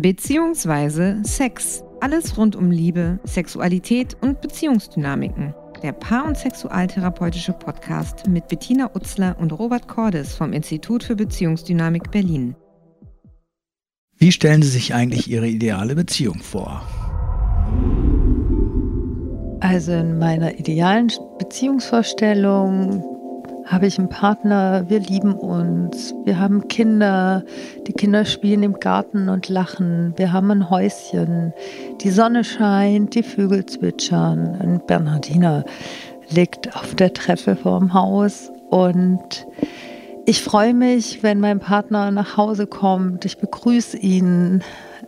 beziehungsweise 0.00 1.20
Sex. 1.24 1.84
Alles 2.00 2.36
rund 2.38 2.56
um 2.56 2.70
Liebe, 2.70 3.18
Sexualität 3.24 4.16
und 4.22 4.40
Beziehungsdynamiken. 4.40 5.54
Der 5.82 5.92
Paar- 5.92 6.26
und 6.26 6.36
Sexualtherapeutische 6.36 7.52
Podcast 7.52 8.26
mit 8.26 8.48
Bettina 8.48 8.90
Utzler 8.94 9.36
und 9.38 9.52
Robert 9.52 9.88
Cordes 9.88 10.34
vom 10.34 10.52
Institut 10.52 11.02
für 11.04 11.16
Beziehungsdynamik 11.16 12.10
Berlin. 12.10 12.54
Wie 14.16 14.32
stellen 14.32 14.62
Sie 14.62 14.68
sich 14.68 14.92
eigentlich 14.92 15.30
Ihre 15.30 15.48
ideale 15.48 15.94
Beziehung 15.94 16.40
vor? 16.40 16.82
Also 19.60 19.92
in 19.92 20.18
meiner 20.18 20.58
idealen 20.58 21.10
Beziehungsvorstellung 21.38 23.04
habe 23.70 23.86
ich 23.86 23.98
einen 23.98 24.08
Partner, 24.08 24.84
wir 24.88 24.98
lieben 24.98 25.34
uns, 25.34 26.12
wir 26.24 26.40
haben 26.40 26.66
Kinder, 26.66 27.44
die 27.86 27.92
Kinder 27.92 28.24
spielen 28.24 28.64
im 28.64 28.80
Garten 28.80 29.28
und 29.28 29.48
lachen, 29.48 30.12
wir 30.16 30.32
haben 30.32 30.50
ein 30.50 30.70
Häuschen, 30.70 31.52
die 32.00 32.10
Sonne 32.10 32.42
scheint, 32.42 33.14
die 33.14 33.22
Vögel 33.22 33.64
zwitschern, 33.66 34.56
ein 34.60 34.82
Bernhardiner 34.84 35.64
liegt 36.30 36.74
auf 36.76 36.96
der 36.96 37.14
Treppe 37.14 37.54
vorm 37.54 37.94
Haus 37.94 38.50
und 38.70 39.46
ich 40.26 40.42
freue 40.42 40.74
mich, 40.74 41.22
wenn 41.22 41.38
mein 41.38 41.60
Partner 41.60 42.10
nach 42.10 42.36
Hause 42.36 42.66
kommt, 42.66 43.24
ich 43.24 43.38
begrüße 43.38 43.96
ihn. 43.96 44.62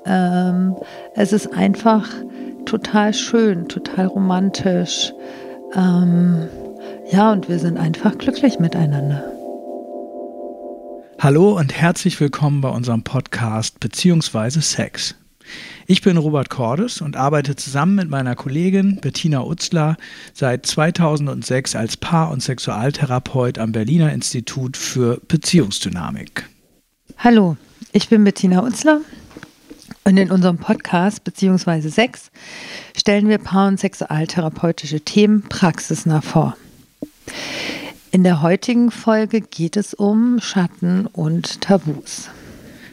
Ähm, 0.05 0.77
es 1.15 1.33
ist 1.33 1.53
einfach 1.53 2.09
total 2.65 3.13
schön, 3.13 3.69
total 3.69 4.07
romantisch. 4.07 5.13
Ähm, 5.75 6.49
ja, 7.13 7.31
und 7.31 7.49
wir 7.51 7.59
sind 7.59 7.77
einfach 7.77 8.17
glücklich 8.17 8.59
miteinander. 8.59 9.23
Hallo 11.19 11.59
und 11.59 11.75
herzlich 11.75 12.19
willkommen 12.19 12.63
bei 12.63 12.71
unserem 12.71 13.05
Podcast 13.05 13.81
beziehungsweise 13.81 14.63
Sex. 14.63 15.15
Ich 15.87 16.01
bin 16.01 16.17
Robert 16.17 16.49
Cordes 16.49 17.03
und 17.03 17.17
arbeite 17.17 17.55
zusammen 17.55 17.97
mit 17.97 18.09
meiner 18.09 18.35
Kollegin 18.35 18.97
Bettina 19.03 19.45
Utzler 19.45 19.99
seit 20.33 20.65
2006 20.65 21.77
als 21.77 21.99
Paar- 21.99 22.31
und 22.31 22.43
Sexualtherapeut 22.43 23.59
am 23.59 23.73
Berliner 23.73 24.11
Institut 24.11 24.79
für 24.79 25.21
Beziehungsdynamik. 25.29 26.49
Hallo, 27.19 27.59
ich 27.93 28.09
bin 28.09 28.25
Bettina 28.25 28.65
Utzler 28.65 29.03
und 30.05 30.17
in 30.17 30.31
unserem 30.31 30.57
Podcast 30.57 31.25
beziehungsweise 31.25 31.91
Sex 31.91 32.31
stellen 32.97 33.29
wir 33.29 33.37
Paar- 33.37 33.69
und 33.69 33.79
Sexualtherapeutische 33.79 35.03
Themen 35.03 35.43
praxisnah 35.43 36.23
vor. 36.23 36.57
In 38.11 38.25
der 38.25 38.43
heutigen 38.43 38.91
Folge 38.91 39.41
geht 39.41 39.77
es 39.77 39.95
um 39.95 40.39
Schatten 40.41 41.07
und 41.07 41.61
Tabus. 41.61 42.29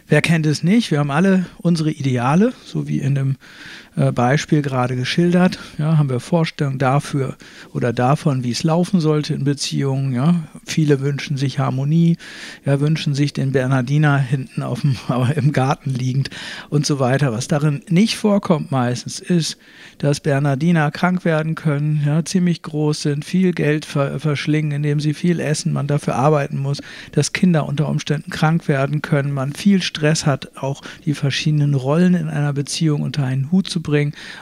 Wer 0.08 0.22
kennt 0.22 0.46
es 0.46 0.64
nicht? 0.64 0.90
Wir 0.90 1.00
haben 1.00 1.12
alle 1.12 1.46
unsere 1.58 1.92
Ideale, 1.92 2.54
so 2.66 2.88
wie 2.88 3.00
in 3.00 3.16
dem 3.16 3.32
äh, 3.32 3.89
Beispiel 4.14 4.62
gerade 4.62 4.96
geschildert. 4.96 5.60
Ja, 5.78 5.98
haben 5.98 6.10
wir 6.10 6.22
Vorstellungen 6.22 6.80
dafür 6.80 7.36
oder 7.74 7.92
davon, 7.92 8.46
wie 8.46 8.52
es 8.52 8.64
laufen 8.64 9.02
sollte 9.02 9.34
in 9.34 9.44
Beziehungen. 9.44 10.14
Ja, 10.14 10.36
viele 10.66 11.02
wünschen 11.02 11.36
sich 11.36 11.60
Harmonie, 11.60 12.16
ja, 12.64 12.80
wünschen 12.80 13.14
sich 13.14 13.34
den 13.34 13.52
Bernardiner 13.52 14.18
hinten 14.18 14.64
auf 14.64 14.82
dem, 14.82 14.96
im 15.36 15.52
Garten 15.52 15.90
liegend 15.90 16.30
und 16.70 16.86
so 16.86 17.00
weiter. 17.00 17.34
Was 17.34 17.50
darin 17.50 17.82
nicht 17.90 18.16
vorkommt 18.16 18.72
meistens 18.72 19.20
ist, 19.20 19.58
dass 19.98 20.22
Bernardiner 20.22 20.92
krank 20.92 21.26
werden 21.26 21.56
können, 21.56 22.02
ja, 22.06 22.24
ziemlich 22.24 22.62
groß 22.62 23.02
sind, 23.02 23.26
viel 23.26 23.52
Geld 23.52 23.84
ver 23.84 24.22
verschlingen, 24.22 24.72
indem 24.72 25.02
sie 25.02 25.14
viel 25.14 25.42
essen, 25.42 25.74
man 25.74 25.88
dafür 25.88 26.16
arbeiten 26.16 26.58
muss, 26.58 26.82
dass 27.12 27.34
Kinder 27.34 27.66
unter 27.66 27.90
Umständen 27.90 28.32
krank 28.32 28.70
werden 28.70 29.02
können, 29.02 29.34
man 29.34 29.52
viel 29.52 29.82
Stress 29.82 30.26
hat, 30.26 30.52
auch 30.56 30.82
die 31.04 31.14
verschiedenen 31.14 31.74
Rollen 31.74 32.14
in 32.14 32.30
einer 32.30 32.54
Beziehung 32.54 33.02
unter 33.02 33.26
einen 33.26 33.52
Hut 33.52 33.70
zu 33.70 33.82
bringen 33.82 33.89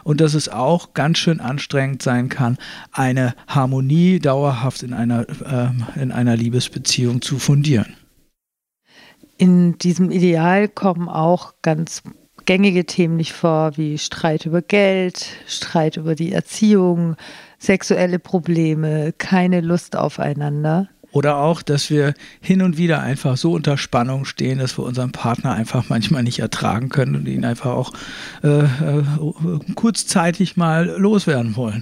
und 0.03 0.21
dass 0.21 0.33
es 0.33 0.49
auch 0.49 0.93
ganz 0.93 1.17
schön 1.17 1.39
anstrengend 1.39 2.01
sein 2.01 2.29
kann, 2.29 2.57
eine 2.91 3.33
Harmonie 3.47 4.19
dauerhaft 4.19 4.83
in 4.83 4.93
einer, 4.93 5.27
äh, 5.29 6.01
in 6.01 6.11
einer 6.11 6.35
Liebesbeziehung 6.35 7.21
zu 7.21 7.39
fundieren. 7.39 7.95
In 9.37 9.77
diesem 9.77 10.09
Ideal 10.09 10.67
kommen 10.67 11.09
auch 11.09 11.53
ganz 11.61 12.01
gängige 12.45 12.85
Themen 12.85 13.17
nicht 13.17 13.33
vor, 13.33 13.77
wie 13.77 13.97
Streit 13.99 14.45
über 14.45 14.61
Geld, 14.63 15.27
Streit 15.45 15.97
über 15.97 16.15
die 16.15 16.31
Erziehung, 16.31 17.15
sexuelle 17.59 18.19
Probleme, 18.19 19.13
keine 19.17 19.61
Lust 19.61 19.95
aufeinander. 19.95 20.89
Oder 21.17 21.37
auch, 21.37 21.63
dass 21.63 21.89
wir 21.89 22.13
hin 22.41 22.61
und 22.61 22.77
wieder 22.77 23.01
einfach 23.01 23.37
so 23.37 23.53
unter 23.53 23.75
Spannung 23.75 24.23
stehen, 24.23 24.59
dass 24.59 24.77
wir 24.77 24.83
unseren 24.83 25.11
Partner 25.11 25.53
einfach 25.53 25.89
manchmal 25.89 26.21
nicht 26.21 26.37
ertragen 26.37 26.89
können 26.89 27.15
und 27.15 27.27
ihn 27.27 27.43
einfach 27.43 27.71
auch 27.71 27.91
äh, 28.43 28.65
äh, 28.65 29.03
kurzzeitig 29.73 30.57
mal 30.57 30.85
loswerden 30.85 31.55
wollen. 31.55 31.81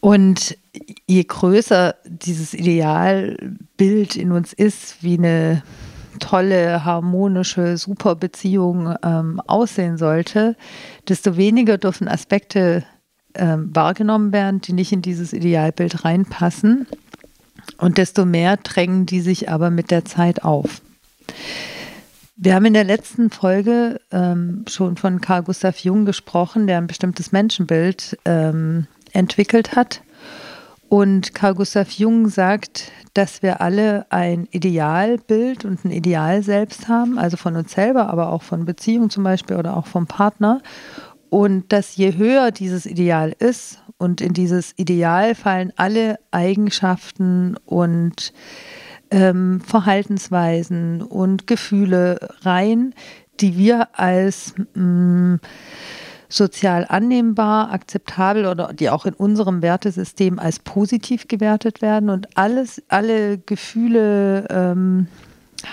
Und 0.00 0.58
je 1.06 1.22
größer 1.22 1.94
dieses 2.04 2.52
Idealbild 2.52 4.16
in 4.16 4.32
uns 4.32 4.52
ist, 4.52 5.04
wie 5.04 5.18
eine 5.18 5.62
tolle, 6.18 6.84
harmonische, 6.84 7.76
super 7.76 8.16
Beziehung 8.16 8.92
ähm, 9.04 9.40
aussehen 9.46 9.98
sollte, 9.98 10.56
desto 11.08 11.36
weniger 11.36 11.78
dürfen 11.78 12.08
Aspekte 12.08 12.82
ähm, 13.34 13.70
wahrgenommen 13.72 14.32
werden, 14.32 14.60
die 14.60 14.72
nicht 14.72 14.92
in 14.92 15.02
dieses 15.02 15.32
Idealbild 15.32 16.04
reinpassen. 16.04 16.88
Und 17.78 17.98
desto 17.98 18.24
mehr 18.24 18.56
drängen 18.56 19.06
die 19.06 19.20
sich 19.20 19.50
aber 19.50 19.70
mit 19.70 19.90
der 19.90 20.04
Zeit 20.04 20.44
auf. 20.44 20.80
Wir 22.36 22.54
haben 22.54 22.66
in 22.66 22.74
der 22.74 22.84
letzten 22.84 23.30
Folge 23.30 24.00
ähm, 24.12 24.64
schon 24.68 24.96
von 24.96 25.22
Carl 25.22 25.42
Gustav 25.42 25.78
Jung 25.78 26.04
gesprochen, 26.04 26.66
der 26.66 26.78
ein 26.78 26.86
bestimmtes 26.86 27.32
Menschenbild 27.32 28.18
ähm, 28.26 28.86
entwickelt 29.12 29.74
hat. 29.74 30.02
Und 30.88 31.34
Carl 31.34 31.54
Gustav 31.54 31.90
Jung 31.92 32.28
sagt, 32.28 32.92
dass 33.14 33.42
wir 33.42 33.60
alle 33.60 34.06
ein 34.10 34.46
Idealbild 34.50 35.64
und 35.64 35.84
ein 35.84 35.90
Ideal 35.90 36.42
selbst 36.42 36.88
haben, 36.88 37.18
also 37.18 37.36
von 37.36 37.56
uns 37.56 37.72
selber, 37.72 38.10
aber 38.10 38.30
auch 38.30 38.42
von 38.42 38.66
Beziehungen 38.66 39.10
zum 39.10 39.24
Beispiel 39.24 39.56
oder 39.56 39.76
auch 39.76 39.86
vom 39.86 40.06
Partner. 40.06 40.60
Und 41.30 41.72
dass 41.72 41.96
je 41.96 42.16
höher 42.16 42.50
dieses 42.50 42.86
Ideal 42.86 43.34
ist, 43.38 43.82
und 43.98 44.20
in 44.20 44.34
dieses 44.34 44.74
Ideal 44.76 45.34
fallen 45.34 45.72
alle 45.76 46.18
Eigenschaften 46.30 47.56
und 47.64 48.32
ähm, 49.10 49.60
Verhaltensweisen 49.60 51.02
und 51.02 51.46
Gefühle 51.46 52.18
rein, 52.42 52.94
die 53.40 53.56
wir 53.56 53.98
als 53.98 54.54
mh, 54.74 54.82
mm, 54.82 55.40
sozial 56.28 56.86
annehmbar, 56.88 57.70
akzeptabel 57.72 58.46
oder 58.46 58.72
die 58.72 58.90
auch 58.90 59.06
in 59.06 59.14
unserem 59.14 59.62
Wertesystem 59.62 60.38
als 60.38 60.58
positiv 60.58 61.28
gewertet 61.28 61.80
werden. 61.80 62.10
Und 62.10 62.36
alles, 62.36 62.82
alle 62.88 63.38
Gefühle, 63.38 64.46
ähm, 64.50 65.06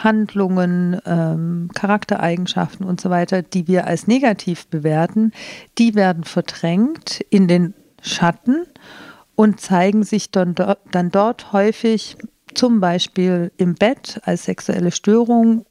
Handlungen, 0.01 0.99
ähm, 1.05 1.69
Charaktereigenschaften 1.73 2.85
und 2.85 3.01
so 3.01 3.09
weiter, 3.09 3.41
die 3.41 3.67
wir 3.67 3.85
als 3.85 4.07
negativ 4.07 4.67
bewerten, 4.67 5.31
die 5.77 5.95
werden 5.95 6.23
verdrängt 6.23 7.21
in 7.29 7.47
den 7.47 7.73
Schatten 8.01 8.65
und 9.35 9.59
zeigen 9.59 10.03
sich 10.03 10.31
dann, 10.31 10.55
dann 10.91 11.11
dort 11.11 11.51
häufig 11.53 12.17
zum 12.53 12.79
Beispiel 12.79 13.51
im 13.57 13.75
Bett 13.75 14.21
als 14.23 14.45
sexuelle 14.45 14.91
Störung 14.91 15.65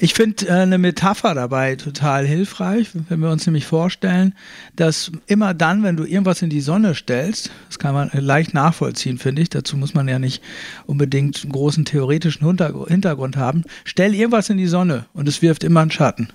ich 0.00 0.14
finde 0.14 0.48
äh, 0.48 0.52
eine 0.52 0.78
Metapher 0.78 1.34
dabei 1.34 1.76
total 1.76 2.26
hilfreich, 2.26 2.88
wenn 3.08 3.20
wir 3.20 3.30
uns 3.30 3.46
nämlich 3.46 3.66
vorstellen, 3.66 4.34
dass 4.74 5.12
immer 5.26 5.54
dann, 5.54 5.82
wenn 5.82 5.96
du 5.96 6.04
irgendwas 6.04 6.42
in 6.42 6.50
die 6.50 6.60
Sonne 6.60 6.94
stellst, 6.94 7.50
das 7.68 7.78
kann 7.78 7.94
man 7.94 8.10
leicht 8.12 8.54
nachvollziehen, 8.54 9.18
finde 9.18 9.42
ich, 9.42 9.50
dazu 9.50 9.76
muss 9.76 9.94
man 9.94 10.08
ja 10.08 10.18
nicht 10.18 10.42
unbedingt 10.86 11.42
einen 11.42 11.52
großen 11.52 11.84
theoretischen 11.84 12.46
Hintergrund 12.46 13.36
haben, 13.36 13.62
stell 13.84 14.14
irgendwas 14.14 14.50
in 14.50 14.56
die 14.56 14.66
Sonne 14.66 15.06
und 15.12 15.28
es 15.28 15.42
wirft 15.42 15.64
immer 15.64 15.80
einen 15.80 15.90
Schatten. 15.90 16.28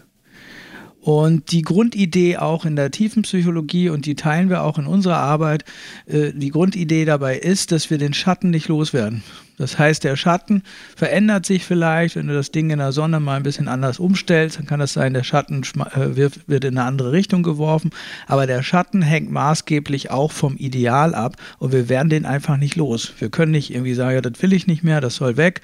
Und 1.02 1.52
die 1.52 1.62
Grundidee 1.62 2.38
auch 2.38 2.66
in 2.66 2.76
der 2.76 2.92
Tiefenpsychologie, 2.92 3.90
und 3.90 4.06
die 4.06 4.16
teilen 4.16 4.50
wir 4.50 4.64
auch 4.64 4.78
in 4.78 4.88
unserer 4.88 5.18
Arbeit, 5.18 5.64
äh, 6.06 6.34
die 6.34 6.50
Grundidee 6.50 7.06
dabei 7.06 7.38
ist, 7.38 7.72
dass 7.72 7.90
wir 7.90 7.98
den 7.98 8.14
Schatten 8.14 8.50
nicht 8.50 8.68
loswerden. 8.68 9.24
Das 9.58 9.80
heißt, 9.80 10.04
der 10.04 10.16
Schatten 10.16 10.62
verändert 10.96 11.46
sich 11.46 11.66
vielleicht, 11.66 12.16
wenn 12.16 12.28
du 12.28 12.34
das 12.34 12.52
Ding 12.52 12.70
in 12.70 12.78
der 12.78 12.92
Sonne 12.92 13.20
mal 13.20 13.38
ein 13.38 13.44
bisschen 13.44 13.68
anders 13.68 14.00
umstellst, 14.00 14.60
dann 14.60 14.68
kann 14.68 14.80
das 14.80 14.94
sein, 14.94 15.14
der 15.14 15.24
Schatten 15.24 15.64
äh, 15.64 16.16
wird, 16.16 16.48
wird 16.48 16.64
in 16.64 16.78
eine 16.78 16.88
andere 16.88 17.12
Richtung 17.12 17.42
geworfen, 17.42 17.90
aber 18.28 18.46
der 18.46 18.62
Schatten 18.62 19.02
hängt 19.02 19.32
maßgeblich 19.32 20.12
auch 20.12 20.32
vom 20.32 20.58
Ideal 20.58 21.16
ab 21.16 21.38
und 21.58 21.72
wir 21.72 21.90
werden 21.90 22.10
den 22.10 22.26
einfach 22.26 22.58
nicht 22.58 22.76
los. 22.76 23.14
Wir 23.18 23.30
können 23.30 23.52
nicht 23.52 23.74
irgendwie 23.74 23.96
sagen, 23.96 24.16
ja, 24.16 24.22
das 24.22 24.42
will 24.42 24.54
ich 24.54 24.68
nicht 24.68 24.84
mehr, 24.84 25.02
das 25.02 25.16
soll 25.16 25.38
weg. 25.38 25.62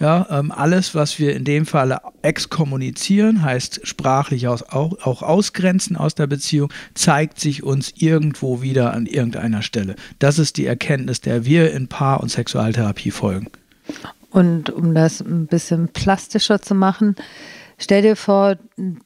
Ja, 0.00 0.26
ähm, 0.30 0.50
alles, 0.50 0.94
was 0.94 1.18
wir 1.18 1.34
in 1.34 1.44
dem 1.44 1.66
Falle 1.66 2.00
exkommunizieren, 2.22 3.42
heißt 3.42 3.86
sprachlich 3.86 4.48
aus, 4.48 4.62
auch, 4.62 4.98
auch 5.04 5.22
ausgrenzen 5.22 5.96
aus 5.96 6.14
der 6.14 6.26
Beziehung, 6.26 6.72
zeigt 6.94 7.40
sich 7.40 7.62
uns 7.62 7.92
irgendwo 7.96 8.62
wieder 8.62 8.92
an 8.92 9.06
irgendeiner 9.06 9.62
Stelle. 9.62 9.96
Das 10.18 10.38
ist 10.38 10.56
die 10.56 10.66
Erkenntnis, 10.66 11.20
der 11.20 11.44
wir 11.44 11.72
in 11.72 11.88
Paar- 11.88 12.20
und 12.20 12.30
Sexualtherapie 12.30 13.10
folgen. 13.10 13.48
Und 14.30 14.70
um 14.70 14.94
das 14.94 15.20
ein 15.20 15.46
bisschen 15.46 15.88
plastischer 15.88 16.60
zu 16.60 16.74
machen, 16.74 17.14
Stell 17.78 18.02
dir 18.02 18.16
vor, 18.16 18.56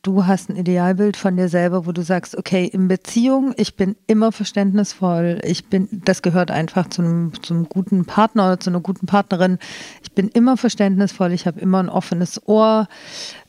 du 0.02 0.26
hast 0.26 0.50
ein 0.50 0.56
Idealbild 0.56 1.16
von 1.16 1.36
dir 1.36 1.48
selber, 1.48 1.86
wo 1.86 1.92
du 1.92 2.02
sagst, 2.02 2.36
okay, 2.36 2.66
in 2.66 2.88
Beziehung, 2.88 3.54
ich 3.56 3.76
bin 3.76 3.96
immer 4.06 4.30
verständnisvoll, 4.30 5.40
ich 5.42 5.66
bin, 5.66 5.88
das 6.04 6.22
gehört 6.22 6.50
einfach 6.50 6.88
zu 6.88 7.02
einem, 7.02 7.32
zu 7.42 7.54
einem 7.54 7.68
guten 7.68 8.04
Partner 8.04 8.46
oder 8.46 8.60
zu 8.60 8.70
einer 8.70 8.80
guten 8.80 9.06
Partnerin. 9.06 9.58
Ich 10.02 10.12
bin 10.12 10.28
immer 10.28 10.56
verständnisvoll, 10.56 11.32
ich 11.32 11.46
habe 11.46 11.60
immer 11.60 11.82
ein 11.82 11.88
offenes 11.88 12.46
Ohr, 12.46 12.88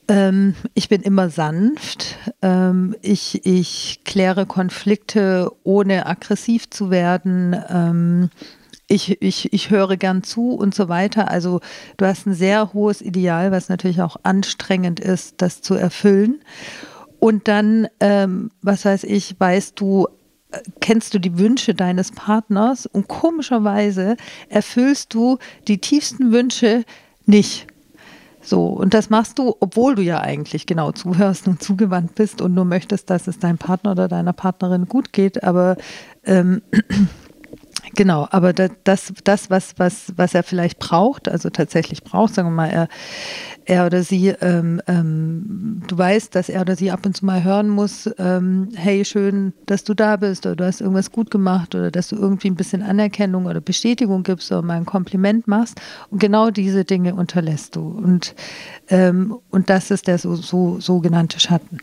ähm, 0.07 0.55
ich 0.73 0.89
bin 0.89 1.01
immer 1.01 1.29
sanft, 1.29 2.17
ähm, 2.41 2.95
ich, 3.01 3.45
ich 3.45 4.01
kläre 4.05 4.45
Konflikte, 4.45 5.51
ohne 5.63 6.05
aggressiv 6.05 6.69
zu 6.69 6.89
werden. 6.89 7.55
Ähm, 7.69 8.29
ich, 8.89 9.21
ich, 9.21 9.53
ich 9.53 9.69
höre 9.69 9.95
gern 9.95 10.23
zu 10.23 10.51
und 10.51 10.75
so 10.75 10.89
weiter. 10.89 11.29
Also 11.29 11.61
du 11.97 12.05
hast 12.05 12.25
ein 12.25 12.33
sehr 12.33 12.73
hohes 12.73 13.01
Ideal, 13.01 13.51
was 13.51 13.69
natürlich 13.69 14.01
auch 14.01 14.17
anstrengend 14.23 14.99
ist, 14.99 15.35
das 15.41 15.61
zu 15.61 15.75
erfüllen. 15.75 16.41
Und 17.19 17.47
dann, 17.47 17.87
ähm, 17.99 18.51
was 18.61 18.85
weiß 18.85 19.03
ich, 19.03 19.39
weißt 19.39 19.79
du, 19.79 20.07
äh, 20.51 20.59
kennst 20.81 21.13
du 21.13 21.19
die 21.19 21.37
Wünsche 21.37 21.75
deines 21.75 22.11
Partners 22.11 22.87
und 22.87 23.07
komischerweise 23.07 24.17
erfüllst 24.49 25.13
du 25.13 25.37
die 25.67 25.77
tiefsten 25.77 26.31
Wünsche 26.31 26.83
nicht. 27.25 27.67
So, 28.41 28.67
und 28.67 28.95
das 28.95 29.11
machst 29.11 29.37
du, 29.37 29.55
obwohl 29.59 29.95
du 29.95 30.01
ja 30.01 30.21
eigentlich 30.21 30.65
genau 30.65 30.91
zuhörst 30.93 31.47
und 31.47 31.61
zugewandt 31.61 32.15
bist 32.15 32.41
und 32.41 32.55
nur 32.55 32.65
möchtest, 32.65 33.09
dass 33.11 33.27
es 33.27 33.37
deinem 33.37 33.59
Partner 33.59 33.91
oder 33.91 34.07
deiner 34.07 34.33
Partnerin 34.33 34.85
gut 34.85 35.13
geht, 35.13 35.43
aber 35.43 35.77
ähm, 36.23 36.63
Genau, 37.95 38.27
aber 38.31 38.53
das, 38.53 39.13
das 39.23 39.49
was, 39.49 39.73
was, 39.77 40.13
was 40.15 40.33
er 40.33 40.43
vielleicht 40.43 40.79
braucht, 40.79 41.27
also 41.29 41.49
tatsächlich 41.49 42.03
braucht, 42.03 42.33
sagen 42.33 42.49
wir 42.49 42.55
mal, 42.55 42.69
er, 42.69 42.87
er 43.65 43.85
oder 43.85 44.03
sie, 44.03 44.29
ähm, 44.29 44.81
ähm, 44.87 45.81
du 45.87 45.97
weißt, 45.97 46.33
dass 46.35 46.49
er 46.49 46.61
oder 46.61 46.75
sie 46.75 46.91
ab 46.91 47.05
und 47.05 47.15
zu 47.15 47.25
mal 47.25 47.43
hören 47.43 47.69
muss, 47.69 48.09
ähm, 48.17 48.69
hey, 48.75 49.05
schön, 49.05 49.53
dass 49.65 49.83
du 49.83 49.93
da 49.93 50.17
bist 50.17 50.45
oder 50.45 50.55
du 50.55 50.65
hast 50.65 50.81
irgendwas 50.81 51.11
gut 51.11 51.31
gemacht 51.31 51.75
oder 51.75 51.91
dass 51.91 52.09
du 52.09 52.15
irgendwie 52.15 52.49
ein 52.49 52.55
bisschen 52.55 52.81
Anerkennung 52.81 53.45
oder 53.45 53.61
Bestätigung 53.61 54.23
gibst 54.23 54.51
oder 54.51 54.61
mal 54.61 54.77
ein 54.77 54.85
Kompliment 54.85 55.47
machst. 55.47 55.79
Und 56.09 56.19
genau 56.19 56.49
diese 56.49 56.85
Dinge 56.85 57.15
unterlässt 57.15 57.75
du. 57.75 57.87
Und, 57.87 58.35
ähm, 58.89 59.37
und 59.49 59.69
das 59.69 59.91
ist 59.91 60.07
der 60.07 60.17
so, 60.17 60.35
so, 60.35 60.79
sogenannte 60.79 61.39
Schatten. 61.39 61.79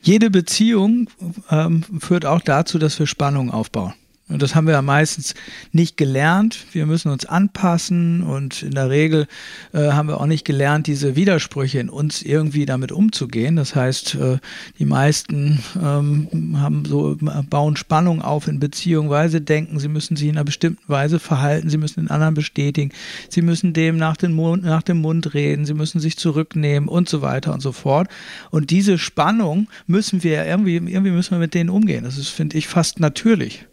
Jede 0.00 0.30
Beziehung 0.30 1.08
ähm, 1.50 1.82
führt 1.98 2.26
auch 2.26 2.42
dazu, 2.42 2.78
dass 2.78 2.98
wir 2.98 3.06
Spannung 3.06 3.50
aufbauen. 3.50 3.94
Und 4.34 4.42
das 4.42 4.56
haben 4.56 4.66
wir 4.66 4.74
ja 4.74 4.82
meistens 4.82 5.36
nicht 5.70 5.96
gelernt. 5.96 6.66
Wir 6.72 6.86
müssen 6.86 7.12
uns 7.12 7.24
anpassen 7.24 8.24
und 8.24 8.64
in 8.64 8.72
der 8.72 8.90
Regel 8.90 9.28
äh, 9.72 9.92
haben 9.92 10.08
wir 10.08 10.20
auch 10.20 10.26
nicht 10.26 10.44
gelernt, 10.44 10.88
diese 10.88 11.14
Widersprüche 11.14 11.78
in 11.78 11.88
uns 11.88 12.20
irgendwie 12.20 12.66
damit 12.66 12.90
umzugehen. 12.90 13.54
Das 13.54 13.76
heißt, 13.76 14.16
äh, 14.16 14.38
die 14.80 14.86
meisten 14.86 15.60
ähm, 15.80 16.56
haben 16.58 16.84
so, 16.84 17.16
bauen 17.48 17.76
Spannung 17.76 18.22
auf 18.22 18.48
in 18.48 18.58
Beziehungen, 18.58 19.08
weil 19.08 19.28
sie 19.28 19.40
denken, 19.40 19.78
sie 19.78 19.86
müssen 19.86 20.16
sich 20.16 20.26
in 20.26 20.34
einer 20.34 20.44
bestimmten 20.44 20.82
Weise 20.88 21.20
verhalten, 21.20 21.70
sie 21.70 21.78
müssen 21.78 22.00
den 22.00 22.10
anderen 22.10 22.34
bestätigen, 22.34 22.90
sie 23.28 23.40
müssen 23.40 23.72
dem 23.72 23.98
nach, 23.98 24.16
den 24.16 24.32
Mund, 24.32 24.64
nach 24.64 24.82
dem 24.82 25.00
Mund 25.00 25.34
reden, 25.34 25.64
sie 25.64 25.74
müssen 25.74 26.00
sich 26.00 26.16
zurücknehmen 26.16 26.88
und 26.88 27.08
so 27.08 27.22
weiter 27.22 27.54
und 27.54 27.60
so 27.60 27.70
fort. 27.70 28.08
Und 28.50 28.70
diese 28.70 28.98
Spannung 28.98 29.68
müssen 29.86 30.24
wir 30.24 30.44
irgendwie, 30.44 30.74
irgendwie 30.74 31.12
müssen 31.12 31.30
wir 31.30 31.38
mit 31.38 31.54
denen 31.54 31.70
umgehen. 31.70 32.02
Das 32.02 32.18
ist, 32.18 32.30
finde 32.30 32.58
ich, 32.58 32.66
fast 32.66 32.98
natürlich. 32.98 33.64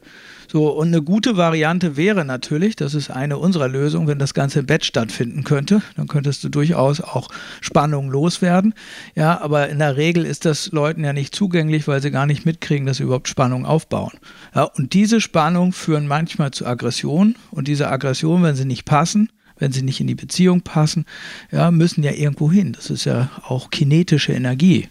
So, 0.51 0.68
und 0.68 0.89
eine 0.89 1.01
gute 1.01 1.38
Variante 1.38 1.95
wäre 1.95 2.25
natürlich, 2.25 2.75
das 2.75 2.94
ist 2.94 3.09
eine 3.09 3.38
unserer 3.38 3.69
Lösungen, 3.69 4.09
wenn 4.09 4.19
das 4.19 4.33
Ganze 4.33 4.59
im 4.59 4.65
Bett 4.65 4.83
stattfinden 4.83 5.45
könnte, 5.45 5.81
dann 5.95 6.09
könntest 6.09 6.44
du 6.44 6.50
durchaus 6.50 7.00
auch 7.00 7.30
Spannungen 7.62 8.12
loswerden. 8.12 8.74
Ja, 9.15 9.39
aber 9.39 9.69
in 9.69 9.80
der 9.80 9.95
Regel 9.95 10.25
ist 10.25 10.44
das 10.44 10.74
Leuten 10.74 11.06
ja 11.06 11.13
nicht 11.13 11.33
zugänglich, 11.33 11.88
weil 11.88 12.01
sie 12.01 12.12
gar 12.12 12.25
nicht 12.25 12.45
mitkriegen, 12.45 12.86
dass 12.86 12.98
sie 12.98 13.03
überhaupt 13.03 13.30
Spannung 13.30 13.65
aufbauen. 13.65 14.12
Ja, 14.53 14.63
und 14.63 14.92
diese 14.92 15.21
Spannungen 15.21 15.71
führen 15.71 16.06
manchmal 16.06 16.51
zu 16.51 16.65
Aggression 16.65 17.36
und 17.51 17.69
diese 17.69 17.88
Aggression, 17.88 18.44
wenn 18.44 18.56
sie 18.56 18.65
nicht 18.65 18.83
passen, 18.83 19.30
wenn 19.57 19.71
sie 19.71 19.83
nicht 19.83 20.01
in 20.01 20.07
die 20.07 20.15
Beziehung 20.15 20.63
passen, 20.63 21.06
ja, 21.54 21.71
müssen 21.71 22.04
ja 22.04 22.12
irgendwo 22.12 22.51
hin. 22.51 22.74
Das 22.74 22.89
ist 22.89 23.06
ja 23.06 23.30
auch 23.47 23.69
kinetische 23.69 24.33
Energie. 24.33 24.89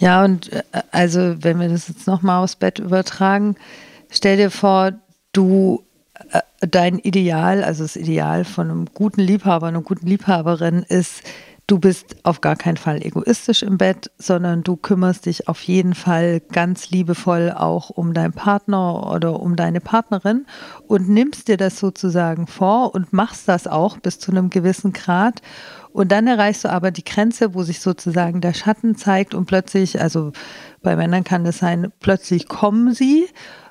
Ja, 0.00 0.24
und 0.24 0.52
äh, 0.52 0.62
also 0.90 1.36
wenn 1.40 1.60
wir 1.60 1.68
das 1.68 1.86
jetzt 1.86 2.08
nochmal 2.08 2.42
aufs 2.42 2.56
Bett 2.56 2.80
übertragen, 2.80 3.54
Stell 4.10 4.36
dir 4.36 4.50
vor, 4.50 4.92
du 5.32 5.84
äh, 6.30 6.40
dein 6.60 6.98
Ideal, 6.98 7.62
also 7.62 7.84
das 7.84 7.96
Ideal 7.96 8.44
von 8.44 8.70
einem 8.70 8.86
guten 8.92 9.20
Liebhaber, 9.20 9.66
einer 9.66 9.82
guten 9.82 10.06
Liebhaberin 10.06 10.84
ist, 10.88 11.22
du 11.66 11.78
bist 11.80 12.16
auf 12.22 12.40
gar 12.40 12.56
keinen 12.56 12.76
Fall 12.76 13.04
egoistisch 13.04 13.62
im 13.62 13.76
Bett, 13.76 14.10
sondern 14.18 14.62
du 14.62 14.76
kümmerst 14.76 15.26
dich 15.26 15.48
auf 15.48 15.60
jeden 15.62 15.94
Fall 15.94 16.40
ganz 16.52 16.90
liebevoll 16.90 17.52
auch 17.52 17.90
um 17.90 18.14
deinen 18.14 18.32
Partner 18.32 19.12
oder 19.12 19.40
um 19.40 19.56
deine 19.56 19.80
Partnerin 19.80 20.46
und 20.86 21.08
nimmst 21.08 21.48
dir 21.48 21.56
das 21.56 21.78
sozusagen 21.78 22.46
vor 22.46 22.94
und 22.94 23.12
machst 23.12 23.48
das 23.48 23.66
auch 23.66 23.98
bis 23.98 24.18
zu 24.18 24.30
einem 24.30 24.50
gewissen 24.50 24.92
Grad. 24.92 25.42
Und 25.92 26.12
dann 26.12 26.26
erreichst 26.26 26.64
du 26.64 26.68
aber 26.70 26.90
die 26.90 27.04
Grenze, 27.04 27.54
wo 27.54 27.62
sich 27.62 27.80
sozusagen 27.80 28.40
der 28.40 28.52
Schatten 28.52 28.96
zeigt 28.96 29.34
und 29.34 29.46
plötzlich, 29.46 30.00
also 30.00 30.32
bei 30.82 30.94
Männern 30.94 31.24
kann 31.24 31.44
das 31.44 31.58
sein, 31.58 31.90
plötzlich 32.00 32.48
kommen 32.48 32.94
sie 32.94 33.26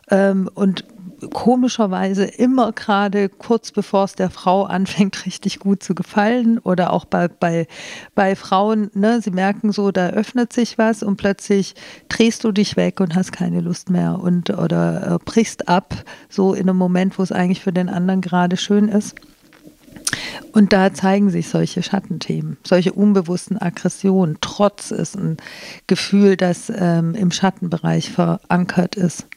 ähm, 0.09 0.49
und 0.53 0.85
komischerweise 1.33 2.25
immer 2.25 2.71
gerade 2.71 3.29
kurz 3.29 3.71
bevor 3.71 4.05
es 4.05 4.13
der 4.15 4.29
Frau 4.29 4.63
anfängt, 4.63 5.25
richtig 5.25 5.59
gut 5.59 5.83
zu 5.83 5.95
gefallen 5.95 6.59
oder 6.59 6.91
auch 6.91 7.05
bei, 7.05 7.27
bei, 7.27 7.67
bei 8.13 8.35
Frauen, 8.35 8.89
ne, 8.93 9.21
sie 9.21 9.31
merken 9.31 9.71
so, 9.71 9.91
da 9.91 10.09
öffnet 10.09 10.53
sich 10.53 10.77
was 10.77 11.03
und 11.03 11.17
plötzlich 11.17 11.75
drehst 12.09 12.43
du 12.43 12.51
dich 12.51 12.75
weg 12.75 12.99
und 12.99 13.15
hast 13.15 13.31
keine 13.31 13.61
Lust 13.61 13.89
mehr 13.89 14.19
und 14.19 14.49
oder 14.49 15.15
äh, 15.15 15.17
brichst 15.23 15.67
ab, 15.67 15.95
so 16.29 16.53
in 16.53 16.69
einem 16.69 16.77
Moment, 16.77 17.17
wo 17.17 17.23
es 17.23 17.31
eigentlich 17.31 17.61
für 17.61 17.73
den 17.73 17.89
anderen 17.89 18.21
gerade 18.21 18.57
schön 18.57 18.87
ist. 18.87 19.15
Und 20.51 20.71
da 20.71 20.93
zeigen 20.93 21.29
sich 21.29 21.49
solche 21.49 21.83
Schattenthemen, 21.83 22.57
solche 22.63 22.93
unbewussten 22.93 23.61
Aggressionen. 23.61 24.37
Trotz 24.39 24.91
ist 24.91 25.17
ein 25.17 25.37
Gefühl, 25.87 26.37
das 26.37 26.71
ähm, 26.73 27.13
im 27.15 27.31
Schattenbereich 27.31 28.11
verankert 28.11 28.95
ist. 28.95 29.27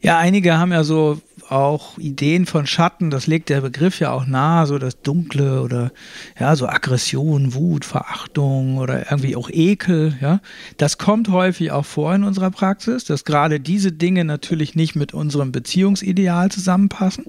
Ja, 0.00 0.18
einige 0.18 0.56
haben 0.56 0.72
ja 0.72 0.82
so 0.82 1.20
auch 1.50 1.98
Ideen 1.98 2.46
von 2.46 2.66
Schatten, 2.66 3.10
das 3.10 3.26
legt 3.26 3.48
der 3.48 3.60
Begriff 3.60 3.98
ja 3.98 4.12
auch 4.12 4.24
nahe, 4.24 4.66
so 4.66 4.78
das 4.78 5.02
Dunkle 5.02 5.62
oder 5.62 5.90
ja, 6.38 6.54
so 6.54 6.68
Aggression, 6.68 7.54
Wut, 7.54 7.84
Verachtung 7.84 8.78
oder 8.78 9.10
irgendwie 9.10 9.34
auch 9.36 9.50
Ekel, 9.50 10.16
ja. 10.20 10.40
Das 10.76 10.96
kommt 10.96 11.28
häufig 11.28 11.72
auch 11.72 11.84
vor 11.84 12.14
in 12.14 12.24
unserer 12.24 12.50
Praxis, 12.50 13.04
dass 13.04 13.24
gerade 13.24 13.58
diese 13.58 13.92
Dinge 13.92 14.24
natürlich 14.24 14.74
nicht 14.74 14.94
mit 14.94 15.12
unserem 15.12 15.50
Beziehungsideal 15.50 16.50
zusammenpassen, 16.50 17.24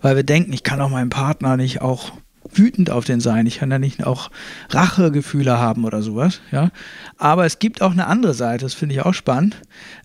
weil 0.00 0.16
wir 0.16 0.24
denken, 0.24 0.52
ich 0.52 0.62
kann 0.62 0.80
auch 0.80 0.90
meinem 0.90 1.10
Partner 1.10 1.56
nicht 1.56 1.82
auch 1.82 2.12
wütend 2.52 2.90
auf 2.90 3.04
den 3.04 3.20
sein. 3.20 3.46
Ich 3.46 3.58
kann 3.58 3.70
da 3.70 3.78
nicht 3.78 4.04
auch 4.04 4.30
Rachegefühle 4.70 5.58
haben 5.58 5.84
oder 5.84 6.02
sowas. 6.02 6.40
Ja? 6.52 6.70
Aber 7.16 7.46
es 7.46 7.58
gibt 7.58 7.82
auch 7.82 7.92
eine 7.92 8.06
andere 8.06 8.34
Seite, 8.34 8.64
das 8.64 8.74
finde 8.74 8.94
ich 8.94 9.02
auch 9.02 9.14
spannend. 9.14 9.56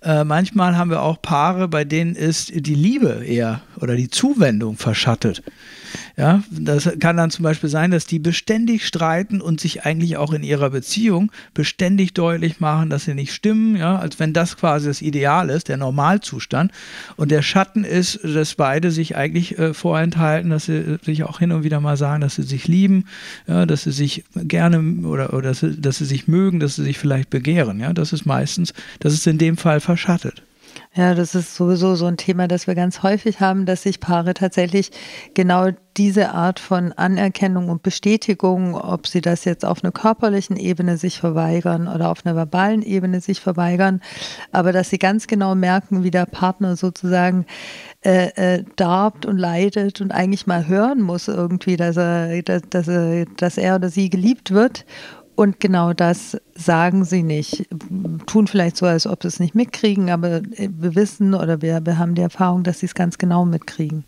Äh, 0.02 0.24
manchmal 0.24 0.78
haben 0.78 0.90
wir 0.90 1.02
auch 1.02 1.22
Paare, 1.22 1.68
bei 1.68 1.84
denen 1.84 2.16
ist 2.16 2.52
die 2.54 2.76
Liebe 2.76 3.24
eher 3.26 3.62
oder 3.80 3.96
die 3.96 4.10
Zuwendung 4.10 4.78
verschattet. 4.78 5.44
Ja, 6.16 6.44
das 6.52 6.90
kann 7.00 7.18
dann 7.18 7.32
zum 7.32 7.44
Beispiel 7.44 7.70
sein, 7.70 7.92
dass 7.92 8.06
die 8.06 8.20
beständig 8.20 8.86
streiten 8.86 9.42
und 9.42 9.60
sich 9.60 9.86
eigentlich 9.86 10.18
auch 10.18 10.34
in 10.34 10.44
ihrer 10.44 10.70
Beziehung 10.70 11.32
beständig 11.54 12.14
deutlich 12.14 12.60
machen, 12.60 12.90
dass 12.90 13.06
sie 13.06 13.14
nicht 13.14 13.34
stimmen, 13.34 13.76
ja, 13.76 13.98
als 13.98 14.20
wenn 14.20 14.34
das 14.34 14.58
quasi 14.58 14.88
das 14.88 15.02
Ideal 15.02 15.50
ist, 15.50 15.70
der 15.70 15.78
Normalzustand. 15.78 16.72
Und 17.16 17.32
der 17.32 17.42
Schatten 17.42 17.84
ist, 17.84 18.20
dass 18.24 18.56
beide 18.56 18.92
sich 18.92 19.16
eigentlich 19.16 19.58
äh, 19.58 19.74
vorenthalten, 19.74 20.52
dass 20.52 20.66
sie 20.66 20.98
sich 21.02 21.24
auch 21.24 21.40
hin 21.40 21.52
und 21.52 21.64
wieder 21.64 21.80
mal 21.80 21.98
sagen, 21.98 22.22
dass 22.22 22.36
sie 22.36 22.44
sich 22.44 22.68
lieben, 22.68 23.06
ja, 23.48 23.66
dass 23.66 23.84
sie 23.84 23.92
sich 23.92 24.24
gerne 24.36 25.08
oder, 25.08 25.34
oder 25.34 25.50
dass, 25.50 25.62
sie, 25.62 25.80
dass 25.80 25.98
sie 25.98 26.06
sich 26.06 26.28
mögen, 26.28 26.60
dass 26.60 26.76
sie 26.76 26.84
sich 26.84 27.00
vielleicht 27.00 27.30
begehren. 27.30 27.80
Ja, 27.80 27.94
das 27.94 28.14
ist 28.14 28.26
meistens, 28.26 28.74
das 29.00 29.14
ist 29.14 29.28
in 29.28 29.38
dem 29.38 29.58
Fall 29.58 29.80
verschattet. 29.80 30.44
Ja, 30.96 31.16
das 31.16 31.34
ist 31.34 31.56
sowieso 31.56 31.96
so 31.96 32.06
ein 32.06 32.18
Thema, 32.18 32.48
das 32.48 32.68
wir 32.68 32.76
ganz 32.76 33.02
häufig 33.02 33.40
haben, 33.40 33.66
dass 33.66 33.82
sich 33.82 34.00
Paare 34.00 34.36
tatsächlich 34.36 34.92
genau 35.34 35.70
diese 35.98 36.34
Art 36.34 36.60
von 36.60 36.92
Anerkennung 36.92 37.70
und 37.70 37.82
Bestätigung, 37.82 38.76
ob 38.76 39.08
sie 39.08 39.22
das 39.22 39.44
jetzt 39.44 39.66
auf 39.66 39.84
einer 39.84 39.92
körperlichen 39.92 40.56
Ebene 40.56 40.98
sich 40.98 41.20
verweigern 41.20 41.88
oder 41.88 42.12
auf 42.12 42.24
einer 42.24 42.36
verbalen 42.36 42.84
Ebene 42.84 43.22
sich 43.22 43.42
verweigern, 43.42 44.02
aber 44.52 44.72
dass 44.72 44.92
sie 44.92 45.00
ganz 45.00 45.26
genau 45.26 45.56
merken, 45.56 46.04
wie 46.04 46.12
der 46.12 46.28
Partner 46.28 46.76
sozusagen 46.76 47.48
äh, 48.06 48.58
äh, 48.58 48.64
darbt 48.76 49.26
und 49.26 49.38
leidet 49.38 50.00
und 50.00 50.12
eigentlich 50.12 50.46
mal 50.46 50.68
hören 50.68 51.02
muss 51.02 51.28
irgendwie, 51.28 51.76
dass 51.76 51.98
er, 51.98 52.44
dass, 52.44 52.62
dass 52.70 52.88
er, 52.88 53.26
dass 53.38 53.58
er 53.58 53.76
oder 53.76 53.90
sie 53.90 54.12
geliebt 54.12 54.52
wird 54.52 54.86
und 55.36 55.60
genau 55.60 55.94
das 55.94 56.40
sagen 56.56 57.06
sie 57.06 57.24
nicht. 57.24 57.68
Tun 58.26 58.48
vielleicht 58.48 58.78
so, 58.78 58.86
als 58.86 59.08
ob 59.08 59.22
sie 59.24 59.28
es 59.28 59.40
nicht 59.40 59.56
mitkriegen, 59.56 60.10
aber 60.10 60.42
wir 60.44 60.96
wissen 60.96 61.34
oder 61.34 61.62
wir, 61.62 61.86
wir 61.86 61.98
haben 61.98 62.16
die 62.16 62.22
Erfahrung, 62.22 62.64
dass 62.64 62.80
sie 62.80 62.86
es 62.86 62.96
ganz 62.96 63.18
genau 63.18 63.46
mitkriegen. 63.46 64.06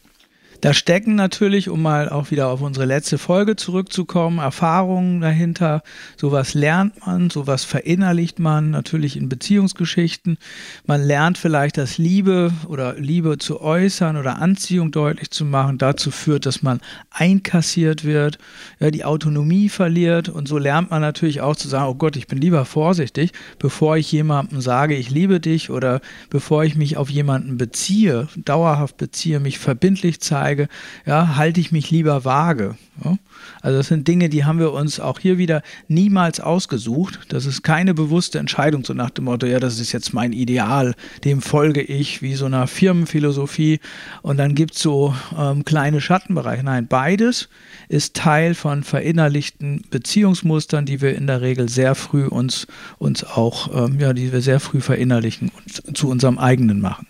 Da 0.61 0.73
stecken 0.73 1.15
natürlich, 1.15 1.69
um 1.69 1.81
mal 1.81 2.09
auch 2.09 2.31
wieder 2.31 2.47
auf 2.47 2.61
unsere 2.61 2.85
letzte 2.85 3.17
Folge 3.17 3.55
zurückzukommen, 3.55 4.39
Erfahrungen 4.39 5.21
dahinter. 5.21 5.83
Sowas 6.17 6.53
lernt 6.53 7.05
man, 7.05 7.29
sowas 7.29 7.63
verinnerlicht 7.63 8.39
man 8.39 8.71
natürlich 8.71 9.17
in 9.17 9.29
Beziehungsgeschichten. 9.29 10.37
Man 10.85 11.03
lernt 11.03 11.37
vielleicht, 11.37 11.77
dass 11.77 11.97
Liebe 11.97 12.51
oder 12.67 12.95
Liebe 12.95 13.37
zu 13.37 13.61
äußern 13.61 14.17
oder 14.17 14.41
Anziehung 14.41 14.91
deutlich 14.91 15.29
zu 15.29 15.45
machen 15.45 15.77
dazu 15.77 16.09
führt, 16.09 16.45
dass 16.45 16.63
man 16.63 16.79
einkassiert 17.11 18.03
wird, 18.03 18.37
ja, 18.79 18.91
die 18.91 19.05
Autonomie 19.05 19.69
verliert 19.69 20.29
und 20.29 20.47
so 20.47 20.57
lernt 20.57 20.89
man 20.91 21.01
natürlich 21.01 21.41
auch 21.41 21.55
zu 21.55 21.67
sagen, 21.67 21.89
oh 21.89 21.95
Gott, 21.95 22.15
ich 22.15 22.27
bin 22.27 22.39
lieber 22.39 22.65
vorsichtig, 22.65 23.31
bevor 23.59 23.97
ich 23.97 24.11
jemandem 24.11 24.61
sage, 24.61 24.95
ich 24.95 25.09
liebe 25.09 25.39
dich 25.39 25.69
oder 25.69 26.01
bevor 26.29 26.63
ich 26.63 26.75
mich 26.75 26.97
auf 26.97 27.09
jemanden 27.09 27.57
beziehe, 27.57 28.27
dauerhaft 28.37 28.97
beziehe, 28.97 29.39
mich 29.39 29.59
verbindlich 29.59 30.21
zeige, 30.21 30.44
zeige, 30.45 30.67
ja, 31.07 31.37
halte 31.37 31.59
ich 31.59 31.71
mich 31.71 31.89
lieber 31.89 32.23
vage. 32.23 32.75
Ja? 33.03 33.17
Also 33.61 33.79
das 33.79 33.87
sind 33.87 34.07
Dinge, 34.07 34.29
die 34.29 34.45
haben 34.45 34.59
wir 34.59 34.73
uns 34.73 34.99
auch 34.99 35.19
hier 35.19 35.39
wieder 35.39 35.63
niemals 35.87 36.39
ausgesucht. 36.39 37.19
Das 37.29 37.47
ist 37.47 37.63
keine 37.63 37.95
bewusste 37.95 38.37
Entscheidung, 38.37 38.85
so 38.85 38.93
nach 38.93 39.09
dem 39.09 39.25
Motto, 39.25 39.47
ja, 39.47 39.59
das 39.59 39.79
ist 39.79 39.91
jetzt 39.91 40.13
mein 40.13 40.33
Ideal, 40.33 40.93
dem 41.23 41.41
folge 41.41 41.81
ich, 41.81 42.21
wie 42.21 42.35
so 42.35 42.45
einer 42.45 42.67
Firmenphilosophie. 42.67 43.79
Und 44.21 44.37
dann 44.37 44.53
gibt 44.53 44.75
es 44.75 44.81
so 44.81 45.15
ähm, 45.35 45.65
kleine 45.65 45.99
Schattenbereiche. 45.99 46.63
Nein, 46.63 46.87
beides 46.87 47.49
ist 47.89 48.15
Teil 48.15 48.53
von 48.53 48.83
verinnerlichten 48.83 49.81
Beziehungsmustern, 49.89 50.85
die 50.85 51.01
wir 51.01 51.15
in 51.15 51.25
der 51.25 51.41
Regel 51.41 51.69
sehr 51.69 51.95
früh 51.95 52.27
uns, 52.27 52.67
uns 52.99 53.23
auch, 53.23 53.87
ähm, 53.87 53.99
ja, 53.99 54.13
die 54.13 54.31
wir 54.31 54.41
sehr 54.41 54.59
früh 54.59 54.79
verinnerlichen 54.79 55.51
und 55.87 55.97
zu 55.97 56.07
unserem 56.07 56.37
eigenen 56.37 56.81
machen. 56.81 57.07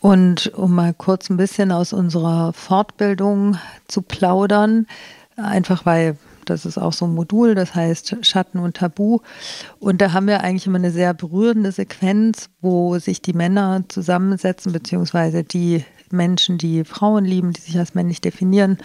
Und 0.00 0.52
um 0.54 0.74
mal 0.74 0.94
kurz 0.94 1.28
ein 1.30 1.36
bisschen 1.36 1.70
aus 1.72 1.92
unserer 1.92 2.52
Fortbildung 2.54 3.58
zu 3.86 4.02
plaudern, 4.02 4.86
einfach 5.36 5.84
weil 5.86 6.16
das 6.46 6.66
ist 6.66 6.78
auch 6.78 6.92
so 6.92 7.06
ein 7.06 7.14
Modul, 7.14 7.54
das 7.54 7.74
heißt 7.74 8.16
Schatten 8.22 8.58
und 8.58 8.78
Tabu. 8.78 9.20
Und 9.78 10.00
da 10.00 10.12
haben 10.12 10.26
wir 10.26 10.40
eigentlich 10.40 10.66
immer 10.66 10.78
eine 10.78 10.90
sehr 10.90 11.14
berührende 11.14 11.70
Sequenz, 11.70 12.48
wo 12.60 12.98
sich 12.98 13.22
die 13.22 13.34
Männer 13.34 13.84
zusammensetzen, 13.88 14.72
beziehungsweise 14.72 15.44
die 15.44 15.84
Menschen, 16.10 16.58
die 16.58 16.84
Frauen 16.84 17.24
lieben, 17.24 17.52
die 17.52 17.60
sich 17.60 17.78
als 17.78 17.94
männlich 17.94 18.20
definieren 18.20 18.78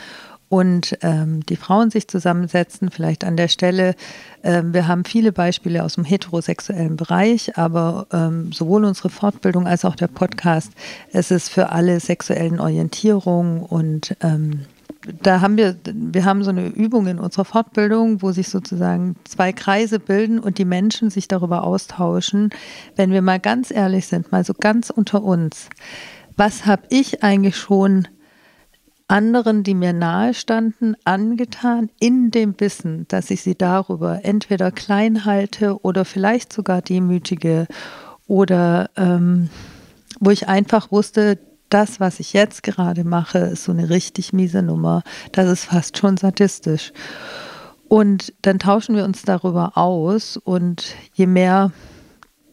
und 0.50 0.98
ähm, 1.02 1.46
die 1.46 1.56
Frauen 1.56 1.90
sich 1.90 2.08
zusammensetzen. 2.08 2.92
Vielleicht 2.92 3.24
an 3.24 3.38
der 3.38 3.48
Stelle, 3.48 3.96
ähm, 4.44 4.74
wir 4.74 4.88
haben 4.88 5.06
viele 5.06 5.32
Beispiele 5.32 5.84
aus 5.84 5.96
dem 5.96 6.06
heterosexuellen 6.06 6.98
Bereich, 6.98 7.58
aber 7.58 8.08
ähm, 8.12 8.52
sowohl 8.52 8.86
unsere 8.86 9.10
Fortbildung 9.10 9.68
als 9.68 9.86
auch 9.86 9.96
der 9.96 10.08
Podcast, 10.08 10.72
es 11.12 11.32
ist 11.32 11.50
für 11.50 11.72
alle 11.72 12.00
sexuellen 12.00 12.60
Orientierungen 12.60 13.62
und 13.62 14.16
ähm, 14.22 14.62
da 15.22 15.42
haben 15.42 15.58
wir, 15.58 15.76
wir 15.86 16.26
haben 16.26 16.44
so 16.44 16.50
eine 16.50 16.68
Übung 16.68 17.08
in 17.08 17.20
unserer 17.20 17.46
Fortbildung, 17.46 18.22
wo 18.22 18.32
sich 18.32 18.50
sozusagen 18.50 19.16
zwei 19.24 19.54
Kreise 19.54 20.00
bilden 20.00 20.40
und 20.40 20.58
die 20.58 20.66
Menschen 20.66 21.10
sich 21.10 21.28
darüber 21.28 21.64
austauschen. 21.64 22.50
Wenn 22.96 23.12
wir 23.12 23.22
mal 23.22 23.40
ganz 23.40 23.72
ehrlich 23.72 24.08
sind, 24.08 24.32
mal 24.32 24.44
so 24.44 24.54
ganz 24.54 24.90
unter 24.90 25.24
uns, 25.24 25.70
was 26.38 26.66
habe 26.66 26.84
ich 26.90 27.24
eigentlich 27.24 27.56
schon 27.56 28.08
anderen, 29.08 29.64
die 29.64 29.76
mir 29.76 29.94
nahe 29.94 30.34
standen, 30.34 30.96
angetan, 31.04 31.90
in 32.00 32.32
dem 32.32 32.60
Wissen, 32.60 33.06
dass 33.08 33.30
ich 33.30 33.42
sie 33.42 33.56
darüber 33.56 34.26
entweder 34.26 34.72
klein 34.72 35.26
halte 35.26 35.82
oder 35.84 36.06
vielleicht 36.06 36.52
sogar 36.52 36.82
demütige 36.82 37.68
oder 38.28 38.90
ähm, 38.96 39.50
wo 40.20 40.32
ich 40.32 40.48
einfach 40.48 40.92
wusste, 40.92 41.38
das, 41.70 42.00
was 42.00 42.20
ich 42.20 42.34
jetzt 42.34 42.64
gerade 42.64 43.04
mache, 43.04 43.40
ist 43.40 43.66
so 43.66 43.72
eine 43.72 43.90
richtig 43.90 44.34
miese 44.34 44.62
Nummer. 44.62 45.04
Das 45.32 45.50
ist 45.50 45.66
fast 45.66 45.98
schon 45.98 46.18
sadistisch. 46.18 46.94
Und 47.88 48.34
dann 48.42 48.60
tauschen 48.60 48.96
wir 48.96 49.04
uns 49.04 49.24
darüber 49.24 49.78
aus 49.78 50.38
und 50.38 50.96
je 51.14 51.28
mehr 51.28 51.72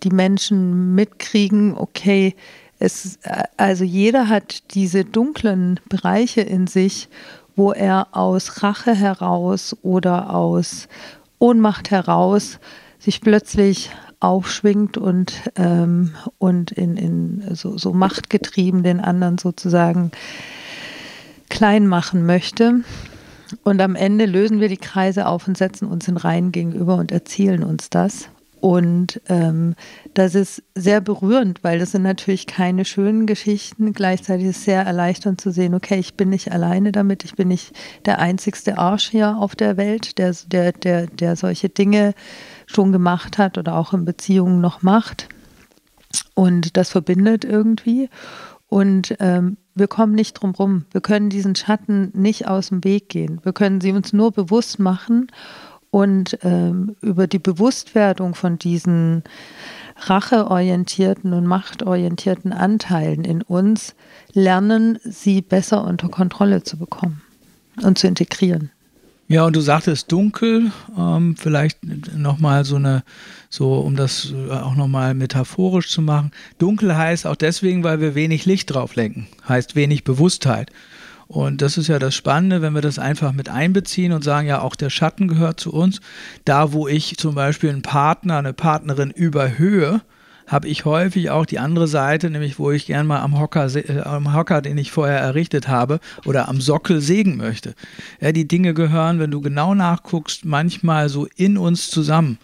die 0.03 0.11
Menschen 0.11 0.95
mitkriegen, 0.95 1.77
okay, 1.77 2.35
es, 2.83 3.19
also 3.57 3.85
jeder 3.85 4.29
hat 4.29 4.75
diese 4.75 5.05
dunklen 5.05 5.79
Bereiche 5.89 6.41
in 6.41 6.67
sich, 6.67 7.09
wo 7.55 7.73
er 7.73 8.09
aus 8.11 8.63
Rache 8.63 8.95
heraus 8.95 9.77
oder 9.83 10.35
aus 10.35 10.89
Ohnmacht 11.39 11.91
heraus 11.91 12.59
sich 12.99 13.21
plötzlich 13.21 13.91
aufschwingt 14.21 14.97
und, 14.97 15.33
ähm, 15.57 16.15
und 16.39 16.73
in, 16.73 16.97
in 16.97 17.55
so, 17.55 17.79
so 17.79 17.93
machtgetrieben 17.93 18.83
den 18.83 19.01
anderen 19.01 19.39
sozusagen 19.39 20.11
klein 21.51 21.87
machen 21.87 22.27
möchte. 22.27 22.81
Und 23.63 23.81
am 23.81 23.95
Ende 23.95 24.27
lösen 24.27 24.61
wir 24.61 24.69
die 24.69 24.77
Kreise 24.77 25.27
auf 25.27 25.47
und 25.47 25.59
setzen 25.59 25.87
uns 25.87 26.09
in 26.09 26.17
Reihen 26.17 26.51
gegenüber 26.53 26.97
und 26.97 27.13
erzählen 27.13 27.63
uns 27.63 27.91
das. 27.91 28.29
Und 28.63 29.21
ähm, 29.29 29.75
das 30.15 30.37
ist 30.37 30.63
sehr 30.77 31.01
berührend, 31.01 31.65
weil 31.65 31.81
das 31.81 31.91
sind 31.91 32.03
natürlich 32.03 32.47
keine 32.47 32.85
schönen 32.85 33.27
Geschichten. 33.27 33.93
Gleichzeitig 33.93 34.47
ist 34.47 34.59
es 34.59 34.65
sehr 34.67 34.83
erleichternd 34.83 35.41
zu 35.41 35.51
sehen, 35.51 35.75
okay, 35.75 35.99
ich 35.99 36.15
bin 36.15 36.29
nicht 36.29 36.53
alleine 36.53 36.93
damit, 36.93 37.25
ich 37.25 37.35
bin 37.35 37.49
nicht 37.49 37.73
der 38.07 38.21
einzigste 38.21 38.79
Arsch 38.79 39.11
hier 39.11 39.37
auf 39.37 39.57
der 39.57 39.77
Welt, 39.77 40.17
der, 40.17 40.33
der, 40.47 40.71
der, 40.71 41.09
der 41.09 41.35
solche 41.35 41.71
Dinge 41.71 42.15
schon 42.67 42.93
gemacht 42.93 43.37
hat 43.37 43.59
oder 43.59 43.77
auch 43.77 43.95
in 43.95 44.05
Beziehungen 44.05 44.61
noch 44.61 44.81
macht. 44.81 45.29
Und 46.35 46.77
das 46.77 46.91
verbindet 46.91 47.45
irgendwie. 47.45 48.11
Und 48.69 49.17
ähm, 49.19 49.57
wir 49.75 49.89
kommen 49.89 50.15
nicht 50.15 50.35
drum 50.35 50.53
rum. 50.53 50.85
Wir 50.93 51.01
können 51.01 51.31
diesen 51.31 51.57
Schatten 51.57 52.13
nicht 52.15 52.47
aus 52.47 52.69
dem 52.69 52.85
Weg 52.85 53.09
gehen. 53.09 53.41
Wir 53.43 53.53
können 53.53 53.81
sie 53.81 53.91
uns 53.91 54.13
nur 54.13 54.31
bewusst 54.31 54.79
machen 54.79 55.27
und 55.93 56.39
ähm, 56.43 56.97
über 57.03 57.27
die 57.27 57.39
Bewusstwerdung 57.39 58.35
von 58.35 58.59
diesen 58.59 59.23
racheorientierten 59.99 61.35
und 61.35 61.47
machtorientierten 61.47 62.53
Anteilen 62.53 63.25
in 63.25 63.43
uns 63.43 63.95
lernen, 64.33 64.99
sie 65.05 65.43
besser 65.43 65.85
unter 65.85 66.09
Kontrolle 66.09 66.63
zu 66.63 66.79
bekommen 66.79 67.21
und 67.83 67.99
zu 67.99 68.09
integrieren. 68.09 68.71
Ja, 69.29 69.45
und 69.45 69.55
du 69.55 69.61
sagtest 69.61 70.11
dunkel, 70.11 70.73
ähm, 70.97 71.37
vielleicht 71.37 71.79
nochmal 72.17 72.65
so 72.65 72.77
eine, 72.77 73.05
so 73.51 73.75
um 73.75 73.95
das 73.95 74.33
auch 74.51 74.75
nochmal 74.75 75.13
metaphorisch 75.13 75.91
zu 75.91 76.01
machen. 76.01 76.31
Dunkel 76.59 76.97
heißt 76.97 77.27
auch 77.27 77.37
deswegen, 77.37 77.85
weil 77.85 78.01
wir 78.01 78.15
wenig 78.15 78.47
Licht 78.47 78.73
drauf 78.73 78.97
lenken, 78.97 79.27
heißt 79.47 79.77
wenig 79.77 80.05
Bewusstheit. 80.05 80.71
Und 81.27 81.63
das 81.63 81.79
ist 81.79 81.89
ja 81.89 81.99
das 81.99 82.15
Spannende, 82.15 82.63
wenn 82.63 82.75
wir 82.75 82.83
das 82.83 82.99
einfach 82.99 83.33
mit 83.33 83.49
einbeziehen 83.49 84.13
und 84.13 84.23
sagen, 84.23 84.49
ja, 84.49 84.61
auch 84.61 84.77
der 84.77 84.91
Schatten 84.91 85.29
gehört 85.29 85.61
zu 85.61 85.73
uns. 85.73 86.01
Da, 86.45 86.73
wo 86.73 86.89
ich 86.89 87.17
zum 87.17 87.35
Beispiel 87.35 87.71
einen 87.71 87.83
Partner, 87.83 88.39
eine 88.39 88.53
Partnerin 88.53 89.11
überhöhe, 89.11 90.03
habe 90.47 90.69
ich 90.69 90.85
häufig 90.85 91.31
auch 91.31 91.47
die 91.47 91.59
andere 91.59 91.89
Seite, 91.89 92.29
nämlich 92.29 92.59
wo 92.59 92.71
ich 92.71 92.87
gern 92.87 93.07
mal 93.07 93.21
am 93.21 93.39
Hocker, 93.39 93.75
äh, 93.75 94.01
am 94.01 94.35
Hocker, 94.35 94.61
den 94.61 94.77
ich 94.77 94.93
vorher 94.93 95.19
errichtet 95.19 95.69
habe, 95.69 96.01
oder 96.27 96.49
am 96.49 96.61
Sockel 96.61 97.01
sägen 97.01 97.37
möchte. 97.37 97.75
Ja, 98.21 98.33
die 98.33 98.47
Dinge 98.47 98.75
gehören, 98.75 99.19
wenn 99.19 99.31
du 99.31 99.41
genau 99.41 99.75
nachguckst, 99.75 100.45
manchmal 100.45 101.09
so 101.09 101.27
in 101.37 101.57
uns 101.57 101.91
zusammen. 101.91 102.39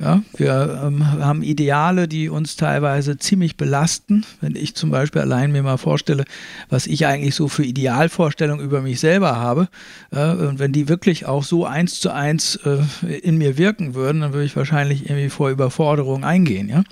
Ja, 0.00 0.24
wir 0.36 0.82
ähm, 0.84 1.06
haben 1.06 1.44
Ideale, 1.44 2.08
die 2.08 2.28
uns 2.28 2.56
teilweise 2.56 3.16
ziemlich 3.16 3.56
belasten. 3.56 4.26
Wenn 4.40 4.56
ich 4.56 4.74
zum 4.74 4.90
Beispiel 4.90 5.20
allein 5.20 5.52
mir 5.52 5.62
mal 5.62 5.76
vorstelle, 5.76 6.24
was 6.68 6.88
ich 6.88 7.06
eigentlich 7.06 7.36
so 7.36 7.46
für 7.46 7.64
Idealvorstellungen 7.64 8.64
über 8.64 8.82
mich 8.82 8.98
selber 8.98 9.36
habe, 9.36 9.68
äh, 10.10 10.32
und 10.32 10.58
wenn 10.58 10.72
die 10.72 10.88
wirklich 10.88 11.26
auch 11.26 11.44
so 11.44 11.64
eins 11.64 12.00
zu 12.00 12.10
eins 12.10 12.56
äh, 12.64 12.78
in 13.18 13.38
mir 13.38 13.56
wirken 13.56 13.94
würden, 13.94 14.22
dann 14.22 14.32
würde 14.32 14.46
ich 14.46 14.56
wahrscheinlich 14.56 15.08
irgendwie 15.08 15.28
vor 15.28 15.50
Überforderung 15.50 16.24
eingehen. 16.24 16.68
Ja? 16.68 16.82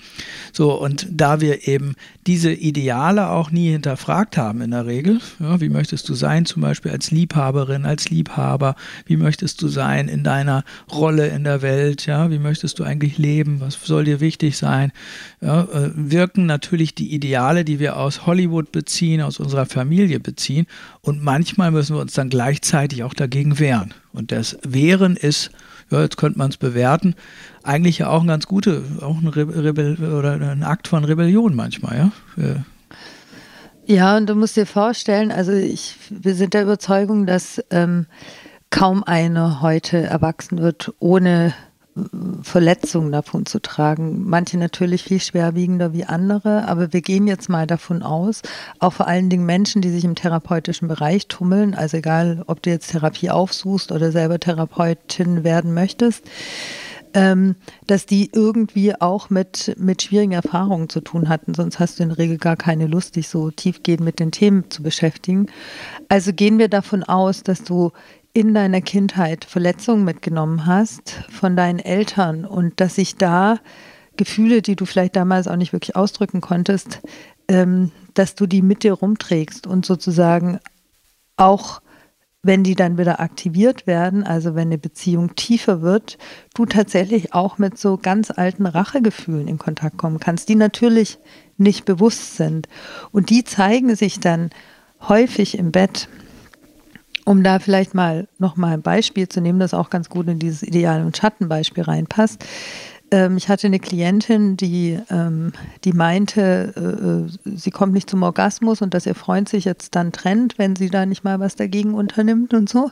So, 0.52 0.72
und 0.72 1.08
da 1.10 1.40
wir 1.40 1.66
eben 1.66 1.96
diese 2.28 2.52
Ideale 2.52 3.30
auch 3.30 3.50
nie 3.50 3.70
hinterfragt 3.70 4.36
haben 4.36 4.60
in 4.60 4.70
der 4.70 4.86
Regel, 4.86 5.18
ja, 5.40 5.60
wie 5.60 5.70
möchtest 5.70 6.08
du 6.08 6.14
sein, 6.14 6.46
zum 6.46 6.62
Beispiel 6.62 6.92
als 6.92 7.10
Liebhaberin, 7.10 7.84
als 7.84 8.10
Liebhaber, 8.10 8.76
wie 9.06 9.16
möchtest 9.16 9.60
du 9.60 9.66
sein 9.66 10.06
in 10.06 10.22
deiner 10.22 10.62
Rolle 10.92 11.26
in 11.28 11.42
der 11.42 11.62
Welt, 11.62 12.06
ja, 12.06 12.30
wie 12.30 12.38
möchtest 12.38 12.78
du 12.78 12.84
eigentlich 12.92 13.18
leben, 13.18 13.60
was 13.60 13.78
soll 13.82 14.04
dir 14.04 14.20
wichtig 14.20 14.56
sein, 14.56 14.92
ja, 15.40 15.62
äh, 15.62 15.90
wirken 15.94 16.46
natürlich 16.46 16.94
die 16.94 17.14
Ideale, 17.14 17.64
die 17.64 17.78
wir 17.78 17.96
aus 17.96 18.26
Hollywood 18.26 18.70
beziehen, 18.70 19.22
aus 19.22 19.40
unserer 19.40 19.66
Familie 19.66 20.20
beziehen 20.20 20.66
und 21.00 21.22
manchmal 21.22 21.70
müssen 21.70 21.96
wir 21.96 22.00
uns 22.00 22.12
dann 22.12 22.28
gleichzeitig 22.28 23.02
auch 23.02 23.14
dagegen 23.14 23.58
wehren. 23.58 23.94
Und 24.12 24.30
das 24.30 24.58
Wehren 24.62 25.16
ist, 25.16 25.50
ja, 25.90 26.02
jetzt 26.02 26.18
könnte 26.18 26.38
man 26.38 26.50
es 26.50 26.58
bewerten, 26.58 27.14
eigentlich 27.62 27.98
ja 27.98 28.08
auch 28.08 28.20
ein 28.20 28.28
ganz 28.28 28.46
gute, 28.46 28.82
auch 29.00 29.20
ein 29.20 29.28
Rebell 29.28 29.96
oder 30.04 30.32
ein 30.34 30.62
Akt 30.62 30.88
von 30.88 31.04
Rebellion 31.04 31.54
manchmal, 31.54 32.10
ja. 32.36 32.64
Ja, 33.84 34.16
und 34.16 34.28
du 34.28 34.34
musst 34.34 34.56
dir 34.56 34.66
vorstellen, 34.66 35.32
also 35.32 35.52
ich, 35.52 35.96
wir 36.08 36.34
sind 36.34 36.54
der 36.54 36.62
Überzeugung, 36.62 37.26
dass 37.26 37.62
ähm, 37.70 38.06
kaum 38.72 39.04
einer 39.04 39.60
heute 39.60 39.98
erwachsen 39.98 40.58
wird, 40.58 40.92
ohne 40.98 41.52
Verletzungen 42.42 43.12
davon 43.12 43.44
zu 43.44 43.60
tragen. 43.60 44.24
Manche 44.24 44.56
natürlich 44.56 45.04
viel 45.04 45.20
schwerwiegender 45.20 45.92
wie 45.92 46.04
andere, 46.04 46.66
aber 46.66 46.92
wir 46.92 47.02
gehen 47.02 47.26
jetzt 47.26 47.48
mal 47.48 47.66
davon 47.66 48.02
aus, 48.02 48.42
auch 48.78 48.94
vor 48.94 49.06
allen 49.06 49.28
Dingen 49.28 49.44
Menschen, 49.44 49.82
die 49.82 49.90
sich 49.90 50.04
im 50.04 50.14
therapeutischen 50.14 50.88
Bereich 50.88 51.26
tummeln, 51.26 51.74
also 51.74 51.98
egal, 51.98 52.44
ob 52.46 52.62
du 52.62 52.70
jetzt 52.70 52.92
Therapie 52.92 53.30
aufsuchst 53.30 53.92
oder 53.92 54.10
selber 54.10 54.40
Therapeutin 54.40 55.44
werden 55.44 55.74
möchtest, 55.74 56.24
ähm, 57.14 57.56
dass 57.86 58.06
die 58.06 58.30
irgendwie 58.32 58.98
auch 58.98 59.28
mit, 59.28 59.74
mit 59.78 60.02
schwierigen 60.02 60.32
Erfahrungen 60.32 60.88
zu 60.88 61.02
tun 61.02 61.28
hatten. 61.28 61.52
Sonst 61.52 61.78
hast 61.78 61.98
du 61.98 62.04
in 62.04 62.08
der 62.10 62.18
Regel 62.18 62.38
gar 62.38 62.56
keine 62.56 62.86
Lust, 62.86 63.16
dich 63.16 63.28
so 63.28 63.50
tiefgehend 63.50 64.00
mit 64.02 64.18
den 64.18 64.32
Themen 64.32 64.70
zu 64.70 64.82
beschäftigen. 64.82 65.46
Also 66.08 66.32
gehen 66.32 66.58
wir 66.58 66.68
davon 66.68 67.02
aus, 67.02 67.42
dass 67.42 67.64
du 67.64 67.92
in 68.34 68.54
deiner 68.54 68.80
Kindheit 68.80 69.44
Verletzungen 69.44 70.04
mitgenommen 70.04 70.66
hast 70.66 71.24
von 71.30 71.56
deinen 71.56 71.78
Eltern 71.78 72.44
und 72.44 72.80
dass 72.80 72.94
sich 72.94 73.16
da 73.16 73.58
Gefühle, 74.16 74.62
die 74.62 74.76
du 74.76 74.84
vielleicht 74.86 75.16
damals 75.16 75.48
auch 75.48 75.56
nicht 75.56 75.72
wirklich 75.72 75.96
ausdrücken 75.96 76.40
konntest, 76.40 77.00
ähm, 77.48 77.92
dass 78.14 78.34
du 78.34 78.46
die 78.46 78.62
mit 78.62 78.82
dir 78.82 78.94
rumträgst 78.94 79.66
und 79.66 79.84
sozusagen 79.84 80.58
auch 81.36 81.80
wenn 82.44 82.64
die 82.64 82.74
dann 82.74 82.98
wieder 82.98 83.20
aktiviert 83.20 83.86
werden, 83.86 84.24
also 84.24 84.56
wenn 84.56 84.68
eine 84.68 84.78
Beziehung 84.78 85.36
tiefer 85.36 85.80
wird, 85.80 86.18
du 86.54 86.66
tatsächlich 86.66 87.34
auch 87.34 87.58
mit 87.58 87.78
so 87.78 87.96
ganz 87.96 88.32
alten 88.32 88.66
Rachegefühlen 88.66 89.46
in 89.46 89.58
Kontakt 89.58 89.96
kommen 89.96 90.18
kannst, 90.18 90.48
die 90.48 90.56
natürlich 90.56 91.18
nicht 91.56 91.84
bewusst 91.84 92.36
sind. 92.36 92.68
Und 93.12 93.30
die 93.30 93.44
zeigen 93.44 93.94
sich 93.94 94.18
dann 94.18 94.50
häufig 95.08 95.56
im 95.56 95.70
Bett. 95.70 96.08
Um 97.24 97.44
da 97.44 97.58
vielleicht 97.58 97.94
mal 97.94 98.26
nochmal 98.38 98.74
ein 98.74 98.82
Beispiel 98.82 99.28
zu 99.28 99.40
nehmen, 99.40 99.60
das 99.60 99.74
auch 99.74 99.90
ganz 99.90 100.08
gut 100.08 100.26
in 100.28 100.38
dieses 100.38 100.62
Ideal- 100.62 101.04
und 101.04 101.16
Schattenbeispiel 101.16 101.84
reinpasst. 101.84 102.44
Ähm, 103.12 103.36
ich 103.36 103.48
hatte 103.48 103.68
eine 103.68 103.78
Klientin, 103.78 104.56
die, 104.56 104.98
ähm, 105.10 105.52
die 105.84 105.92
meinte, 105.92 106.72
äh, 106.76 107.50
äh, 107.54 107.56
sie 107.56 107.70
kommt 107.70 107.92
nicht 107.92 108.10
zum 108.10 108.22
Orgasmus 108.22 108.82
und 108.82 108.94
dass 108.94 109.06
ihr 109.06 109.14
Freund 109.14 109.48
sich 109.48 109.64
jetzt 109.64 109.94
dann 109.94 110.10
trennt, 110.10 110.58
wenn 110.58 110.74
sie 110.74 110.90
da 110.90 111.06
nicht 111.06 111.22
mal 111.22 111.38
was 111.38 111.54
dagegen 111.54 111.94
unternimmt 111.94 112.54
und 112.54 112.68
so. 112.68 112.90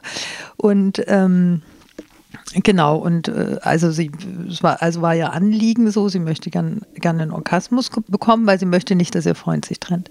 Und 0.56 1.02
ähm, 1.08 1.62
Genau, 2.54 2.96
und 2.96 3.28
äh, 3.28 3.58
also 3.62 3.90
sie 3.90 4.10
es 4.48 4.62
war, 4.62 4.82
also 4.82 5.02
war 5.02 5.14
ihr 5.14 5.32
Anliegen 5.32 5.90
so, 5.90 6.08
sie 6.08 6.18
möchte 6.18 6.50
gerne 6.50 6.80
gern 6.94 7.20
einen 7.20 7.32
Orgasmus 7.32 7.90
bekommen, 8.08 8.46
weil 8.46 8.58
sie 8.58 8.66
möchte 8.66 8.94
nicht, 8.94 9.14
dass 9.14 9.26
ihr 9.26 9.34
Freund 9.34 9.64
sich 9.64 9.80
trennt. 9.80 10.10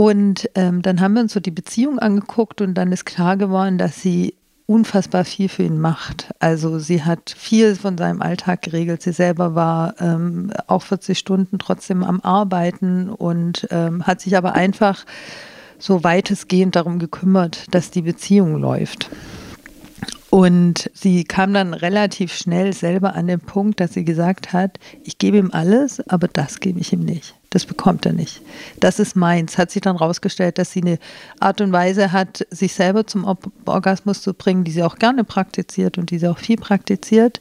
Und 0.00 0.48
ähm, 0.54 0.80
dann 0.80 1.02
haben 1.02 1.12
wir 1.12 1.20
uns 1.20 1.34
so 1.34 1.40
die 1.40 1.50
Beziehung 1.50 1.98
angeguckt 1.98 2.62
und 2.62 2.72
dann 2.72 2.90
ist 2.90 3.04
klar 3.04 3.36
geworden, 3.36 3.76
dass 3.76 4.00
sie 4.00 4.32
unfassbar 4.64 5.26
viel 5.26 5.50
für 5.50 5.62
ihn 5.62 5.78
macht. 5.78 6.30
Also 6.38 6.78
sie 6.78 7.04
hat 7.04 7.34
viel 7.36 7.76
von 7.76 7.98
seinem 7.98 8.22
Alltag 8.22 8.62
geregelt. 8.62 9.02
Sie 9.02 9.12
selber 9.12 9.54
war 9.54 10.00
ähm, 10.00 10.54
auch 10.68 10.80
40 10.80 11.18
Stunden 11.18 11.58
trotzdem 11.58 12.02
am 12.02 12.22
Arbeiten 12.22 13.10
und 13.10 13.68
ähm, 13.70 14.06
hat 14.06 14.22
sich 14.22 14.38
aber 14.38 14.54
einfach 14.54 15.04
so 15.78 16.02
weitestgehend 16.02 16.76
darum 16.76 16.98
gekümmert, 16.98 17.66
dass 17.70 17.90
die 17.90 18.00
Beziehung 18.00 18.56
läuft. 18.56 19.10
Und 20.30 20.90
sie 20.94 21.24
kam 21.24 21.52
dann 21.52 21.74
relativ 21.74 22.32
schnell 22.32 22.72
selber 22.72 23.16
an 23.16 23.26
den 23.26 23.40
Punkt, 23.40 23.80
dass 23.80 23.92
sie 23.92 24.06
gesagt 24.06 24.54
hat, 24.54 24.78
ich 25.04 25.18
gebe 25.18 25.36
ihm 25.36 25.50
alles, 25.52 26.00
aber 26.08 26.26
das 26.26 26.58
gebe 26.60 26.80
ich 26.80 26.90
ihm 26.94 27.00
nicht. 27.00 27.34
Das 27.50 27.66
bekommt 27.66 28.06
er 28.06 28.12
nicht. 28.12 28.42
Das 28.78 29.00
ist 29.00 29.16
meins. 29.16 29.58
Hat 29.58 29.72
sich 29.72 29.82
dann 29.82 29.96
rausgestellt, 29.96 30.56
dass 30.56 30.70
sie 30.70 30.82
eine 30.82 30.98
Art 31.40 31.60
und 31.60 31.72
Weise 31.72 32.12
hat, 32.12 32.46
sich 32.50 32.74
selber 32.74 33.08
zum 33.08 33.26
Orgasmus 33.66 34.22
zu 34.22 34.34
bringen, 34.34 34.62
die 34.62 34.70
sie 34.70 34.84
auch 34.84 34.96
gerne 34.96 35.24
praktiziert 35.24 35.98
und 35.98 36.10
die 36.12 36.18
sie 36.18 36.28
auch 36.28 36.38
viel 36.38 36.56
praktiziert, 36.56 37.40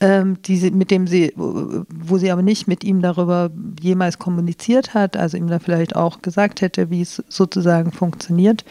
ähm, 0.00 0.40
die 0.42 0.56
sie, 0.56 0.70
mit 0.70 0.90
dem 0.90 1.06
sie, 1.06 1.34
wo 1.36 2.16
sie 2.16 2.30
aber 2.30 2.40
nicht 2.40 2.66
mit 2.66 2.82
ihm 2.82 3.02
darüber 3.02 3.50
jemals 3.78 4.18
kommuniziert 4.18 4.94
hat, 4.94 5.18
also 5.18 5.36
ihm 5.36 5.48
da 5.48 5.58
vielleicht 5.58 5.96
auch 5.96 6.22
gesagt 6.22 6.62
hätte, 6.62 6.88
wie 6.88 7.02
es 7.02 7.22
sozusagen 7.28 7.92
funktioniert. 7.92 8.64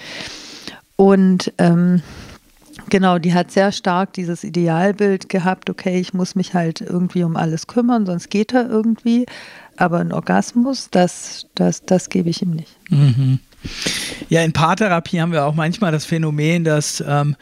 Und 0.95 1.53
ähm, 1.59 2.01
Genau, 2.89 3.19
die 3.19 3.33
hat 3.33 3.51
sehr 3.51 3.71
stark 3.71 4.13
dieses 4.13 4.43
Idealbild 4.43 5.29
gehabt, 5.29 5.69
okay, 5.69 5.99
ich 5.99 6.13
muss 6.13 6.35
mich 6.35 6.53
halt 6.53 6.81
irgendwie 6.81 7.23
um 7.23 7.35
alles 7.35 7.67
kümmern, 7.67 8.05
sonst 8.05 8.29
geht 8.29 8.53
er 8.53 8.69
irgendwie. 8.69 9.25
Aber 9.77 9.99
ein 9.99 10.11
Orgasmus, 10.11 10.89
das, 10.91 11.47
das, 11.55 11.85
das 11.85 12.09
gebe 12.09 12.29
ich 12.29 12.41
ihm 12.41 12.51
nicht. 12.51 12.77
Mhm. 12.89 13.39
Ja, 14.29 14.41
in 14.41 14.53
Paartherapie 14.53 15.21
haben 15.21 15.31
wir 15.31 15.45
auch 15.45 15.53
manchmal 15.55 15.91
das 15.91 16.05
Phänomen, 16.05 16.63
dass 16.63 17.03
ähm, 17.05 17.35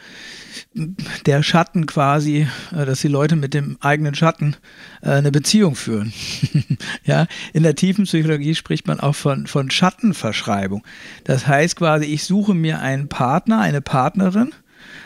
der 1.26 1.42
Schatten 1.42 1.86
quasi, 1.86 2.46
äh, 2.72 2.84
dass 2.84 3.00
die 3.00 3.08
Leute 3.08 3.36
mit 3.36 3.54
dem 3.54 3.78
eigenen 3.80 4.14
Schatten 4.14 4.56
äh, 5.02 5.10
eine 5.10 5.32
Beziehung 5.32 5.74
führen. 5.74 6.12
ja, 7.04 7.26
in 7.52 7.62
der 7.62 7.74
tiefen 7.74 8.04
Psychologie 8.04 8.54
spricht 8.54 8.86
man 8.86 9.00
auch 9.00 9.14
von, 9.14 9.46
von 9.46 9.70
Schattenverschreibung. 9.70 10.84
Das 11.24 11.46
heißt 11.46 11.76
quasi, 11.76 12.06
ich 12.06 12.24
suche 12.24 12.54
mir 12.54 12.80
einen 12.80 13.08
Partner, 13.08 13.60
eine 13.60 13.80
Partnerin, 13.80 14.52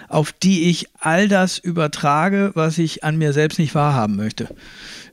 auf 0.08 0.32
die 0.32 0.70
ich 0.70 0.86
all 1.00 1.28
das 1.28 1.58
übertrage, 1.58 2.52
was 2.54 2.78
ich 2.78 3.04
an 3.04 3.16
mir 3.16 3.32
selbst 3.32 3.58
nicht 3.58 3.74
wahrhaben 3.74 4.16
möchte. 4.16 4.48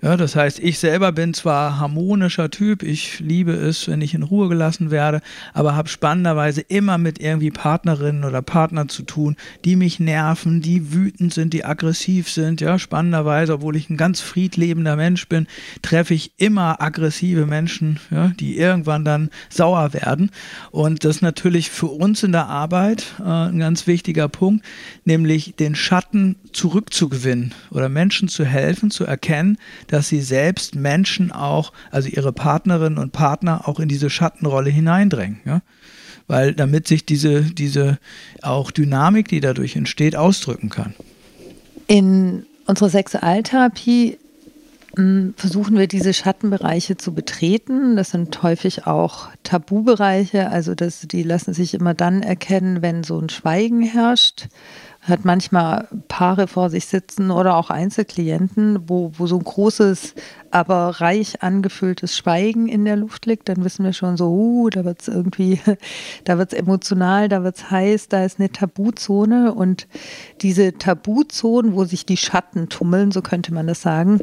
Ja, 0.03 0.17
das 0.17 0.35
heißt, 0.35 0.57
ich 0.57 0.79
selber 0.79 1.11
bin 1.11 1.35
zwar 1.35 1.79
harmonischer 1.79 2.49
Typ, 2.49 2.81
ich 2.81 3.19
liebe 3.19 3.51
es, 3.51 3.87
wenn 3.87 4.01
ich 4.01 4.15
in 4.15 4.23
Ruhe 4.23 4.49
gelassen 4.49 4.89
werde, 4.89 5.21
aber 5.53 5.75
habe 5.75 5.89
spannenderweise 5.89 6.61
immer 6.61 6.97
mit 6.97 7.21
irgendwie 7.21 7.51
Partnerinnen 7.51 8.23
oder 8.23 8.41
Partnern 8.41 8.89
zu 8.89 9.03
tun, 9.03 9.35
die 9.63 9.75
mich 9.75 9.99
nerven, 9.99 10.59
die 10.59 10.91
wütend 10.91 11.35
sind, 11.35 11.53
die 11.53 11.65
aggressiv 11.65 12.31
sind. 12.31 12.61
Ja, 12.61 12.79
spannenderweise, 12.79 13.53
obwohl 13.53 13.75
ich 13.75 13.91
ein 13.91 13.97
ganz 13.97 14.21
friedlebender 14.21 14.95
Mensch 14.95 15.29
bin, 15.29 15.45
treffe 15.83 16.15
ich 16.15 16.31
immer 16.37 16.81
aggressive 16.81 17.45
Menschen, 17.45 17.99
ja, 18.09 18.31
die 18.39 18.57
irgendwann 18.57 19.05
dann 19.05 19.29
sauer 19.49 19.93
werden. 19.93 20.31
Und 20.71 21.05
das 21.05 21.17
ist 21.17 21.21
natürlich 21.21 21.69
für 21.69 21.87
uns 21.87 22.23
in 22.23 22.31
der 22.31 22.47
Arbeit 22.47 23.05
äh, 23.19 23.23
ein 23.23 23.59
ganz 23.59 23.85
wichtiger 23.85 24.29
Punkt, 24.29 24.50
nämlich 25.05 25.55
den 25.55 25.75
Schatten 25.75 26.35
zurückzugewinnen 26.51 27.53
oder 27.71 27.87
Menschen 27.87 28.27
zu 28.27 28.43
helfen, 28.43 28.91
zu 28.91 29.05
erkennen, 29.05 29.57
dass 29.87 30.09
sie 30.09 30.21
selbst 30.21 30.75
Menschen 30.75 31.31
auch, 31.31 31.71
also 31.91 32.09
ihre 32.09 32.33
Partnerinnen 32.33 32.99
und 32.99 33.13
Partner 33.13 33.67
auch 33.67 33.79
in 33.79 33.87
diese 33.87 34.09
Schattenrolle 34.09 34.69
hineindrängen. 34.69 35.39
Ja? 35.45 35.61
Weil 36.27 36.53
damit 36.53 36.87
sich 36.87 37.05
diese, 37.05 37.41
diese 37.41 37.99
auch 38.41 38.71
Dynamik, 38.71 39.27
die 39.27 39.39
dadurch 39.39 39.75
entsteht, 39.75 40.15
ausdrücken 40.15 40.69
kann. 40.69 40.93
In 41.87 42.45
unserer 42.65 42.89
Sexualtherapie 42.89 44.17
versuchen 44.93 45.77
wir 45.77 45.87
diese 45.87 46.13
Schattenbereiche 46.13 46.97
zu 46.97 47.13
betreten. 47.13 47.95
Das 47.95 48.09
sind 48.09 48.43
häufig 48.43 48.87
auch 48.87 49.29
Tabubereiche, 49.43 50.49
also 50.49 50.75
das, 50.75 51.07
die 51.07 51.23
lassen 51.23 51.53
sich 51.53 51.73
immer 51.73 51.93
dann 51.93 52.21
erkennen, 52.21 52.81
wenn 52.81 53.03
so 53.03 53.17
ein 53.17 53.29
Schweigen 53.29 53.81
herrscht. 53.81 54.49
Hat 54.99 55.25
manchmal 55.25 55.87
Paare 56.09 56.45
vor 56.47 56.69
sich 56.69 56.85
sitzen 56.85 57.31
oder 57.31 57.55
auch 57.55 57.71
Einzelklienten, 57.71 58.87
wo, 58.87 59.11
wo 59.17 59.25
so 59.25 59.37
ein 59.37 59.43
großes, 59.43 60.13
aber 60.51 61.01
reich 61.01 61.41
angefülltes 61.41 62.15
Schweigen 62.15 62.67
in 62.67 62.85
der 62.85 62.97
Luft 62.97 63.25
liegt, 63.25 63.49
dann 63.49 63.63
wissen 63.63 63.83
wir 63.83 63.93
schon 63.93 64.15
so, 64.15 64.29
uh, 64.29 64.69
da 64.69 64.85
wird 64.85 65.01
es 65.01 65.07
irgendwie, 65.07 65.59
da 66.25 66.37
wird 66.37 66.53
es 66.53 66.59
emotional, 66.59 67.29
da 67.29 67.43
wird 67.43 67.55
es 67.55 67.71
heiß, 67.71 68.09
da 68.09 68.25
ist 68.25 68.39
eine 68.39 68.51
Tabuzone. 68.51 69.53
Und 69.55 69.87
diese 70.41 70.77
Tabuzonen, 70.77 71.73
wo 71.73 71.85
sich 71.85 72.05
die 72.05 72.17
Schatten 72.17 72.69
tummeln, 72.69 73.11
so 73.11 73.23
könnte 73.23 73.53
man 73.53 73.65
das 73.65 73.81
sagen, 73.81 74.19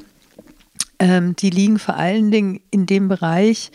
ähm, 0.98 1.36
die 1.36 1.50
liegen 1.50 1.78
vor 1.78 1.96
allen 1.96 2.30
Dingen 2.30 2.60
in 2.70 2.86
dem 2.86 3.08
Bereich, 3.08 3.70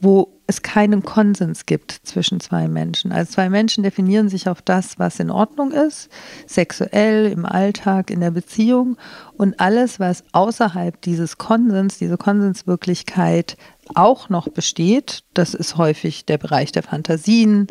wo 0.00 0.38
es 0.46 0.62
keinen 0.62 1.02
Konsens 1.02 1.66
gibt 1.66 1.92
zwischen 2.04 2.40
zwei 2.40 2.68
Menschen. 2.68 3.12
Also 3.12 3.32
zwei 3.32 3.50
Menschen 3.50 3.82
definieren 3.82 4.28
sich 4.28 4.48
auf 4.48 4.62
das, 4.62 4.98
was 4.98 5.20
in 5.20 5.30
Ordnung 5.30 5.72
ist, 5.72 6.08
sexuell, 6.46 7.30
im 7.30 7.44
Alltag, 7.44 8.10
in 8.10 8.20
der 8.20 8.30
Beziehung 8.30 8.96
und 9.36 9.60
alles, 9.60 10.00
was 10.00 10.24
außerhalb 10.32 11.00
dieses 11.02 11.36
Konsens, 11.36 11.98
diese 11.98 12.16
Konsenswirklichkeit 12.16 13.56
auch 13.94 14.28
noch 14.28 14.48
besteht, 14.48 15.24
das 15.34 15.52
ist 15.54 15.76
häufig 15.76 16.24
der 16.24 16.38
Bereich 16.38 16.72
der 16.72 16.82
Fantasien 16.82 17.66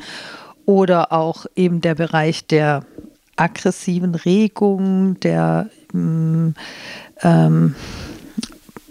oder 0.65 1.13
auch 1.13 1.45
eben 1.55 1.81
der 1.81 1.95
Bereich 1.95 2.45
der 2.45 2.86
aggressiven 3.38 4.15
Regung, 4.15 5.19
der 5.21 5.69
mm, 5.93 6.49
ähm, 7.21 7.75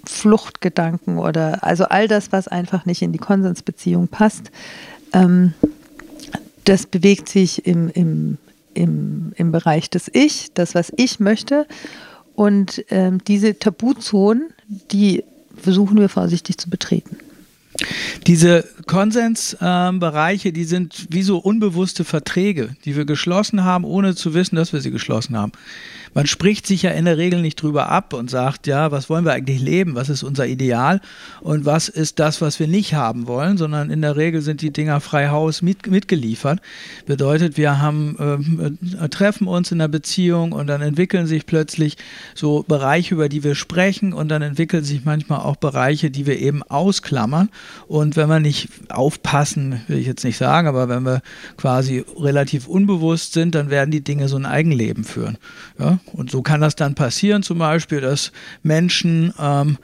Fluchtgedanken 0.06 1.18
oder 1.18 1.64
also 1.64 1.84
all 1.84 2.08
das, 2.08 2.32
was 2.32 2.48
einfach 2.48 2.86
nicht 2.86 3.02
in 3.02 3.12
die 3.12 3.18
Konsensbeziehung 3.18 4.08
passt, 4.08 4.50
ähm, 5.12 5.54
das 6.64 6.86
bewegt 6.86 7.28
sich 7.28 7.66
im, 7.66 7.88
im, 7.90 8.38
im, 8.74 9.32
im 9.36 9.52
Bereich 9.52 9.88
des 9.88 10.10
Ich, 10.12 10.52
das, 10.54 10.74
was 10.74 10.92
ich 10.96 11.20
möchte. 11.20 11.66
Und 12.34 12.84
ähm, 12.90 13.22
diese 13.26 13.58
Tabuzonen, 13.58 14.50
die 14.90 15.24
versuchen 15.56 15.98
wir 15.98 16.08
vorsichtig 16.08 16.58
zu 16.58 16.68
betreten. 16.68 17.16
Diese 18.26 18.64
Konsensbereiche, 18.86 20.48
ähm, 20.48 20.54
die 20.54 20.64
sind 20.64 21.06
wie 21.10 21.22
so 21.22 21.38
unbewusste 21.38 22.04
Verträge, 22.04 22.74
die 22.84 22.96
wir 22.96 23.04
geschlossen 23.04 23.64
haben, 23.64 23.84
ohne 23.84 24.14
zu 24.14 24.34
wissen, 24.34 24.56
dass 24.56 24.72
wir 24.72 24.80
sie 24.80 24.90
geschlossen 24.90 25.36
haben 25.36 25.52
man 26.16 26.26
spricht 26.26 26.66
sich 26.66 26.80
ja 26.80 26.92
in 26.92 27.04
der 27.04 27.18
Regel 27.18 27.42
nicht 27.42 27.60
drüber 27.60 27.90
ab 27.90 28.14
und 28.14 28.30
sagt, 28.30 28.66
ja, 28.66 28.90
was 28.90 29.10
wollen 29.10 29.26
wir 29.26 29.34
eigentlich 29.34 29.60
leben, 29.60 29.96
was 29.96 30.08
ist 30.08 30.22
unser 30.22 30.46
Ideal 30.46 31.02
und 31.42 31.66
was 31.66 31.90
ist 31.90 32.18
das, 32.20 32.40
was 32.40 32.58
wir 32.58 32.68
nicht 32.68 32.94
haben 32.94 33.26
wollen, 33.26 33.58
sondern 33.58 33.90
in 33.90 34.00
der 34.00 34.16
Regel 34.16 34.40
sind 34.40 34.62
die 34.62 34.72
Dinger 34.72 35.00
frei 35.00 35.28
Haus 35.28 35.60
mit, 35.60 35.86
mitgeliefert. 35.88 36.62
Bedeutet, 37.04 37.58
wir 37.58 37.82
haben, 37.82 38.78
äh, 38.98 39.08
treffen 39.10 39.46
uns 39.46 39.70
in 39.72 39.78
einer 39.78 39.88
Beziehung 39.88 40.52
und 40.52 40.68
dann 40.68 40.80
entwickeln 40.80 41.26
sich 41.26 41.44
plötzlich 41.44 41.98
so 42.34 42.64
Bereiche, 42.66 43.14
über 43.14 43.28
die 43.28 43.44
wir 43.44 43.54
sprechen 43.54 44.14
und 44.14 44.28
dann 44.28 44.40
entwickeln 44.40 44.84
sich 44.84 45.04
manchmal 45.04 45.40
auch 45.40 45.56
Bereiche, 45.56 46.10
die 46.10 46.24
wir 46.24 46.38
eben 46.38 46.62
ausklammern 46.62 47.50
und 47.88 48.16
wenn 48.16 48.30
wir 48.30 48.40
nicht 48.40 48.70
aufpassen, 48.88 49.82
will 49.86 49.98
ich 49.98 50.06
jetzt 50.06 50.24
nicht 50.24 50.38
sagen, 50.38 50.66
aber 50.66 50.88
wenn 50.88 51.02
wir 51.02 51.20
quasi 51.58 52.06
relativ 52.18 52.68
unbewusst 52.68 53.34
sind, 53.34 53.54
dann 53.54 53.68
werden 53.68 53.90
die 53.90 54.02
Dinge 54.02 54.28
so 54.28 54.36
ein 54.38 54.46
Eigenleben 54.46 55.04
führen. 55.04 55.36
Ja? 55.78 55.98
Und 56.12 56.30
so 56.30 56.42
kann 56.42 56.60
das 56.60 56.76
dann 56.76 56.94
passieren, 56.94 57.42
zum 57.42 57.58
Beispiel, 57.58 58.00
dass 58.00 58.32
Menschen 58.62 59.32
ähm, 59.38 59.78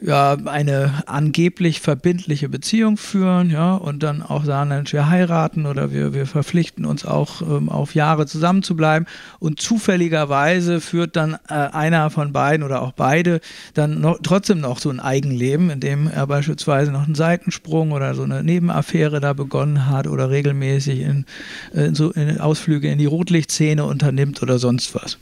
ja, 0.00 0.36
eine 0.44 1.02
angeblich 1.06 1.80
verbindliche 1.80 2.48
Beziehung 2.48 2.96
führen, 2.96 3.50
ja, 3.50 3.74
und 3.74 4.02
dann 4.02 4.22
auch 4.22 4.44
sagen, 4.44 4.84
wir 4.90 5.08
heiraten 5.08 5.66
oder 5.66 5.92
wir, 5.92 6.14
wir 6.14 6.26
verpflichten 6.26 6.84
uns 6.84 7.04
auch 7.04 7.42
ähm, 7.42 7.68
auf 7.68 7.94
Jahre 7.94 8.26
zusammen 8.26 8.62
zu 8.62 8.76
bleiben. 8.76 9.06
Und 9.38 9.60
zufälligerweise 9.60 10.80
führt 10.80 11.16
dann 11.16 11.38
äh, 11.48 11.54
einer 11.54 12.10
von 12.10 12.32
beiden 12.32 12.64
oder 12.64 12.82
auch 12.82 12.92
beide 12.92 13.40
dann 13.74 14.00
noch, 14.00 14.18
trotzdem 14.22 14.60
noch 14.60 14.78
so 14.78 14.90
ein 14.90 15.00
Eigenleben, 15.00 15.70
in 15.70 15.80
dem 15.80 16.08
er 16.08 16.26
beispielsweise 16.26 16.92
noch 16.92 17.04
einen 17.04 17.14
Seitensprung 17.14 17.92
oder 17.92 18.14
so 18.14 18.22
eine 18.22 18.42
Nebenaffäre 18.42 19.20
da 19.20 19.32
begonnen 19.32 19.88
hat 19.88 20.06
oder 20.06 20.30
regelmäßig 20.30 21.00
in, 21.00 21.26
in 21.72 21.94
so 21.94 22.10
in 22.10 22.40
Ausflüge 22.40 22.90
in 22.90 22.98
die 22.98 23.06
Rotlichtszene 23.06 23.84
unternimmt 23.84 24.42
oder 24.42 24.58
sonst 24.58 24.94
was. 24.94 25.18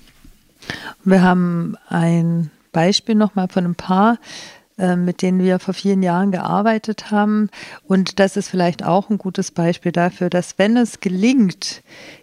Wir 1.05 1.23
haben 1.23 1.77
ein 1.89 2.51
Beispiel 2.73 3.15
nochmal 3.15 3.49
von 3.49 3.65
einem 3.65 3.75
Paar, 3.75 4.19
äh, 4.81 4.97
mit 4.97 5.21
denen 5.21 5.41
wir 5.41 5.59
vor 5.59 5.75
vielen 5.75 6.03
Jahren 6.03 6.31
gearbeitet 6.33 7.11
haben. 7.11 7.51
Und 7.87 8.19
das 8.19 8.37
ist 8.39 8.49
vielleicht 8.49 8.83
auch 8.83 9.11
ein 9.11 9.19
gutes 9.19 9.51
Beispiel 9.51 9.93
dafür, 9.93 10.31
dass 10.31 10.59
wenn 10.59 10.77
es 10.77 11.01
gelingt, 11.01 11.83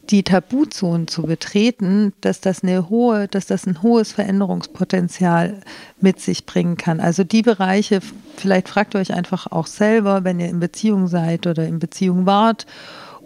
die 0.09 0.23
Tabuzonen 0.23 1.07
zu 1.07 1.23
betreten, 1.23 2.13
dass 2.21 2.41
das 2.41 2.63
eine 2.63 2.89
hohe, 2.89 3.27
dass 3.27 3.45
das 3.45 3.67
ein 3.67 3.83
hohes 3.83 4.13
Veränderungspotenzial 4.13 5.61
mit 6.01 6.19
sich 6.19 6.47
bringen 6.47 6.77
kann. 6.77 6.99
Also 6.99 7.23
die 7.23 7.43
Bereiche, 7.43 7.99
vielleicht 8.37 8.69
fragt 8.69 8.95
ihr 8.95 9.01
euch 9.01 9.13
einfach 9.13 9.51
auch 9.51 9.67
selber, 9.67 10.23
wenn 10.23 10.39
ihr 10.39 10.49
in 10.49 10.59
Beziehung 10.59 11.07
seid 11.07 11.45
oder 11.45 11.67
in 11.67 11.77
Beziehung 11.77 12.25
wart 12.25 12.65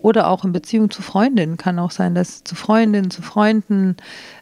oder 0.02 0.30
auch 0.30 0.44
in 0.44 0.52
Beziehung 0.52 0.90
zu 0.90 1.02
Freundinnen. 1.02 1.58
Kann 1.58 1.80
auch 1.80 1.92
sein, 1.92 2.16
dass 2.16 2.44
zu 2.44 2.56
Freundinnen, 2.56 3.12
zu 3.12 3.22
Freunden, 3.22 3.98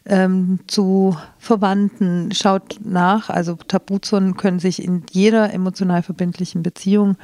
ähm, 0.06 0.60
zu 0.66 1.16
Verwandten 1.38 2.32
schaut 2.32 2.78
nach. 2.84 3.30
Also 3.30 3.54
Tabuzonen 3.54 4.36
können 4.36 4.58
sich 4.58 4.82
in 4.82 5.04
jeder 5.10 5.52
emotional 5.52 6.02
verbindlichen 6.02 6.62
Beziehung 6.62 7.16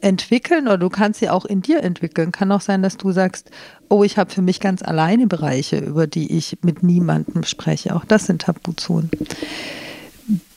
entwickeln 0.00 0.66
oder 0.66 0.78
du 0.78 0.88
kannst 0.88 1.20
sie 1.20 1.30
auch 1.30 1.44
in 1.44 1.62
dir 1.62 1.82
entwickeln. 1.82 2.32
Kann 2.32 2.52
auch 2.52 2.60
sein, 2.60 2.82
dass 2.82 2.96
du 2.96 3.12
sagst, 3.12 3.50
oh, 3.88 4.04
ich 4.04 4.18
habe 4.18 4.30
für 4.30 4.42
mich 4.42 4.60
ganz 4.60 4.82
alleine 4.82 5.26
Bereiche, 5.26 5.78
über 5.78 6.06
die 6.06 6.36
ich 6.36 6.58
mit 6.62 6.82
niemandem 6.82 7.44
spreche. 7.44 7.94
Auch 7.94 8.04
das 8.04 8.26
sind 8.26 8.42
Tabuzonen. 8.42 9.10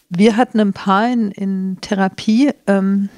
Wir 0.09 0.37
hatten 0.37 0.59
ein 0.59 0.73
paar 0.73 1.11
in, 1.11 1.31
in 1.31 1.77
Therapie. 1.81 2.51
Ähm, 2.65 3.09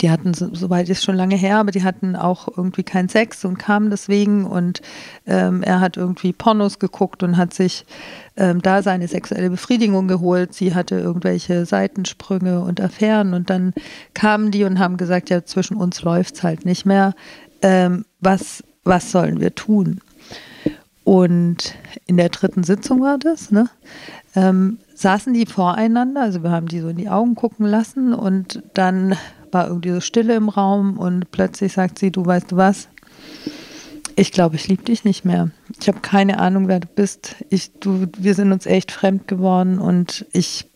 die 0.00 0.10
hatten, 0.10 0.32
soweit 0.32 0.88
ist 0.88 1.04
schon 1.04 1.16
lange 1.16 1.34
her, 1.34 1.58
aber 1.58 1.72
die 1.72 1.82
hatten 1.82 2.14
auch 2.14 2.48
irgendwie 2.56 2.84
keinen 2.84 3.08
Sex 3.08 3.44
und 3.44 3.58
kamen 3.58 3.90
deswegen 3.90 4.44
und 4.44 4.80
ähm, 5.26 5.62
er 5.62 5.80
hat 5.80 5.96
irgendwie 5.96 6.32
Pornos 6.32 6.78
geguckt 6.78 7.22
und 7.22 7.36
hat 7.36 7.52
sich 7.52 7.84
ähm, 8.36 8.62
da 8.62 8.82
seine 8.82 9.08
sexuelle 9.08 9.50
Befriedigung 9.50 10.08
geholt. 10.08 10.54
Sie 10.54 10.74
hatte 10.74 10.98
irgendwelche 10.98 11.66
Seitensprünge 11.66 12.60
und 12.60 12.80
Affären 12.80 13.34
und 13.34 13.50
dann 13.50 13.74
kamen 14.14 14.50
die 14.50 14.64
und 14.64 14.78
haben 14.78 14.96
gesagt, 14.96 15.30
ja, 15.30 15.44
zwischen 15.44 15.76
uns 15.76 16.02
läuft 16.02 16.36
es 16.36 16.42
halt 16.42 16.64
nicht 16.64 16.86
mehr. 16.86 17.14
Ähm, 17.60 18.04
was, 18.20 18.62
was 18.84 19.10
sollen 19.10 19.40
wir 19.40 19.54
tun? 19.54 20.00
Und 21.04 21.74
in 22.06 22.16
der 22.16 22.28
dritten 22.28 22.62
Sitzung 22.62 23.00
war 23.00 23.18
das, 23.18 23.50
ne? 23.50 23.68
Ähm, 24.36 24.78
saßen 24.94 25.34
die 25.34 25.46
voreinander, 25.46 26.22
also 26.22 26.44
wir 26.44 26.50
haben 26.50 26.68
die 26.68 26.80
so 26.80 26.88
in 26.88 26.96
die 26.96 27.08
Augen 27.08 27.34
gucken 27.34 27.66
lassen 27.66 28.14
und 28.14 28.62
dann 28.74 29.16
war 29.52 29.68
irgendwie 29.68 29.90
so 29.90 30.00
Stille 30.00 30.34
im 30.34 30.48
Raum 30.48 30.98
und 30.98 31.30
plötzlich 31.30 31.74
sagt 31.74 31.98
sie, 31.98 32.10
du 32.10 32.24
weißt 32.24 32.52
du 32.52 32.56
was, 32.56 32.88
ich 34.16 34.32
glaube, 34.32 34.56
ich 34.56 34.68
liebe 34.68 34.82
dich 34.82 35.04
nicht 35.04 35.24
mehr. 35.24 35.50
Ich 35.80 35.88
habe 35.88 36.00
keine 36.00 36.38
Ahnung, 36.38 36.68
wer 36.68 36.80
du 36.80 36.86
bist. 36.86 37.36
Ich, 37.48 37.72
du, 37.80 38.06
wir 38.18 38.34
sind 38.34 38.52
uns 38.52 38.66
echt 38.66 38.92
fremd 38.92 39.26
geworden 39.26 39.78
und 39.78 40.26
ich, 40.32 40.66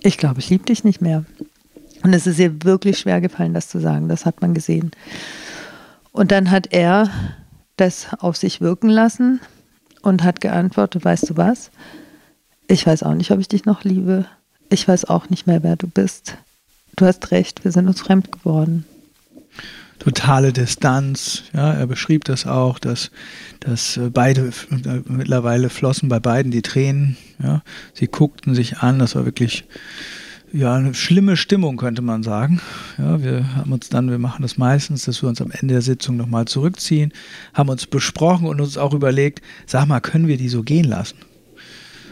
ich 0.00 0.18
glaube, 0.18 0.40
ich 0.40 0.50
liebe 0.50 0.64
dich 0.64 0.84
nicht 0.84 1.00
mehr. 1.00 1.24
Und 2.02 2.12
es 2.14 2.26
ist 2.26 2.38
ihr 2.38 2.64
wirklich 2.64 2.98
schwer 2.98 3.20
gefallen, 3.20 3.54
das 3.54 3.68
zu 3.68 3.80
sagen. 3.80 4.08
Das 4.08 4.24
hat 4.24 4.40
man 4.40 4.54
gesehen. 4.54 4.90
Und 6.12 6.32
dann 6.32 6.50
hat 6.50 6.68
er 6.72 7.10
das 7.76 8.08
auf 8.18 8.36
sich 8.36 8.60
wirken 8.60 8.88
lassen 8.88 9.40
und 10.02 10.24
hat 10.24 10.40
geantwortet, 10.40 11.04
weißt 11.04 11.30
du 11.30 11.36
was? 11.36 11.70
Ich 12.66 12.86
weiß 12.86 13.02
auch 13.04 13.14
nicht, 13.14 13.30
ob 13.30 13.40
ich 13.40 13.48
dich 13.48 13.66
noch 13.66 13.84
liebe. 13.84 14.26
Ich 14.68 14.86
weiß 14.86 15.06
auch 15.06 15.30
nicht 15.30 15.46
mehr, 15.46 15.62
wer 15.62 15.76
du 15.76 15.86
bist 15.86 16.36
du 17.00 17.06
hast 17.06 17.30
recht, 17.30 17.64
wir 17.64 17.72
sind 17.72 17.88
uns 17.88 18.00
fremd 18.00 18.32
geworden. 18.32 18.84
Totale 19.98 20.52
Distanz, 20.52 21.42
ja, 21.52 21.72
er 21.72 21.86
beschrieb 21.88 22.24
das 22.24 22.46
auch, 22.46 22.78
dass, 22.78 23.10
dass 23.60 23.96
äh, 23.96 24.10
beide, 24.10 24.52
mittlerweile 25.06 25.70
flossen 25.70 26.08
bei 26.08 26.20
beiden 26.20 26.52
die 26.52 26.62
Tränen, 26.62 27.16
ja, 27.42 27.62
sie 27.94 28.06
guckten 28.06 28.54
sich 28.54 28.78
an, 28.78 29.00
das 29.00 29.16
war 29.16 29.24
wirklich, 29.24 29.64
ja, 30.52 30.74
eine 30.74 30.94
schlimme 30.94 31.36
Stimmung, 31.36 31.76
könnte 31.76 32.00
man 32.00 32.22
sagen. 32.22 32.60
Ja, 32.96 33.22
wir 33.22 33.56
haben 33.56 33.72
uns 33.72 33.88
dann, 33.88 34.08
wir 34.08 34.18
machen 34.18 34.42
das 34.42 34.56
meistens, 34.56 35.04
dass 35.04 35.20
wir 35.22 35.28
uns 35.28 35.42
am 35.42 35.50
Ende 35.50 35.74
der 35.74 35.82
Sitzung 35.82 36.16
nochmal 36.16 36.46
zurückziehen, 36.46 37.12
haben 37.52 37.68
uns 37.68 37.86
besprochen 37.86 38.46
und 38.46 38.60
uns 38.60 38.78
auch 38.78 38.94
überlegt, 38.94 39.42
sag 39.66 39.86
mal, 39.86 40.00
können 40.00 40.28
wir 40.28 40.36
die 40.36 40.48
so 40.48 40.62
gehen 40.62 40.86
lassen? 40.86 41.16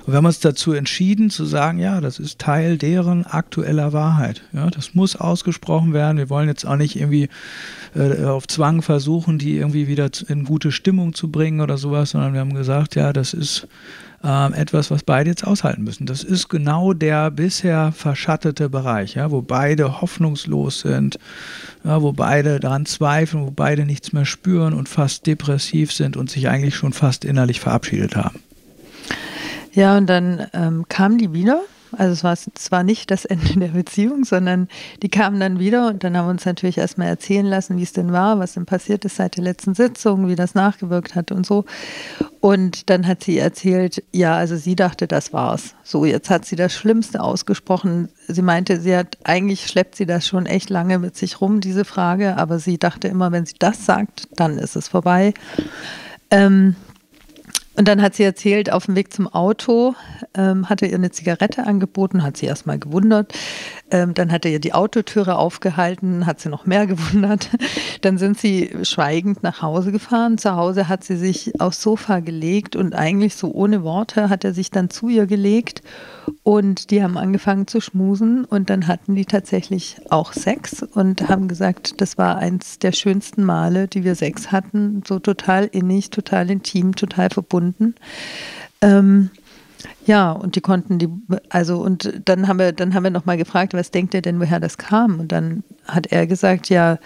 Und 0.06 0.12
wir 0.12 0.18
haben 0.18 0.26
uns 0.26 0.38
dazu 0.38 0.72
entschieden 0.72 1.30
zu 1.30 1.44
sagen, 1.44 1.80
ja, 1.80 2.00
das 2.00 2.20
ist 2.20 2.38
Teil 2.38 2.78
deren 2.78 3.26
aktueller 3.26 3.92
Wahrheit. 3.92 4.42
Ja, 4.52 4.70
das 4.70 4.94
muss 4.94 5.16
ausgesprochen 5.16 5.92
werden. 5.92 6.16
Wir 6.16 6.30
wollen 6.30 6.46
jetzt 6.46 6.64
auch 6.64 6.76
nicht 6.76 6.94
irgendwie 6.94 7.28
äh, 7.96 8.24
auf 8.24 8.46
Zwang 8.46 8.82
versuchen, 8.82 9.38
die 9.38 9.56
irgendwie 9.56 9.88
wieder 9.88 10.08
in 10.28 10.44
gute 10.44 10.70
Stimmung 10.70 11.12
zu 11.12 11.28
bringen 11.28 11.60
oder 11.60 11.76
sowas, 11.76 12.10
sondern 12.10 12.34
wir 12.34 12.40
haben 12.40 12.54
gesagt, 12.54 12.94
ja, 12.94 13.12
das 13.12 13.34
ist 13.34 13.66
äh, 14.22 14.52
etwas, 14.52 14.92
was 14.92 15.02
beide 15.02 15.30
jetzt 15.30 15.44
aushalten 15.44 15.82
müssen. 15.82 16.06
Das 16.06 16.22
ist 16.22 16.48
genau 16.48 16.92
der 16.92 17.32
bisher 17.32 17.90
verschattete 17.90 18.68
Bereich, 18.68 19.16
ja, 19.16 19.32
wo 19.32 19.42
beide 19.42 20.00
hoffnungslos 20.00 20.82
sind, 20.82 21.18
ja, 21.82 22.00
wo 22.00 22.12
beide 22.12 22.60
daran 22.60 22.86
zweifeln, 22.86 23.44
wo 23.44 23.50
beide 23.50 23.84
nichts 23.84 24.12
mehr 24.12 24.24
spüren 24.24 24.72
und 24.72 24.88
fast 24.88 25.26
depressiv 25.26 25.92
sind 25.92 26.16
und 26.16 26.30
sich 26.30 26.48
eigentlich 26.48 26.76
schon 26.76 26.92
fast 26.92 27.24
innerlich 27.24 27.58
verabschiedet 27.58 28.14
haben. 28.14 28.38
Ja, 29.76 29.98
und 29.98 30.06
dann 30.06 30.46
ähm, 30.54 30.86
kamen 30.88 31.18
die 31.18 31.34
wieder. 31.34 31.60
Also 31.92 32.12
es 32.14 32.24
war 32.24 32.34
zwar 32.54 32.82
nicht 32.82 33.10
das 33.10 33.26
Ende 33.26 33.60
der 33.60 33.68
Beziehung, 33.68 34.24
sondern 34.24 34.68
die 35.02 35.10
kamen 35.10 35.38
dann 35.38 35.58
wieder 35.58 35.88
und 35.88 36.02
dann 36.02 36.16
haben 36.16 36.26
wir 36.26 36.30
uns 36.30 36.46
natürlich 36.46 36.78
erstmal 36.78 37.08
erzählen 37.08 37.44
lassen, 37.44 37.76
wie 37.76 37.82
es 37.82 37.92
denn 37.92 38.10
war, 38.10 38.38
was 38.38 38.54
denn 38.54 38.64
passiert 38.64 39.04
ist 39.04 39.16
seit 39.16 39.36
der 39.36 39.44
letzten 39.44 39.74
Sitzung, 39.74 40.28
wie 40.28 40.34
das 40.34 40.54
nachgewirkt 40.54 41.14
hat 41.14 41.30
und 41.30 41.44
so. 41.44 41.66
Und 42.40 42.88
dann 42.88 43.06
hat 43.06 43.22
sie 43.22 43.38
erzählt, 43.38 44.02
ja, 44.12 44.34
also 44.34 44.56
sie 44.56 44.76
dachte, 44.76 45.06
das 45.06 45.34
war's. 45.34 45.74
So, 45.84 46.06
jetzt 46.06 46.30
hat 46.30 46.46
sie 46.46 46.56
das 46.56 46.72
Schlimmste 46.72 47.20
ausgesprochen. 47.20 48.08
Sie 48.28 48.42
meinte, 48.42 48.80
sie 48.80 48.96
hat, 48.96 49.18
eigentlich 49.24 49.66
schleppt 49.66 49.94
sie 49.94 50.06
das 50.06 50.26
schon 50.26 50.46
echt 50.46 50.70
lange 50.70 50.98
mit 50.98 51.16
sich 51.16 51.42
rum, 51.42 51.60
diese 51.60 51.84
Frage, 51.84 52.38
aber 52.38 52.58
sie 52.58 52.78
dachte 52.78 53.08
immer, 53.08 53.30
wenn 53.30 53.44
sie 53.44 53.56
das 53.58 53.84
sagt, 53.84 54.26
dann 54.36 54.56
ist 54.56 54.74
es 54.74 54.88
vorbei. 54.88 55.34
Ähm, 56.30 56.76
und 57.76 57.86
dann 57.88 58.00
hat 58.02 58.14
sie 58.14 58.22
erzählt, 58.22 58.72
auf 58.72 58.86
dem 58.86 58.96
Weg 58.96 59.12
zum 59.12 59.28
Auto 59.28 59.94
ähm, 60.34 60.68
hatte 60.68 60.86
ihr 60.86 60.94
eine 60.94 61.10
Zigarette 61.10 61.66
angeboten, 61.66 62.22
hat 62.22 62.36
sie 62.36 62.46
erstmal 62.46 62.78
gewundert. 62.78 63.32
Ähm, 63.90 64.14
dann 64.14 64.32
hat 64.32 64.44
er 64.44 64.50
ihr 64.50 64.58
die 64.58 64.74
Autotüre 64.74 65.36
aufgehalten, 65.36 66.26
hat 66.26 66.40
sie 66.40 66.48
noch 66.48 66.66
mehr 66.66 66.86
gewundert. 66.88 67.50
Dann 68.00 68.18
sind 68.18 68.38
sie 68.38 68.70
schweigend 68.82 69.42
nach 69.42 69.62
Hause 69.62 69.92
gefahren. 69.92 70.38
Zu 70.38 70.56
Hause 70.56 70.88
hat 70.88 71.04
sie 71.04 71.16
sich 71.16 71.60
aufs 71.60 71.82
Sofa 71.82 72.20
gelegt 72.20 72.74
und 72.74 72.94
eigentlich 72.94 73.36
so 73.36 73.52
ohne 73.52 73.82
Worte 73.84 74.28
hat 74.28 74.44
er 74.44 74.54
sich 74.54 74.70
dann 74.70 74.90
zu 74.90 75.08
ihr 75.08 75.26
gelegt 75.26 75.82
und 76.42 76.90
die 76.90 77.02
haben 77.02 77.16
angefangen 77.16 77.66
zu 77.66 77.80
schmusen 77.80 78.44
und 78.44 78.70
dann 78.70 78.88
hatten 78.88 79.14
die 79.14 79.24
tatsächlich 79.24 79.98
auch 80.10 80.32
Sex 80.32 80.82
und 80.82 81.28
haben 81.28 81.46
gesagt, 81.46 82.00
das 82.00 82.18
war 82.18 82.36
eins 82.38 82.78
der 82.78 82.92
schönsten 82.92 83.44
Male, 83.44 83.86
die 83.86 84.04
wir 84.04 84.14
Sex 84.16 84.50
hatten. 84.50 85.02
So 85.06 85.18
total 85.18 85.64
innig, 85.66 86.10
total 86.10 86.50
intim, 86.50 86.96
total 86.96 87.30
verbunden. 87.30 87.94
Ähm, 88.80 89.30
Ja, 90.06 90.32
und 90.32 90.56
die 90.56 90.60
konnten 90.60 90.98
die, 90.98 91.08
also 91.48 91.78
und 91.78 92.20
dann 92.24 92.48
haben 92.48 92.58
wir, 92.58 92.72
dann 92.72 92.94
haben 92.94 93.04
wir 93.04 93.10
nochmal 93.10 93.36
gefragt, 93.36 93.74
was 93.74 93.90
denkt 93.90 94.14
ihr 94.14 94.22
denn, 94.22 94.40
woher 94.40 94.60
das 94.60 94.78
kam? 94.78 95.20
Und 95.20 95.32
dann 95.32 95.64
hat 95.86 96.06
er 96.08 96.26
gesagt, 96.26 96.68
ja, 96.68 96.98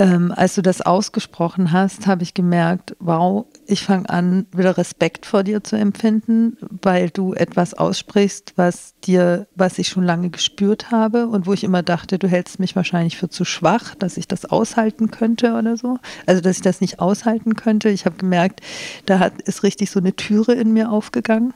ähm, 0.00 0.32
als 0.34 0.54
du 0.54 0.62
das 0.62 0.80
ausgesprochen 0.80 1.72
hast, 1.72 2.06
habe 2.06 2.22
ich 2.22 2.32
gemerkt, 2.32 2.94
wow, 3.00 3.46
ich 3.66 3.82
fange 3.82 4.08
an, 4.08 4.46
wieder 4.52 4.78
Respekt 4.78 5.26
vor 5.26 5.42
dir 5.42 5.64
zu 5.64 5.76
empfinden, 5.76 6.56
weil 6.82 7.10
du 7.10 7.34
etwas 7.34 7.74
aussprichst, 7.74 8.52
was 8.56 8.94
dir, 9.04 9.48
was 9.56 9.78
ich 9.78 9.88
schon 9.88 10.04
lange 10.04 10.30
gespürt 10.30 10.92
habe 10.92 11.26
und 11.26 11.46
wo 11.46 11.52
ich 11.52 11.64
immer 11.64 11.82
dachte, 11.82 12.18
du 12.18 12.28
hältst 12.28 12.60
mich 12.60 12.76
wahrscheinlich 12.76 13.16
für 13.16 13.28
zu 13.28 13.44
schwach, 13.44 13.96
dass 13.96 14.16
ich 14.16 14.28
das 14.28 14.44
aushalten 14.44 15.10
könnte 15.10 15.54
oder 15.54 15.76
so. 15.76 15.98
Also, 16.26 16.40
dass 16.40 16.56
ich 16.56 16.62
das 16.62 16.80
nicht 16.80 17.00
aushalten 17.00 17.54
könnte. 17.54 17.88
Ich 17.88 18.06
habe 18.06 18.16
gemerkt, 18.16 18.60
da 19.06 19.18
hat, 19.18 19.42
ist 19.42 19.64
richtig 19.64 19.90
so 19.90 19.98
eine 19.98 20.14
Türe 20.14 20.52
in 20.52 20.72
mir 20.72 20.92
aufgegangen. 20.92 21.54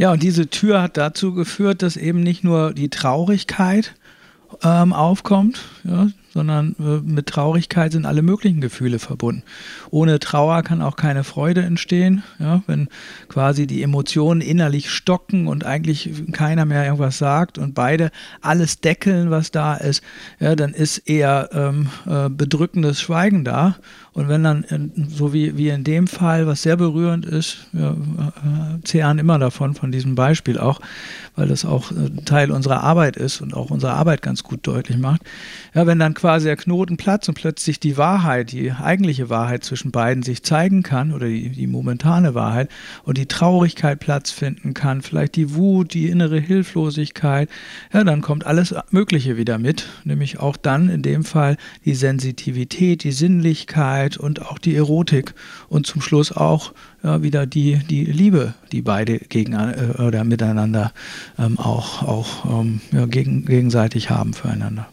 Ja, 0.00 0.12
und 0.12 0.22
diese 0.22 0.48
Tür 0.48 0.80
hat 0.80 0.96
dazu 0.96 1.34
geführt, 1.34 1.82
dass 1.82 1.98
eben 1.98 2.20
nicht 2.22 2.42
nur 2.42 2.72
die 2.72 2.88
Traurigkeit 2.88 3.94
ähm, 4.62 4.94
aufkommt, 4.94 5.60
ja, 5.84 6.08
sondern 6.32 6.76
äh, 6.78 7.00
mit 7.02 7.26
Traurigkeit 7.26 7.92
sind 7.92 8.06
alle 8.06 8.22
möglichen 8.22 8.60
Gefühle 8.60 8.98
verbunden. 8.98 9.42
Ohne 9.90 10.18
Trauer 10.18 10.62
kann 10.62 10.82
auch 10.82 10.96
keine 10.96 11.24
Freude 11.24 11.62
entstehen. 11.62 12.22
Ja, 12.38 12.62
wenn 12.66 12.88
quasi 13.28 13.66
die 13.66 13.82
Emotionen 13.82 14.40
innerlich 14.40 14.90
stocken 14.90 15.46
und 15.46 15.64
eigentlich 15.64 16.10
keiner 16.32 16.64
mehr 16.64 16.84
irgendwas 16.84 17.18
sagt 17.18 17.58
und 17.58 17.74
beide 17.74 18.10
alles 18.40 18.80
deckeln, 18.80 19.30
was 19.30 19.50
da 19.50 19.74
ist, 19.74 20.02
ja, 20.38 20.54
dann 20.54 20.72
ist 20.72 20.98
eher 20.98 21.50
ähm, 21.52 21.88
äh, 22.06 22.28
bedrückendes 22.28 23.00
Schweigen 23.00 23.44
da. 23.44 23.76
Und 24.12 24.28
wenn 24.28 24.42
dann, 24.42 24.64
so 25.08 25.32
wie, 25.32 25.56
wie 25.56 25.68
in 25.68 25.84
dem 25.84 26.08
Fall, 26.08 26.46
was 26.46 26.62
sehr 26.62 26.76
berührend 26.76 27.24
ist, 27.24 27.68
wir 27.72 27.96
äh, 28.92 29.20
immer 29.20 29.38
davon, 29.38 29.74
von 29.74 29.92
diesem 29.92 30.16
Beispiel 30.16 30.58
auch, 30.58 30.80
weil 31.36 31.46
das 31.46 31.64
auch 31.64 31.92
äh, 31.92 32.10
Teil 32.24 32.50
unserer 32.50 32.82
Arbeit 32.82 33.16
ist 33.16 33.40
und 33.40 33.54
auch 33.54 33.70
unsere 33.70 33.92
Arbeit 33.92 34.20
ganz 34.20 34.42
gut 34.42 34.66
deutlich 34.66 34.98
macht. 34.98 35.22
Ja, 35.74 35.86
wenn 35.86 36.00
dann 36.00 36.14
quasi 36.20 36.46
der 36.46 36.56
Knoten 36.56 36.96
platzt 36.96 37.28
und 37.28 37.34
plötzlich 37.34 37.80
die 37.80 37.96
Wahrheit, 37.96 38.52
die 38.52 38.72
eigentliche 38.72 39.30
Wahrheit 39.30 39.64
zwischen 39.64 39.90
beiden 39.90 40.22
sich 40.22 40.42
zeigen 40.42 40.82
kann 40.82 41.12
oder 41.12 41.26
die, 41.26 41.48
die 41.48 41.66
momentane 41.66 42.34
Wahrheit 42.34 42.68
und 43.04 43.16
die 43.16 43.26
Traurigkeit 43.26 43.98
Platz 43.98 44.30
finden 44.30 44.74
kann, 44.74 45.02
vielleicht 45.02 45.34
die 45.36 45.54
Wut, 45.54 45.94
die 45.94 46.08
innere 46.08 46.38
Hilflosigkeit, 46.38 47.48
ja, 47.92 48.04
dann 48.04 48.20
kommt 48.20 48.46
alles 48.46 48.74
Mögliche 48.90 49.36
wieder 49.36 49.58
mit, 49.58 49.88
nämlich 50.04 50.38
auch 50.38 50.56
dann 50.56 50.88
in 50.88 51.02
dem 51.02 51.24
Fall 51.24 51.56
die 51.84 51.94
Sensitivität, 51.94 53.02
die 53.02 53.12
Sinnlichkeit, 53.12 54.20
und 54.20 54.42
auch 54.42 54.58
die 54.58 54.76
Erotik 54.76 55.34
und 55.68 55.86
zum 55.86 56.00
Schluss 56.00 56.32
auch 56.32 56.72
ja, 57.02 57.22
wieder 57.22 57.46
die, 57.46 57.78
die 57.78 58.04
Liebe, 58.04 58.54
die 58.72 58.82
beide 58.82 59.18
gegen, 59.18 59.54
äh, 59.54 59.94
oder 59.98 60.24
miteinander 60.24 60.92
ähm, 61.38 61.58
auch, 61.58 62.02
auch 62.02 62.60
ähm, 62.60 62.80
ja, 62.92 63.06
gegen, 63.06 63.46
gegenseitig 63.46 64.10
haben 64.10 64.34
füreinander. 64.34 64.88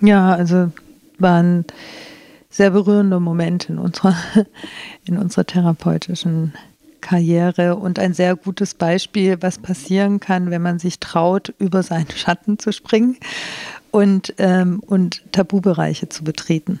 Ja. 0.00 0.34
also 0.34 0.70
waren 1.18 1.64
sehr 2.50 2.70
berührende 2.70 3.20
Momente 3.20 3.72
in 3.72 3.78
unserer, 3.78 4.16
in 5.04 5.18
unserer 5.18 5.46
therapeutischen 5.46 6.54
Karriere 7.00 7.76
und 7.76 7.98
ein 7.98 8.14
sehr 8.14 8.34
gutes 8.34 8.74
Beispiel, 8.74 9.40
was 9.40 9.58
passieren 9.58 10.18
kann, 10.18 10.50
wenn 10.50 10.62
man 10.62 10.78
sich 10.78 10.98
traut, 10.98 11.54
über 11.58 11.82
seinen 11.82 12.10
Schatten 12.10 12.58
zu 12.58 12.72
springen 12.72 13.16
und, 13.90 14.34
ähm, 14.38 14.80
und 14.86 15.22
Tabubereiche 15.32 16.08
zu 16.08 16.24
betreten. 16.24 16.80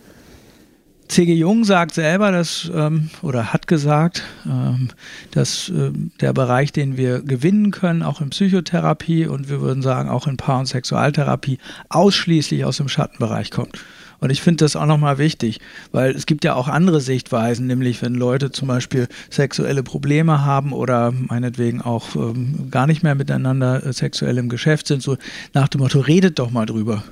C.G. 1.08 1.34
Jung 1.34 1.64
sagt 1.64 1.94
selber, 1.94 2.32
dass, 2.32 2.70
ähm, 2.74 3.10
oder 3.22 3.52
hat 3.52 3.66
gesagt, 3.66 4.22
ähm, 4.44 4.88
dass 5.30 5.68
äh, 5.68 5.90
der 6.20 6.32
Bereich, 6.32 6.72
den 6.72 6.96
wir 6.96 7.22
gewinnen 7.22 7.70
können, 7.70 8.02
auch 8.02 8.20
in 8.20 8.30
Psychotherapie 8.30 9.26
und 9.26 9.48
wir 9.48 9.60
würden 9.60 9.82
sagen 9.82 10.08
auch 10.08 10.26
in 10.26 10.36
Paar- 10.36 10.60
und 10.60 10.66
Sexualtherapie, 10.66 11.58
ausschließlich 11.88 12.64
aus 12.64 12.78
dem 12.78 12.88
Schattenbereich 12.88 13.50
kommt. 13.50 13.78
Und 14.18 14.30
ich 14.30 14.40
finde 14.40 14.64
das 14.64 14.76
auch 14.76 14.86
nochmal 14.86 15.18
wichtig, 15.18 15.60
weil 15.92 16.12
es 16.12 16.26
gibt 16.26 16.44
ja 16.44 16.54
auch 16.54 16.68
andere 16.68 17.00
Sichtweisen, 17.00 17.66
nämlich 17.66 18.00
wenn 18.02 18.14
Leute 18.14 18.50
zum 18.50 18.68
Beispiel 18.68 19.08
sexuelle 19.30 19.82
Probleme 19.82 20.44
haben 20.44 20.72
oder 20.72 21.12
meinetwegen 21.12 21.82
auch 21.82 22.16
ähm, 22.16 22.68
gar 22.70 22.86
nicht 22.86 23.02
mehr 23.02 23.14
miteinander 23.14 23.84
äh, 23.84 23.92
sexuell 23.92 24.38
im 24.38 24.48
Geschäft 24.48 24.86
sind, 24.86 25.02
so 25.02 25.16
nach 25.52 25.68
dem 25.68 25.82
Motto, 25.82 26.00
redet 26.00 26.38
doch 26.38 26.50
mal 26.50 26.66
drüber. 26.66 27.04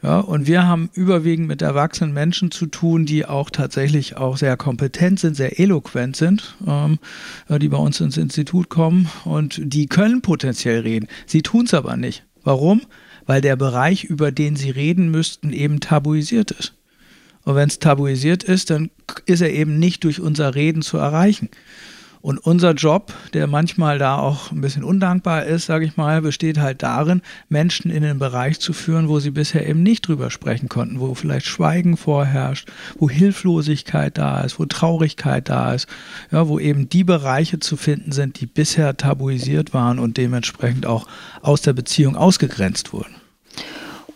Ja, 0.00 0.20
und 0.20 0.46
wir 0.46 0.64
haben 0.64 0.90
überwiegend 0.94 1.48
mit 1.48 1.60
erwachsenen 1.60 2.12
Menschen 2.12 2.52
zu 2.52 2.66
tun, 2.66 3.04
die 3.04 3.26
auch 3.26 3.50
tatsächlich 3.50 4.16
auch 4.16 4.36
sehr 4.36 4.56
kompetent 4.56 5.18
sind, 5.18 5.34
sehr 5.34 5.58
eloquent 5.58 6.14
sind, 6.14 6.56
ähm, 6.66 6.98
die 7.48 7.68
bei 7.68 7.78
uns 7.78 8.00
ins 8.00 8.16
Institut 8.16 8.68
kommen 8.68 9.08
und 9.24 9.60
die 9.60 9.86
können 9.86 10.22
potenziell 10.22 10.80
reden. 10.80 11.08
Sie 11.26 11.42
tun 11.42 11.66
es 11.66 11.74
aber 11.74 11.96
nicht. 11.96 12.24
Warum? 12.44 12.82
Weil 13.26 13.40
der 13.40 13.56
Bereich, 13.56 14.04
über 14.04 14.30
den 14.30 14.54
sie 14.54 14.70
reden 14.70 15.10
müssten, 15.10 15.52
eben 15.52 15.80
tabuisiert 15.80 16.52
ist. 16.52 16.74
Und 17.44 17.56
wenn 17.56 17.68
es 17.68 17.80
tabuisiert 17.80 18.44
ist, 18.44 18.70
dann 18.70 18.90
ist 19.26 19.40
er 19.40 19.52
eben 19.52 19.78
nicht 19.78 20.04
durch 20.04 20.20
unser 20.20 20.54
Reden 20.54 20.82
zu 20.82 20.96
erreichen. 20.96 21.48
Und 22.20 22.38
unser 22.38 22.72
Job, 22.72 23.12
der 23.32 23.46
manchmal 23.46 23.98
da 23.98 24.18
auch 24.18 24.50
ein 24.50 24.60
bisschen 24.60 24.84
undankbar 24.84 25.44
ist, 25.44 25.66
sage 25.66 25.84
ich 25.84 25.96
mal, 25.96 26.20
besteht 26.20 26.58
halt 26.58 26.82
darin, 26.82 27.22
Menschen 27.48 27.90
in 27.90 28.02
den 28.02 28.18
Bereich 28.18 28.58
zu 28.58 28.72
führen, 28.72 29.08
wo 29.08 29.20
sie 29.20 29.30
bisher 29.30 29.68
eben 29.68 29.82
nicht 29.82 30.08
drüber 30.08 30.30
sprechen 30.30 30.68
konnten, 30.68 31.00
wo 31.00 31.14
vielleicht 31.14 31.46
Schweigen 31.46 31.96
vorherrscht, 31.96 32.70
wo 32.98 33.08
Hilflosigkeit 33.08 34.18
da 34.18 34.40
ist, 34.40 34.58
wo 34.58 34.64
Traurigkeit 34.64 35.48
da 35.48 35.74
ist, 35.74 35.86
ja, 36.32 36.48
wo 36.48 36.58
eben 36.58 36.88
die 36.88 37.04
Bereiche 37.04 37.60
zu 37.60 37.76
finden 37.76 38.12
sind, 38.12 38.40
die 38.40 38.46
bisher 38.46 38.96
tabuisiert 38.96 39.72
waren 39.72 39.98
und 39.98 40.16
dementsprechend 40.16 40.86
auch 40.86 41.06
aus 41.42 41.62
der 41.62 41.72
Beziehung 41.72 42.16
ausgegrenzt 42.16 42.92
wurden. 42.92 43.17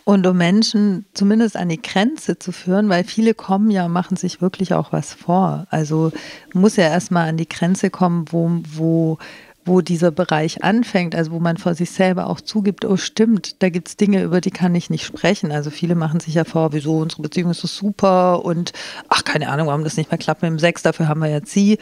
Und 0.05 0.27
um 0.27 0.37
Menschen 0.37 1.05
zumindest 1.13 1.55
an 1.55 1.69
die 1.69 1.81
Grenze 1.81 2.37
zu 2.37 2.51
führen, 2.51 2.89
weil 2.89 3.05
viele 3.05 3.33
kommen 3.33 3.71
ja, 3.71 3.87
machen 3.87 4.17
sich 4.17 4.41
wirklich 4.41 4.73
auch 4.73 4.91
was 4.91 5.13
vor. 5.13 5.65
Also 5.69 6.11
muss 6.53 6.75
ja 6.75 6.85
erstmal 6.85 7.29
an 7.29 7.37
die 7.37 7.47
Grenze 7.47 7.89
kommen, 7.89 8.25
wo, 8.29 8.51
wo 8.75 9.17
wo 9.65 9.81
dieser 9.81 10.11
Bereich 10.11 10.63
anfängt, 10.63 11.15
also 11.15 11.31
wo 11.31 11.39
man 11.39 11.57
vor 11.57 11.73
sich 11.75 11.91
selber 11.91 12.27
auch 12.27 12.41
zugibt, 12.41 12.85
oh 12.85 12.97
stimmt, 12.97 13.61
da 13.61 13.69
gibt 13.69 13.87
es 13.87 13.97
Dinge, 13.97 14.23
über 14.23 14.41
die 14.41 14.51
kann 14.51 14.75
ich 14.75 14.89
nicht 14.89 15.05
sprechen. 15.05 15.51
Also 15.51 15.69
viele 15.69 15.95
machen 15.95 16.19
sich 16.19 16.33
ja 16.33 16.43
vor, 16.43 16.73
wieso 16.73 16.97
unsere 16.97 17.21
Beziehung 17.21 17.51
ist 17.51 17.61
so 17.61 17.67
super 17.67 18.43
und 18.43 18.73
ach, 19.09 19.23
keine 19.23 19.49
Ahnung, 19.49 19.67
warum 19.67 19.83
das 19.83 19.97
nicht 19.97 20.11
mehr 20.11 20.17
klappt 20.17 20.41
mit 20.41 20.51
dem 20.51 20.59
Sex, 20.59 20.81
dafür 20.83 21.07
haben 21.07 21.21
wir 21.21 21.29
ja 21.29 21.39
sie 21.43 21.77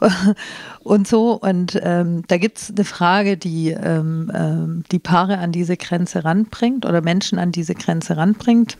und 0.80 1.08
so. 1.08 1.32
Und 1.32 1.80
ähm, 1.82 2.22
da 2.28 2.36
gibt 2.36 2.58
es 2.58 2.70
eine 2.70 2.84
Frage, 2.84 3.36
die 3.36 3.70
ähm, 3.70 4.30
ähm, 4.34 4.84
die 4.92 4.98
Paare 4.98 5.38
an 5.38 5.52
diese 5.52 5.76
Grenze 5.76 6.24
ranbringt 6.24 6.84
oder 6.84 7.00
Menschen 7.00 7.38
an 7.38 7.52
diese 7.52 7.74
Grenze 7.74 8.16
ranbringt 8.16 8.76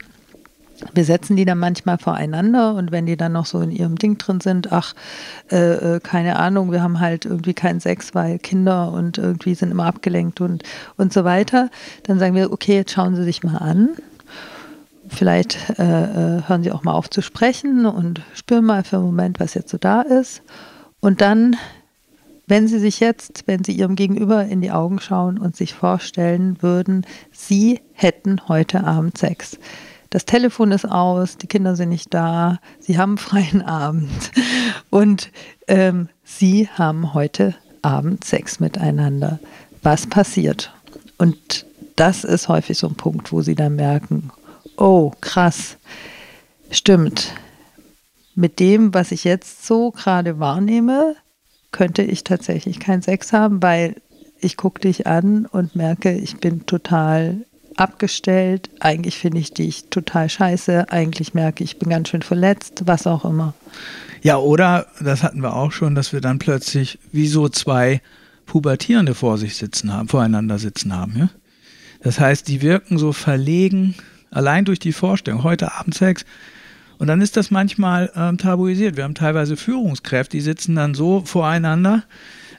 wir 0.95 1.05
setzen 1.05 1.37
die 1.37 1.45
dann 1.45 1.59
manchmal 1.59 1.99
voreinander 1.99 2.75
und 2.75 2.93
wenn 2.93 3.07
die 3.07 3.17
dann 3.17 3.33
noch 3.33 3.47
so 3.47 3.61
in 3.61 3.71
ihrem 3.71 3.97
Ding 3.97 4.19
drin 4.19 4.41
sind, 4.41 4.73
ach, 4.73 4.95
äh, 5.51 5.97
äh, 5.97 6.01
keine 6.01 6.39
Ahnung, 6.39 6.73
wir 6.73 6.83
haben 6.83 7.01
halt 7.01 7.25
irgendwie 7.25 7.55
keinen 7.55 7.81
Sex, 7.81 8.15
weil 8.15 8.39
Kinder 8.39 8.93
und 8.93 9.19
irgendwie 9.19 9.55
sind 9.55 9.71
immer 9.71 9.87
abgelenkt 9.87 10.41
und, 10.41 10.63
und 10.97 11.13
so 11.13 11.25
weiter, 11.25 11.71
dann 12.05 12.19
sagen 12.19 12.35
wir, 12.35 12.53
okay, 12.53 12.75
jetzt 12.77 12.93
schauen 12.93 13.17
Sie 13.17 13.25
sich 13.25 13.43
mal 13.43 13.59
an. 13.59 13.91
Vielleicht 15.09 15.79
äh, 15.79 15.83
äh, 16.39 16.43
hören 16.47 16.63
Sie 16.63 16.73
auch 16.73 16.85
mal 16.85 16.93
auf 16.93 17.11
zu 17.11 17.21
sprechen 17.21 17.87
und 17.87 18.23
spüren 18.35 18.65
mal 18.65 18.83
für 18.83 18.97
einen 18.97 19.07
Moment, 19.07 19.41
was 19.41 19.55
jetzt 19.55 19.71
so 19.71 19.79
da 19.79 20.01
ist. 20.01 20.43
Und 21.01 21.21
dann, 21.21 21.57
wenn 22.47 22.67
Sie 22.67 22.79
sich 22.79 23.01
jetzt, 23.01 23.45
wenn 23.47 23.63
Sie 23.65 23.73
Ihrem 23.73 23.97
Gegenüber 23.97 24.45
in 24.45 24.63
die 24.63 24.71
Augen 24.71 25.01
schauen 25.01 25.39
und 25.39 25.55
sich 25.57 25.75
vorstellen 25.75 26.63
würden, 26.63 27.05
Sie 27.31 27.81
hätten 27.93 28.49
heute 28.49 28.85
Abend 28.85 29.19
Sex 29.19 29.59
das 30.13 30.27
Telefon 30.27 30.73
ist 30.73 30.85
aus, 30.85 31.39
die 31.39 31.47
Kinder 31.47 31.75
sind 31.75 31.89
nicht 31.89 32.13
da, 32.13 32.59
sie 32.79 32.99
haben 32.99 33.17
freien 33.19 33.63
Abend 33.63 34.31
und 34.91 35.31
ähm, 35.67 36.09
sie 36.23 36.69
haben 36.69 37.15
heute 37.15 37.55
Abend 37.81 38.23
Sex 38.23 38.61
miteinander. 38.61 39.41
Was 39.83 40.07
passiert? 40.07 40.73
Und 41.17 41.67
das 41.97 42.25
ist 42.25 42.49
häufig 42.49 42.77
so 42.79 42.89
ein 42.89 42.95
Punkt, 42.95 43.33
wo 43.33 43.41
sie 43.41 43.55
dann 43.55 43.75
merken, 43.75 44.31
oh 44.77 45.13
krass, 45.23 45.79
stimmt. 46.71 47.33
Mit 48.35 48.61
dem, 48.61 48.93
was 48.93 49.13
ich 49.13 49.25
jetzt 49.25 49.67
so 49.67 49.93
gerade 49.93 50.39
wahrnehme, 50.39 51.17
könnte 51.71 52.03
ich 52.03 52.23
tatsächlich 52.23 52.81
keinen 52.81 53.03
Sex 53.03 53.33
haben, 53.33 53.63
weil 53.63 53.97
ich 54.41 54.59
gucke 54.59 54.83
dich 54.83 55.07
an 55.07 55.47
und 55.47 55.75
merke, 55.75 56.13
ich 56.13 56.37
bin 56.37 56.67
total 56.67 57.47
abgestellt. 57.77 58.71
Eigentlich 58.81 59.19
finde 59.19 59.39
ich 59.39 59.53
dich 59.53 59.85
total 59.91 60.29
scheiße. 60.29 60.91
Eigentlich 60.91 61.35
merke 61.35 61.65
ich, 61.65 61.73
ich 61.73 61.79
bin 61.79 61.91
ganz 61.91 62.09
schön 62.09 62.23
verletzt, 62.23 62.83
was 62.87 63.07
auch 63.07 63.25
immer. 63.25 63.55
Ja, 64.23 64.37
oder, 64.37 64.87
das 65.01 65.23
hatten 65.23 65.43
wir 65.43 65.55
auch 65.55 65.73
schon, 65.73 65.95
dass 65.95 66.13
wir 66.13 66.21
dann 66.21 66.39
plötzlich 66.39 66.99
wie 67.11 67.27
so 67.27 67.49
zwei 67.49 68.01
Pubertierende 68.47 69.15
vor 69.15 69.39
sich 69.39 69.57
sitzen 69.57 69.93
haben, 69.93 70.09
voreinander 70.09 70.59
sitzen 70.59 70.95
haben. 70.95 71.17
Ja? 71.17 71.31
Das 72.03 72.21
heißt, 72.21 72.47
die 72.49 72.63
wirken 72.63 72.99
so 72.99 73.13
verlegen, 73.13 73.95
allein 74.31 74.65
durch 74.65 74.79
die 74.79 74.93
Vorstellung, 74.93 75.43
heute 75.43 75.73
Abend 75.73 75.95
Sex. 75.95 76.25
Und 76.99 77.09
dann 77.09 77.21
ist 77.21 77.37
das 77.37 77.51
manchmal 77.51 78.13
ähm, 78.15 78.39
tabuisiert. 78.39 78.97
Wir 78.97 79.05
haben 79.05 79.15
teilweise 79.15 79.57
Führungskräfte, 79.57 80.37
die 80.37 80.41
sitzen 80.41 80.77
dann 80.77 80.95
so 80.95 81.23
voreinander, 81.25 82.05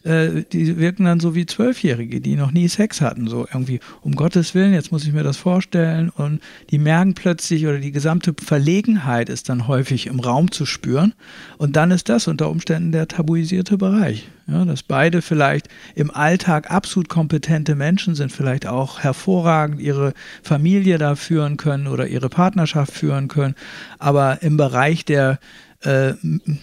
äh, 0.04 0.44
die 0.52 0.78
wirken 0.78 1.06
dann 1.06 1.20
so 1.20 1.34
wie 1.36 1.46
Zwölfjährige, 1.46 2.20
die 2.20 2.36
noch 2.36 2.52
nie 2.52 2.68
Sex 2.68 3.02
hatten. 3.02 3.28
So 3.28 3.48
irgendwie, 3.52 3.80
um 4.02 4.16
Gottes 4.16 4.54
Willen, 4.54 4.74
jetzt 4.74 4.92
muss 4.92 5.06
ich 5.06 5.14
mir 5.14 5.24
das 5.24 5.38
vorstellen. 5.38 6.10
Und 6.10 6.42
die 6.72 6.78
merken 6.78 7.14
plötzlich, 7.14 7.66
oder 7.66 7.80
die 7.80 7.92
gesamte 7.92 8.34
Verlegenheit 8.44 9.30
ist 9.30 9.50
dann 9.50 9.68
häufig 9.68 10.08
im 10.08 10.20
Raum 10.20 10.52
zu 10.52 10.66
spüren. 10.66 11.14
Und 11.58 11.76
dann 11.76 11.92
ist 11.92 12.10
das 12.10 12.28
unter 12.28 12.50
Umständen 12.50 12.92
der 12.92 13.08
tabuisierte 13.08 13.78
Bereich. 13.78 14.28
Ja, 14.46 14.66
dass 14.66 14.84
beide 14.84 15.22
vielleicht 15.22 15.70
im 15.96 16.12
Alltag 16.12 16.70
absolut 16.70 17.08
kompetente 17.08 17.76
Menschen 17.76 18.14
sind, 18.14 18.30
vielleicht 18.30 18.68
auch 18.68 19.00
hervorragend 19.00 19.80
ihre 19.80 20.14
Familie 20.42 20.98
da 20.98 21.16
führen 21.16 21.56
können 21.56 21.88
oder 21.88 22.08
ihre 22.08 22.28
Partnerschaft 22.28 22.92
führen 22.92 23.30
können. 23.30 23.56
Aber 24.00 24.42
im 24.42 24.58
Bereich 24.58 25.06
der 25.06 25.40
äh, 25.84 26.14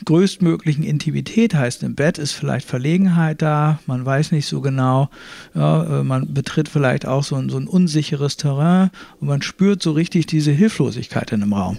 größtmöglichen 0.04 0.84
Intimität 0.84 1.54
heißt 1.54 1.82
im 1.82 1.94
Bett 1.94 2.18
ist 2.18 2.32
vielleicht 2.32 2.66
Verlegenheit 2.66 3.42
da, 3.42 3.78
man 3.86 4.04
weiß 4.04 4.32
nicht 4.32 4.46
so 4.46 4.60
genau, 4.60 5.10
ja, 5.54 6.00
äh, 6.00 6.04
man 6.04 6.32
betritt 6.32 6.68
vielleicht 6.68 7.06
auch 7.06 7.24
so 7.24 7.36
ein, 7.36 7.50
so 7.50 7.58
ein 7.58 7.68
unsicheres 7.68 8.36
Terrain 8.36 8.90
und 9.20 9.28
man 9.28 9.42
spürt 9.42 9.82
so 9.82 9.92
richtig 9.92 10.26
diese 10.26 10.52
Hilflosigkeit 10.52 11.32
in 11.32 11.42
einem 11.42 11.52
Raum. 11.52 11.78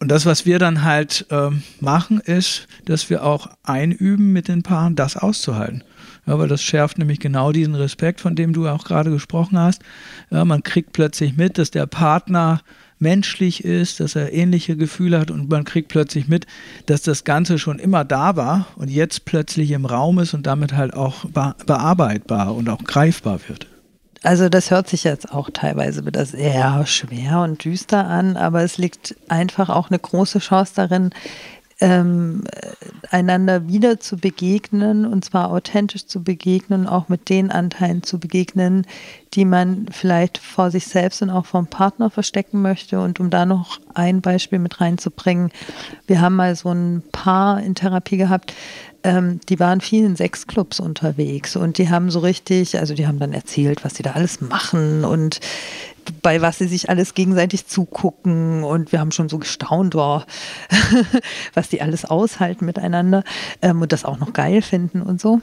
Und 0.00 0.08
das, 0.08 0.24
was 0.24 0.46
wir 0.46 0.58
dann 0.58 0.82
halt 0.82 1.26
äh, 1.30 1.50
machen, 1.80 2.20
ist, 2.20 2.66
dass 2.86 3.10
wir 3.10 3.22
auch 3.22 3.48
einüben 3.62 4.32
mit 4.32 4.48
den 4.48 4.62
Paaren, 4.62 4.96
das 4.96 5.16
auszuhalten. 5.16 5.84
Ja, 6.26 6.38
weil 6.38 6.48
das 6.48 6.62
schärft 6.62 6.96
nämlich 6.96 7.20
genau 7.20 7.52
diesen 7.52 7.74
Respekt, 7.74 8.20
von 8.20 8.34
dem 8.34 8.52
du 8.54 8.66
auch 8.66 8.84
gerade 8.84 9.10
gesprochen 9.10 9.58
hast. 9.58 9.82
Ja, 10.30 10.44
man 10.46 10.62
kriegt 10.62 10.92
plötzlich 10.92 11.36
mit, 11.36 11.58
dass 11.58 11.70
der 11.70 11.86
Partner 11.86 12.62
menschlich 13.00 13.64
ist, 13.64 14.00
dass 14.00 14.14
er 14.14 14.32
ähnliche 14.32 14.76
Gefühle 14.76 15.18
hat 15.18 15.30
und 15.30 15.50
man 15.50 15.64
kriegt 15.64 15.88
plötzlich 15.88 16.28
mit, 16.28 16.46
dass 16.86 17.02
das 17.02 17.24
Ganze 17.24 17.58
schon 17.58 17.78
immer 17.78 18.04
da 18.04 18.36
war 18.36 18.66
und 18.76 18.90
jetzt 18.90 19.24
plötzlich 19.24 19.70
im 19.72 19.86
Raum 19.86 20.18
ist 20.18 20.34
und 20.34 20.46
damit 20.46 20.74
halt 20.74 20.94
auch 20.94 21.24
bearbeitbar 21.24 22.54
und 22.54 22.68
auch 22.68 22.84
greifbar 22.84 23.40
wird. 23.48 23.66
Also 24.22 24.50
das 24.50 24.70
hört 24.70 24.86
sich 24.86 25.04
jetzt 25.04 25.32
auch 25.32 25.48
teilweise 25.50 26.04
wieder 26.04 26.26
sehr 26.26 26.84
schwer 26.86 27.40
und 27.40 27.64
düster 27.64 28.06
an, 28.06 28.36
aber 28.36 28.62
es 28.62 28.76
liegt 28.76 29.16
einfach 29.28 29.70
auch 29.70 29.88
eine 29.88 29.98
große 29.98 30.40
Chance 30.40 30.72
darin, 30.76 31.10
ähm, 31.80 32.44
einander 33.10 33.68
wieder 33.68 33.98
zu 33.98 34.16
begegnen 34.16 35.06
und 35.06 35.24
zwar 35.24 35.50
authentisch 35.50 36.06
zu 36.06 36.22
begegnen, 36.22 36.86
auch 36.86 37.08
mit 37.08 37.28
den 37.28 37.50
Anteilen 37.50 38.02
zu 38.02 38.18
begegnen, 38.18 38.86
die 39.34 39.44
man 39.44 39.86
vielleicht 39.90 40.38
vor 40.38 40.70
sich 40.70 40.86
selbst 40.86 41.22
und 41.22 41.30
auch 41.30 41.46
vom 41.46 41.66
Partner 41.66 42.10
verstecken 42.10 42.62
möchte. 42.62 43.00
Und 43.00 43.20
um 43.20 43.30
da 43.30 43.46
noch 43.46 43.80
ein 43.94 44.20
Beispiel 44.20 44.58
mit 44.58 44.80
reinzubringen, 44.80 45.50
wir 46.06 46.20
haben 46.20 46.36
mal 46.36 46.54
so 46.54 46.70
ein 46.70 47.02
Paar 47.12 47.62
in 47.62 47.74
Therapie 47.74 48.18
gehabt, 48.18 48.54
ähm, 49.02 49.40
die 49.48 49.58
waren 49.58 49.80
viel 49.80 50.04
in 50.04 50.16
Sexclubs 50.16 50.78
unterwegs 50.78 51.56
und 51.56 51.78
die 51.78 51.88
haben 51.88 52.10
so 52.10 52.18
richtig, 52.18 52.78
also 52.78 52.94
die 52.94 53.06
haben 53.06 53.18
dann 53.18 53.32
erzählt, 53.32 53.84
was 53.84 53.94
sie 53.94 54.02
da 54.02 54.12
alles 54.12 54.40
machen 54.40 55.04
und 55.04 55.40
bei 56.22 56.40
was 56.40 56.58
sie 56.58 56.66
sich 56.66 56.90
alles 56.90 57.14
gegenseitig 57.14 57.66
zugucken 57.66 58.64
und 58.64 58.92
wir 58.92 59.00
haben 59.00 59.12
schon 59.12 59.28
so 59.28 59.38
gestaunt, 59.38 59.94
oh, 59.94 60.22
was 61.54 61.68
die 61.68 61.82
alles 61.82 62.04
aushalten 62.04 62.64
miteinander 62.64 63.24
ähm, 63.62 63.82
und 63.82 63.92
das 63.92 64.04
auch 64.04 64.18
noch 64.18 64.32
geil 64.32 64.62
finden 64.62 65.02
und 65.02 65.20
so. 65.20 65.40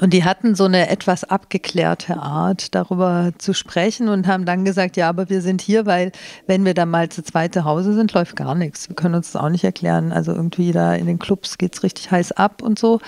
Und 0.00 0.12
die 0.12 0.24
hatten 0.24 0.54
so 0.54 0.64
eine 0.64 0.88
etwas 0.88 1.24
abgeklärte 1.24 2.16
Art, 2.16 2.74
darüber 2.74 3.32
zu 3.38 3.54
sprechen 3.54 4.08
und 4.08 4.26
haben 4.26 4.44
dann 4.44 4.64
gesagt, 4.64 4.96
ja, 4.96 5.08
aber 5.08 5.28
wir 5.30 5.40
sind 5.40 5.60
hier, 5.60 5.86
weil 5.86 6.12
wenn 6.46 6.64
wir 6.64 6.74
dann 6.74 6.90
mal 6.90 7.08
zu 7.08 7.22
zweit 7.22 7.54
zu 7.54 7.64
Hause 7.64 7.94
sind, 7.94 8.12
läuft 8.12 8.36
gar 8.36 8.54
nichts. 8.54 8.88
Wir 8.88 8.96
können 8.96 9.14
uns 9.14 9.32
das 9.32 9.42
auch 9.42 9.48
nicht 9.48 9.64
erklären. 9.64 10.12
Also 10.12 10.32
irgendwie 10.32 10.72
da 10.72 10.94
in 10.94 11.06
den 11.06 11.18
Clubs 11.18 11.58
geht 11.58 11.74
es 11.74 11.82
richtig 11.82 12.10
heiß 12.10 12.32
ab 12.32 12.62
und 12.62 12.78
so. 12.78 13.00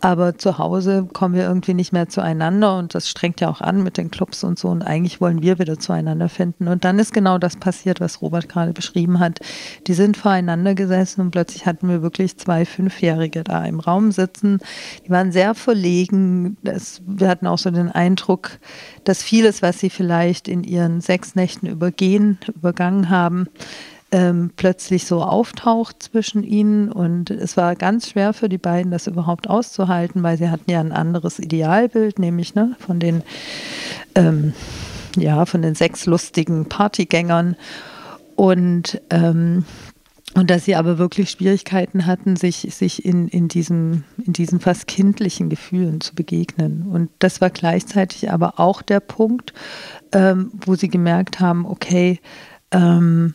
Aber 0.00 0.38
zu 0.38 0.58
Hause 0.58 1.08
kommen 1.12 1.34
wir 1.34 1.44
irgendwie 1.44 1.74
nicht 1.74 1.92
mehr 1.92 2.08
zueinander 2.08 2.78
und 2.78 2.94
das 2.94 3.08
strengt 3.08 3.40
ja 3.40 3.48
auch 3.48 3.60
an 3.60 3.82
mit 3.82 3.96
den 3.96 4.10
Clubs 4.10 4.44
und 4.44 4.58
so. 4.58 4.68
Und 4.68 4.82
eigentlich 4.82 5.20
wollen 5.20 5.42
wir 5.42 5.58
wieder 5.58 5.78
zueinander 5.78 6.28
finden. 6.28 6.68
Und 6.68 6.84
dann 6.84 6.98
ist 6.98 7.12
genau 7.12 7.38
das 7.38 7.56
passiert, 7.56 8.00
was 8.00 8.22
Robert 8.22 8.48
gerade 8.48 8.72
beschrieben 8.72 9.18
hat. 9.18 9.40
Die 9.86 9.94
sind 9.94 10.16
voreinander 10.16 10.74
gesessen 10.74 11.22
und 11.22 11.30
plötzlich 11.32 11.66
hatten 11.66 11.88
wir 11.88 12.02
wirklich 12.02 12.36
zwei 12.36 12.64
Fünfjährige 12.64 13.42
da 13.42 13.64
im 13.64 13.80
Raum 13.80 14.12
sitzen. 14.12 14.60
Die 15.04 15.10
waren 15.10 15.32
sehr 15.32 15.54
verlegen 15.54 16.37
das, 16.62 17.02
wir 17.06 17.28
hatten 17.28 17.46
auch 17.46 17.58
so 17.58 17.70
den 17.70 17.90
Eindruck, 17.90 18.58
dass 19.04 19.22
vieles, 19.22 19.62
was 19.62 19.78
sie 19.78 19.90
vielleicht 19.90 20.48
in 20.48 20.64
ihren 20.64 21.00
sechs 21.00 21.34
Nächten 21.34 21.66
übergehen, 21.66 22.38
übergangen 22.54 23.10
haben, 23.10 23.48
ähm, 24.10 24.50
plötzlich 24.56 25.04
so 25.06 25.22
auftaucht 25.22 26.02
zwischen 26.02 26.42
ihnen. 26.42 26.90
Und 26.90 27.30
es 27.30 27.56
war 27.56 27.76
ganz 27.76 28.10
schwer 28.10 28.32
für 28.32 28.48
die 28.48 28.58
beiden, 28.58 28.90
das 28.90 29.06
überhaupt 29.06 29.48
auszuhalten, 29.48 30.22
weil 30.22 30.38
sie 30.38 30.50
hatten 30.50 30.70
ja 30.70 30.80
ein 30.80 30.92
anderes 30.92 31.38
Idealbild, 31.38 32.18
nämlich 32.18 32.54
ne, 32.54 32.76
von 32.78 33.00
den 33.00 33.22
ähm, 34.14 34.54
ja, 35.16 35.46
von 35.46 35.62
den 35.62 35.74
sechs 35.74 36.06
lustigen 36.06 36.66
Partygängern. 36.66 37.56
Und 38.36 39.00
ähm, 39.10 39.64
und 40.34 40.50
dass 40.50 40.64
sie 40.64 40.76
aber 40.76 40.98
wirklich 40.98 41.30
Schwierigkeiten 41.30 42.06
hatten, 42.06 42.36
sich, 42.36 42.68
sich 42.70 43.04
in, 43.04 43.28
in, 43.28 43.48
diesem, 43.48 44.04
in 44.24 44.32
diesen 44.32 44.60
fast 44.60 44.86
kindlichen 44.86 45.48
Gefühlen 45.48 46.00
zu 46.00 46.14
begegnen. 46.14 46.86
Und 46.90 47.10
das 47.18 47.40
war 47.40 47.50
gleichzeitig 47.50 48.30
aber 48.30 48.60
auch 48.60 48.82
der 48.82 49.00
Punkt, 49.00 49.52
ähm, 50.12 50.52
wo 50.64 50.74
sie 50.74 50.88
gemerkt 50.88 51.40
haben, 51.40 51.66
okay, 51.66 52.20
ähm, 52.70 53.34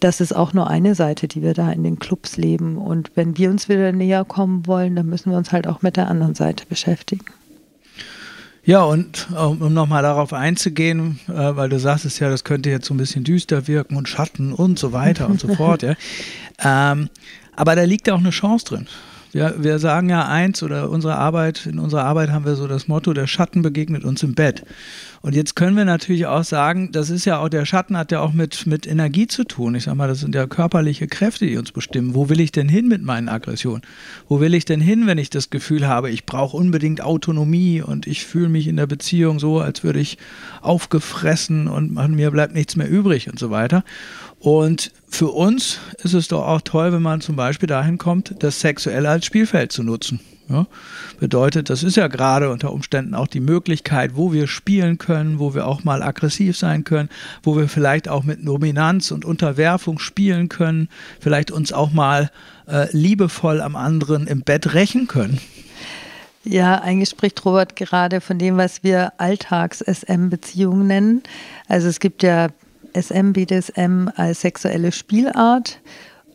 das 0.00 0.20
ist 0.20 0.34
auch 0.34 0.52
nur 0.52 0.68
eine 0.68 0.94
Seite, 0.94 1.28
die 1.28 1.42
wir 1.42 1.54
da 1.54 1.70
in 1.70 1.84
den 1.84 1.98
Clubs 1.98 2.36
leben. 2.36 2.76
Und 2.78 3.12
wenn 3.14 3.36
wir 3.36 3.50
uns 3.50 3.68
wieder 3.68 3.92
näher 3.92 4.24
kommen 4.24 4.66
wollen, 4.66 4.96
dann 4.96 5.06
müssen 5.06 5.30
wir 5.30 5.38
uns 5.38 5.52
halt 5.52 5.66
auch 5.66 5.82
mit 5.82 5.96
der 5.96 6.08
anderen 6.08 6.34
Seite 6.34 6.64
beschäftigen. 6.66 7.24
Ja, 8.64 8.84
und 8.84 9.28
um 9.34 9.72
nochmal 9.72 10.02
darauf 10.02 10.32
einzugehen, 10.32 11.18
äh, 11.28 11.32
weil 11.32 11.68
du 11.68 11.78
sagtest 11.78 12.20
ja, 12.20 12.28
das 12.28 12.44
könnte 12.44 12.68
jetzt 12.70 12.86
so 12.86 12.94
ein 12.94 12.98
bisschen 12.98 13.24
düster 13.24 13.66
wirken 13.66 13.96
und 13.96 14.08
Schatten 14.08 14.52
und 14.52 14.78
so 14.78 14.92
weiter 14.92 15.28
und 15.28 15.40
so 15.40 15.48
fort, 15.54 15.82
ja. 15.82 15.94
Ähm, 16.62 17.08
aber 17.56 17.74
da 17.74 17.82
liegt 17.82 18.06
ja 18.06 18.14
auch 18.14 18.18
eine 18.18 18.30
Chance 18.30 18.64
drin. 18.66 18.86
Wir, 19.32 19.54
wir 19.58 19.78
sagen 19.78 20.08
ja 20.08 20.26
eins 20.26 20.62
oder 20.62 20.90
unsere 20.90 21.16
Arbeit, 21.16 21.66
in 21.66 21.78
unserer 21.78 22.04
Arbeit 22.04 22.30
haben 22.30 22.44
wir 22.44 22.56
so 22.56 22.66
das 22.66 22.88
Motto, 22.88 23.12
der 23.12 23.28
Schatten 23.28 23.62
begegnet 23.62 24.04
uns 24.04 24.22
im 24.24 24.34
Bett. 24.34 24.64
Und 25.22 25.36
jetzt 25.36 25.54
können 25.54 25.76
wir 25.76 25.84
natürlich 25.84 26.26
auch 26.26 26.44
sagen, 26.44 26.92
das 26.92 27.10
ist 27.10 27.26
ja 27.26 27.38
auch, 27.38 27.50
der 27.50 27.66
Schatten 27.66 27.96
hat 27.96 28.10
ja 28.10 28.20
auch 28.20 28.32
mit, 28.32 28.66
mit 28.66 28.86
Energie 28.86 29.26
zu 29.26 29.44
tun. 29.44 29.74
Ich 29.74 29.84
sag 29.84 29.94
mal, 29.94 30.08
das 30.08 30.20
sind 30.20 30.34
ja 30.34 30.46
körperliche 30.46 31.06
Kräfte, 31.08 31.46
die 31.46 31.58
uns 31.58 31.72
bestimmen. 31.72 32.14
Wo 32.14 32.30
will 32.30 32.40
ich 32.40 32.52
denn 32.52 32.68
hin 32.68 32.88
mit 32.88 33.02
meinen 33.02 33.28
Aggressionen? 33.28 33.82
Wo 34.28 34.40
will 34.40 34.54
ich 34.54 34.64
denn 34.64 34.80
hin, 34.80 35.06
wenn 35.06 35.18
ich 35.18 35.28
das 35.28 35.50
Gefühl 35.50 35.86
habe, 35.86 36.10
ich 36.10 36.24
brauche 36.24 36.56
unbedingt 36.56 37.02
Autonomie 37.02 37.82
und 37.82 38.06
ich 38.06 38.24
fühle 38.24 38.48
mich 38.48 38.66
in 38.66 38.76
der 38.76 38.86
Beziehung 38.86 39.38
so, 39.38 39.60
als 39.60 39.84
würde 39.84 40.00
ich 40.00 40.16
aufgefressen 40.62 41.68
und 41.68 41.94
mir 42.14 42.30
bleibt 42.30 42.54
nichts 42.54 42.74
mehr 42.76 42.88
übrig 42.88 43.28
und 43.28 43.38
so 43.38 43.50
weiter. 43.50 43.84
Und 44.40 44.90
für 45.06 45.28
uns 45.28 45.78
ist 46.02 46.14
es 46.14 46.28
doch 46.28 46.46
auch 46.46 46.62
toll, 46.62 46.92
wenn 46.92 47.02
man 47.02 47.20
zum 47.20 47.36
Beispiel 47.36 47.66
dahin 47.66 47.98
kommt, 47.98 48.34
das 48.42 48.60
sexuell 48.60 49.06
als 49.06 49.26
Spielfeld 49.26 49.70
zu 49.70 49.82
nutzen. 49.82 50.18
Ja, 50.48 50.66
bedeutet, 51.20 51.70
das 51.70 51.84
ist 51.84 51.96
ja 51.96 52.08
gerade 52.08 52.50
unter 52.50 52.72
Umständen 52.72 53.14
auch 53.14 53.28
die 53.28 53.38
Möglichkeit, 53.38 54.16
wo 54.16 54.32
wir 54.32 54.48
spielen 54.48 54.98
können, 54.98 55.38
wo 55.38 55.54
wir 55.54 55.64
auch 55.64 55.84
mal 55.84 56.02
aggressiv 56.02 56.56
sein 56.56 56.82
können, 56.82 57.08
wo 57.44 57.56
wir 57.56 57.68
vielleicht 57.68 58.08
auch 58.08 58.24
mit 58.24 58.44
Dominanz 58.44 59.12
und 59.12 59.24
Unterwerfung 59.24 60.00
spielen 60.00 60.48
können, 60.48 60.88
vielleicht 61.20 61.52
uns 61.52 61.72
auch 61.72 61.92
mal 61.92 62.32
äh, 62.66 62.88
liebevoll 62.90 63.60
am 63.60 63.76
anderen 63.76 64.26
im 64.26 64.40
Bett 64.40 64.74
rächen 64.74 65.06
können. 65.06 65.38
Ja, 66.42 66.80
eigentlich 66.80 67.10
spricht 67.10 67.44
Robert 67.44 67.76
gerade 67.76 68.20
von 68.20 68.38
dem, 68.38 68.56
was 68.56 68.82
wir 68.82 69.12
Alltags-SM-Beziehungen 69.18 70.86
nennen. 70.86 71.22
Also 71.68 71.86
es 71.86 72.00
gibt 72.00 72.24
ja 72.24 72.48
SM, 72.94 73.32
BDSM 73.32 74.08
als 74.16 74.40
sexuelle 74.40 74.92
Spielart. 74.92 75.80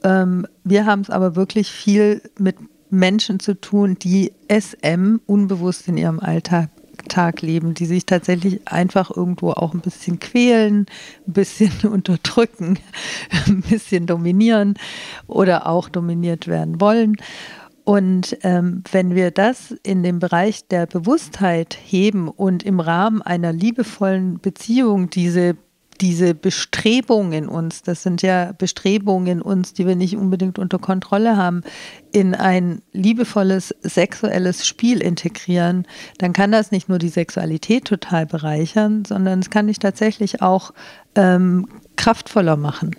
Ähm, 0.04 0.48
wir 0.64 0.86
haben 0.86 1.02
es 1.02 1.10
aber 1.10 1.36
wirklich 1.36 1.72
viel 1.72 2.22
mit 2.38 2.58
Menschen 2.90 3.40
zu 3.40 3.60
tun, 3.60 3.98
die 4.00 4.34
SM 4.48 5.18
unbewusst 5.26 5.88
in 5.88 5.98
ihrem 5.98 6.20
Alltag 6.20 6.70
Tag 7.08 7.42
leben, 7.42 7.74
die 7.74 7.86
sich 7.86 8.06
tatsächlich 8.06 8.68
einfach 8.68 9.16
irgendwo 9.16 9.52
auch 9.52 9.74
ein 9.74 9.82
bisschen 9.82 10.20
quälen, 10.20 10.86
ein 11.28 11.34
bisschen 11.34 11.72
unterdrücken, 11.92 12.80
ein 13.48 13.62
bisschen 13.62 14.08
dominieren 14.08 14.76
oder 15.28 15.68
auch 15.68 15.90
dominiert 15.90 16.48
werden 16.48 16.80
wollen. 16.82 17.16
Und 17.84 18.38
ähm, 18.42 18.84
wenn 18.92 19.14
wir 19.14 19.30
das 19.30 19.76
in 19.84 20.02
dem 20.02 20.18
Bereich 20.18 20.68
der 20.68 20.88
Bewusstheit 20.88 21.78
heben 21.84 22.28
und 22.28 22.64
im 22.64 22.80
Rahmen 22.80 23.22
einer 23.22 23.54
liebevollen 23.54 24.40
Beziehung 24.40 25.12
diese 25.12 25.56
diese 26.02 26.36
Bestrebungen 26.36 27.34
in 27.34 27.48
uns, 27.48 27.82
das 27.82 28.04
sind 28.04 28.22
ja 28.22 28.52
Bestrebungen 28.52 29.28
in 29.28 29.42
uns, 29.42 29.74
die 29.74 29.88
wir 29.88 29.96
nicht 29.96 30.18
unbedingt 30.18 30.60
unter 30.60 30.80
Kontrolle 30.80 31.38
haben, 31.38 31.62
in 32.12 32.36
ein 32.36 32.82
liebevolles 32.92 33.74
sexuelles 33.82 34.66
Spiel 34.66 35.02
integrieren, 35.02 35.86
dann 36.18 36.34
kann 36.34 36.52
das 36.52 36.72
nicht 36.72 36.90
nur 36.90 37.00
die 37.00 37.10
Sexualität 37.10 37.86
total 37.86 38.26
bereichern, 38.26 39.06
sondern 39.06 39.40
es 39.40 39.50
kann 39.50 39.68
dich 39.68 39.80
tatsächlich 39.80 40.42
auch 40.42 40.74
ähm, 41.16 41.68
kraftvoller 41.96 42.58
machen 42.58 42.96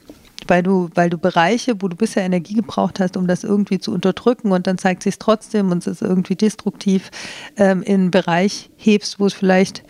weil 0.48 0.62
du, 0.62 0.88
weil 0.94 1.10
du 1.10 1.18
Bereiche, 1.18 1.82
wo 1.82 1.88
du 1.88 1.96
bisher 1.96 2.22
Energie 2.22 2.54
gebraucht 2.54 3.00
hast, 3.00 3.16
um 3.16 3.26
das 3.26 3.44
irgendwie 3.44 3.78
zu 3.78 3.92
unterdrücken 3.92 4.52
und 4.52 4.68
dann 4.68 4.78
zeigt 4.78 5.02
sich 5.02 5.14
es 5.14 5.18
trotzdem 5.18 5.70
und 5.70 5.78
es 5.78 5.86
ist 5.86 6.02
irgendwie 6.02 6.36
destruktiv, 6.36 7.10
ähm, 7.56 7.82
in 7.82 7.94
einen 7.94 8.10
Bereich 8.12 8.70
hebst, 8.76 9.18
wo 9.18 9.26
es 9.26 9.34
vielleicht 9.34 9.82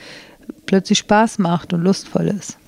plötzlich 0.64 0.98
Spaß 0.98 1.38
macht 1.38 1.72
und 1.72 1.82
lustvoll 1.82 2.28
ist. 2.28 2.59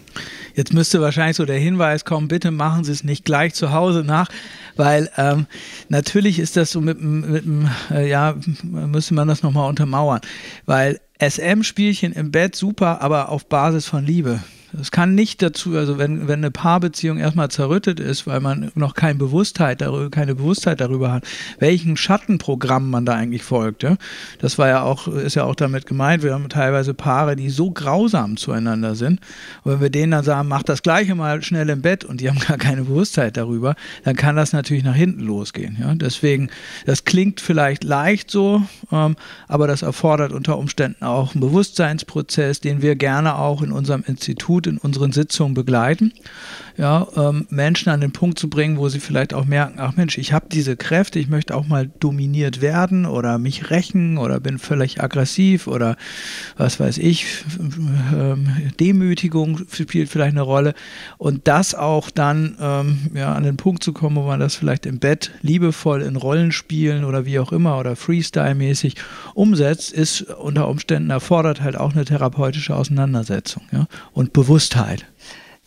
Jetzt 0.54 0.72
müsste 0.72 1.00
wahrscheinlich 1.00 1.36
so 1.36 1.44
der 1.44 1.58
Hinweis 1.58 2.04
kommen, 2.04 2.28
bitte 2.28 2.50
machen 2.50 2.84
Sie 2.84 2.92
es 2.92 3.04
nicht 3.04 3.24
gleich 3.24 3.54
zu 3.54 3.72
Hause 3.72 4.04
nach, 4.04 4.28
weil 4.76 5.10
ähm, 5.16 5.46
natürlich 5.88 6.38
ist 6.38 6.56
das 6.56 6.70
so 6.70 6.80
mit, 6.80 7.00
mit 7.00 7.44
äh, 7.90 8.08
ja, 8.08 8.34
müsste 8.62 9.14
man 9.14 9.28
das 9.28 9.42
nochmal 9.42 9.68
untermauern, 9.68 10.20
weil 10.66 11.00
SM-Spielchen 11.20 12.12
im 12.12 12.30
Bett 12.30 12.54
super, 12.54 13.02
aber 13.02 13.28
auf 13.28 13.48
Basis 13.48 13.86
von 13.86 14.04
Liebe. 14.04 14.40
Es 14.78 14.90
kann 14.90 15.14
nicht 15.14 15.40
dazu, 15.40 15.76
also 15.76 15.98
wenn, 15.98 16.28
wenn 16.28 16.40
eine 16.40 16.50
Paarbeziehung 16.50 17.18
erstmal 17.18 17.50
zerrüttet 17.50 18.00
ist, 18.00 18.26
weil 18.26 18.40
man 18.40 18.70
noch 18.74 18.94
keine 18.94 19.14
Bewusstheit 19.14 19.80
darüber, 19.80 20.10
keine 20.10 20.34
Bewusstheit 20.34 20.80
darüber 20.80 21.10
hat, 21.12 21.24
welchen 21.58 21.96
Schattenprogramm 21.96 22.90
man 22.90 23.06
da 23.06 23.14
eigentlich 23.14 23.42
folgt. 23.42 23.82
Ja? 23.82 23.96
Das 24.40 24.58
war 24.58 24.68
ja 24.68 24.82
auch, 24.82 25.08
ist 25.08 25.36
ja 25.36 25.44
auch 25.44 25.54
damit 25.54 25.86
gemeint, 25.86 26.22
wir 26.22 26.34
haben 26.34 26.48
teilweise 26.48 26.92
Paare, 26.92 27.34
die 27.34 27.48
so 27.48 27.70
grausam 27.70 28.36
zueinander 28.36 28.94
sind. 28.94 29.20
Und 29.64 29.72
wenn 29.72 29.80
wir 29.80 29.90
denen 29.90 30.12
dann 30.12 30.24
sagen, 30.24 30.48
mach 30.48 30.62
das 30.62 30.82
gleiche 30.82 31.14
mal 31.14 31.42
schnell 31.42 31.68
im 31.70 31.80
Bett 31.80 32.04
und 32.04 32.20
die 32.20 32.28
haben 32.28 32.38
gar 32.46 32.58
keine 32.58 32.82
Bewusstheit 32.82 33.36
darüber, 33.36 33.74
dann 34.04 34.16
kann 34.16 34.36
das 34.36 34.52
natürlich 34.52 34.84
nach 34.84 34.94
hinten 34.94 35.20
losgehen. 35.22 35.78
Ja? 35.80 35.94
Deswegen, 35.94 36.50
das 36.84 37.04
klingt 37.04 37.40
vielleicht 37.40 37.84
leicht 37.84 38.30
so, 38.30 38.62
ähm, 38.92 39.16
aber 39.48 39.66
das 39.66 39.82
erfordert 39.82 40.32
unter 40.32 40.58
Umständen 40.58 41.04
auch 41.04 41.34
einen 41.34 41.40
Bewusstseinsprozess, 41.40 42.60
den 42.60 42.82
wir 42.82 42.96
gerne 42.96 43.36
auch 43.36 43.62
in 43.62 43.72
unserem 43.72 44.04
Institut 44.06 44.67
in 44.68 44.78
unseren 44.78 45.12
Sitzungen 45.12 45.54
begleiten, 45.54 46.12
ja, 46.78 47.08
ähm, 47.16 47.46
Menschen 47.50 47.90
an 47.90 48.00
den 48.00 48.12
Punkt 48.12 48.38
zu 48.38 48.48
bringen, 48.48 48.78
wo 48.78 48.88
sie 48.88 49.00
vielleicht 49.00 49.34
auch 49.34 49.44
merken, 49.44 49.80
ach 49.80 49.96
Mensch, 49.96 50.16
ich 50.16 50.32
habe 50.32 50.46
diese 50.50 50.76
Kräfte, 50.76 51.18
ich 51.18 51.28
möchte 51.28 51.56
auch 51.56 51.66
mal 51.66 51.90
dominiert 51.98 52.60
werden 52.60 53.04
oder 53.04 53.38
mich 53.38 53.70
rächen 53.70 54.16
oder 54.16 54.38
bin 54.38 54.60
völlig 54.60 55.02
aggressiv 55.02 55.66
oder 55.66 55.96
was 56.56 56.78
weiß 56.78 56.98
ich, 56.98 57.44
ähm, 58.14 58.56
Demütigung 58.78 59.60
spielt 59.72 60.08
vielleicht 60.08 60.34
eine 60.34 60.42
Rolle 60.42 60.74
und 61.18 61.48
das 61.48 61.74
auch 61.74 62.10
dann 62.10 62.56
ähm, 62.60 63.10
ja, 63.12 63.34
an 63.34 63.42
den 63.42 63.56
Punkt 63.56 63.82
zu 63.82 63.92
kommen, 63.92 64.14
wo 64.14 64.22
man 64.22 64.38
das 64.38 64.54
vielleicht 64.54 64.86
im 64.86 65.00
Bett 65.00 65.32
liebevoll 65.42 66.02
in 66.02 66.14
Rollenspielen 66.14 67.04
oder 67.04 67.26
wie 67.26 67.40
auch 67.40 67.50
immer 67.50 67.76
oder 67.78 67.96
Freestyle-mäßig 67.96 68.94
umsetzt, 69.34 69.92
ist 69.92 70.22
unter 70.22 70.68
Umständen 70.68 71.10
erfordert 71.10 71.60
halt 71.60 71.76
auch 71.76 71.92
eine 71.92 72.04
therapeutische 72.04 72.76
Auseinandersetzung 72.76 73.64
ja, 73.72 73.88
und 74.12 74.32
Bewusstheit. 74.32 75.06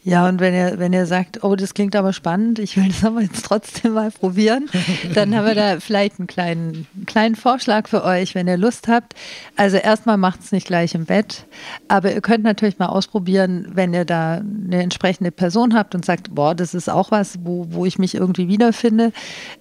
Ja, 0.03 0.27
und 0.27 0.39
wenn 0.39 0.55
ihr, 0.55 0.79
wenn 0.79 0.93
ihr 0.93 1.05
sagt, 1.05 1.43
oh, 1.43 1.55
das 1.55 1.75
klingt 1.75 1.95
aber 1.95 2.11
spannend, 2.11 2.57
ich 2.57 2.75
will 2.75 2.87
das 2.87 3.03
aber 3.05 3.21
jetzt 3.21 3.45
trotzdem 3.45 3.93
mal 3.93 4.09
probieren, 4.09 4.67
dann 5.13 5.35
haben 5.35 5.45
wir 5.45 5.53
da 5.53 5.79
vielleicht 5.79 6.17
einen 6.17 6.27
kleinen, 6.27 6.87
kleinen 7.05 7.35
Vorschlag 7.35 7.87
für 7.87 8.03
euch, 8.03 8.33
wenn 8.33 8.47
ihr 8.47 8.57
Lust 8.57 8.87
habt. 8.87 9.13
Also 9.55 9.77
erstmal 9.77 10.17
macht 10.17 10.39
es 10.41 10.51
nicht 10.51 10.65
gleich 10.65 10.95
im 10.95 11.05
Bett, 11.05 11.45
aber 11.87 12.11
ihr 12.13 12.21
könnt 12.21 12.43
natürlich 12.43 12.79
mal 12.79 12.87
ausprobieren, 12.87 13.67
wenn 13.73 13.93
ihr 13.93 14.05
da 14.05 14.37
eine 14.37 14.81
entsprechende 14.81 15.31
Person 15.31 15.75
habt 15.75 15.93
und 15.93 16.03
sagt, 16.03 16.33
boah, 16.33 16.55
das 16.55 16.73
ist 16.73 16.89
auch 16.89 17.11
was, 17.11 17.37
wo, 17.43 17.67
wo 17.69 17.85
ich 17.85 17.99
mich 17.99 18.15
irgendwie 18.15 18.47
wiederfinde. 18.47 19.11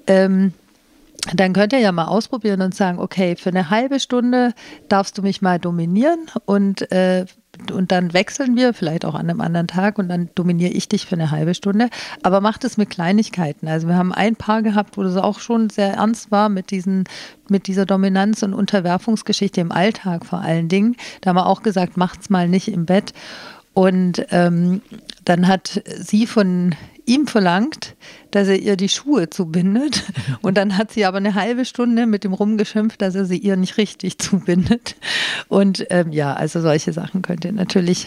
Ähm, 0.07 0.55
dann 1.34 1.53
könnt 1.53 1.74
ihr 1.74 1.80
ja 1.80 1.93
mal 1.93 2.07
ausprobieren 2.07 2.62
und 2.62 2.74
sagen, 2.74 2.99
okay, 2.99 3.36
für 3.36 3.51
eine 3.51 3.68
halbe 3.68 4.01
Stunde 4.01 4.55
darfst 4.88 5.18
du 5.18 5.22
mich 5.22 5.43
mal 5.43 5.59
dominieren 5.59 6.30
und 6.47 6.91
äh, 6.93 7.26
und 7.72 7.92
dann 7.92 8.12
wechseln 8.12 8.57
wir, 8.57 8.72
vielleicht 8.72 9.05
auch 9.05 9.14
an 9.14 9.28
einem 9.28 9.40
anderen 9.40 9.66
Tag 9.66 9.98
und 9.98 10.09
dann 10.09 10.30
dominiere 10.34 10.72
ich 10.72 10.88
dich 10.88 11.07
für 11.07 11.14
eine 11.14 11.30
halbe 11.30 11.55
Stunde. 11.55 11.88
Aber 12.22 12.40
macht 12.40 12.64
es 12.64 12.76
mit 12.76 12.90
Kleinigkeiten. 12.90 13.68
Also 13.68 13.88
wir 13.88 13.96
haben 13.96 14.12
ein 14.12 14.36
Paar 14.36 14.62
gehabt, 14.62 14.96
wo 14.96 15.03
das 15.03 15.16
auch 15.16 15.40
schon 15.40 15.68
sehr 15.70 15.94
ernst 15.94 16.30
war 16.30 16.48
mit 16.48 16.70
diesen, 16.70 17.05
mit 17.48 17.66
dieser 17.66 17.86
Dominanz- 17.86 18.42
und 18.42 18.55
Unterwerfungsgeschichte 18.55 19.61
im 19.61 19.72
Alltag 19.72 20.24
vor 20.26 20.40
allen 20.40 20.68
Dingen. 20.68 20.96
Da 21.20 21.30
haben 21.30 21.36
wir 21.36 21.46
auch 21.46 21.62
gesagt, 21.62 21.96
macht's 21.96 22.30
mal 22.30 22.48
nicht 22.48 22.68
im 22.68 22.86
Bett. 22.86 23.12
Und 23.72 24.26
ähm, 24.30 24.82
dann 25.24 25.46
hat 25.46 25.82
sie 25.98 26.26
von 26.26 26.74
ihm 27.11 27.26
verlangt, 27.26 27.96
dass 28.30 28.46
er 28.46 28.58
ihr 28.61 28.76
die 28.76 28.88
Schuhe 28.88 29.28
zubindet. 29.28 30.04
Und 30.42 30.56
dann 30.56 30.76
hat 30.76 30.92
sie 30.92 31.04
aber 31.04 31.16
eine 31.16 31.34
halbe 31.34 31.64
Stunde 31.64 32.06
mit 32.06 32.24
ihm 32.24 32.32
rumgeschimpft, 32.32 33.02
dass 33.02 33.16
er 33.16 33.24
sie 33.24 33.36
ihr 33.36 33.56
nicht 33.56 33.76
richtig 33.76 34.18
zubindet. 34.18 34.94
Und 35.48 35.84
ähm, 35.90 36.12
ja, 36.12 36.32
also 36.32 36.61
solche 36.61 36.92
Sachen 36.92 37.22
könnt 37.22 37.44
ihr 37.44 37.52
natürlich, 37.52 38.06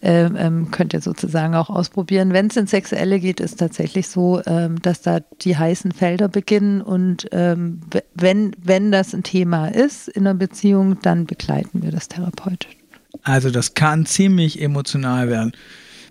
ähm, 0.00 0.36
ähm 0.38 0.70
könnt 0.70 0.94
ihr 0.94 1.00
sozusagen 1.00 1.54
auch 1.56 1.68
ausprobieren. 1.68 2.32
Wenn 2.32 2.46
es 2.46 2.56
ins 2.56 2.70
Sexuelle 2.70 3.18
geht, 3.18 3.40
ist 3.40 3.58
tatsächlich 3.58 4.06
so, 4.08 4.40
ähm, 4.46 4.80
dass 4.80 5.02
da 5.02 5.20
die 5.42 5.56
heißen 5.56 5.90
Felder 5.90 6.28
beginnen. 6.28 6.80
Und 6.80 7.26
ähm, 7.32 7.80
wenn, 8.14 8.52
wenn 8.62 8.92
das 8.92 9.12
ein 9.12 9.24
Thema 9.24 9.68
ist 9.68 10.06
in 10.08 10.26
einer 10.26 10.34
Beziehung, 10.34 11.00
dann 11.02 11.26
begleiten 11.26 11.82
wir 11.82 11.90
das 11.90 12.06
therapeutisch. 12.08 12.76
Also 13.24 13.50
das 13.50 13.74
kann 13.74 14.06
ziemlich 14.06 14.62
emotional 14.62 15.28
werden. 15.28 15.52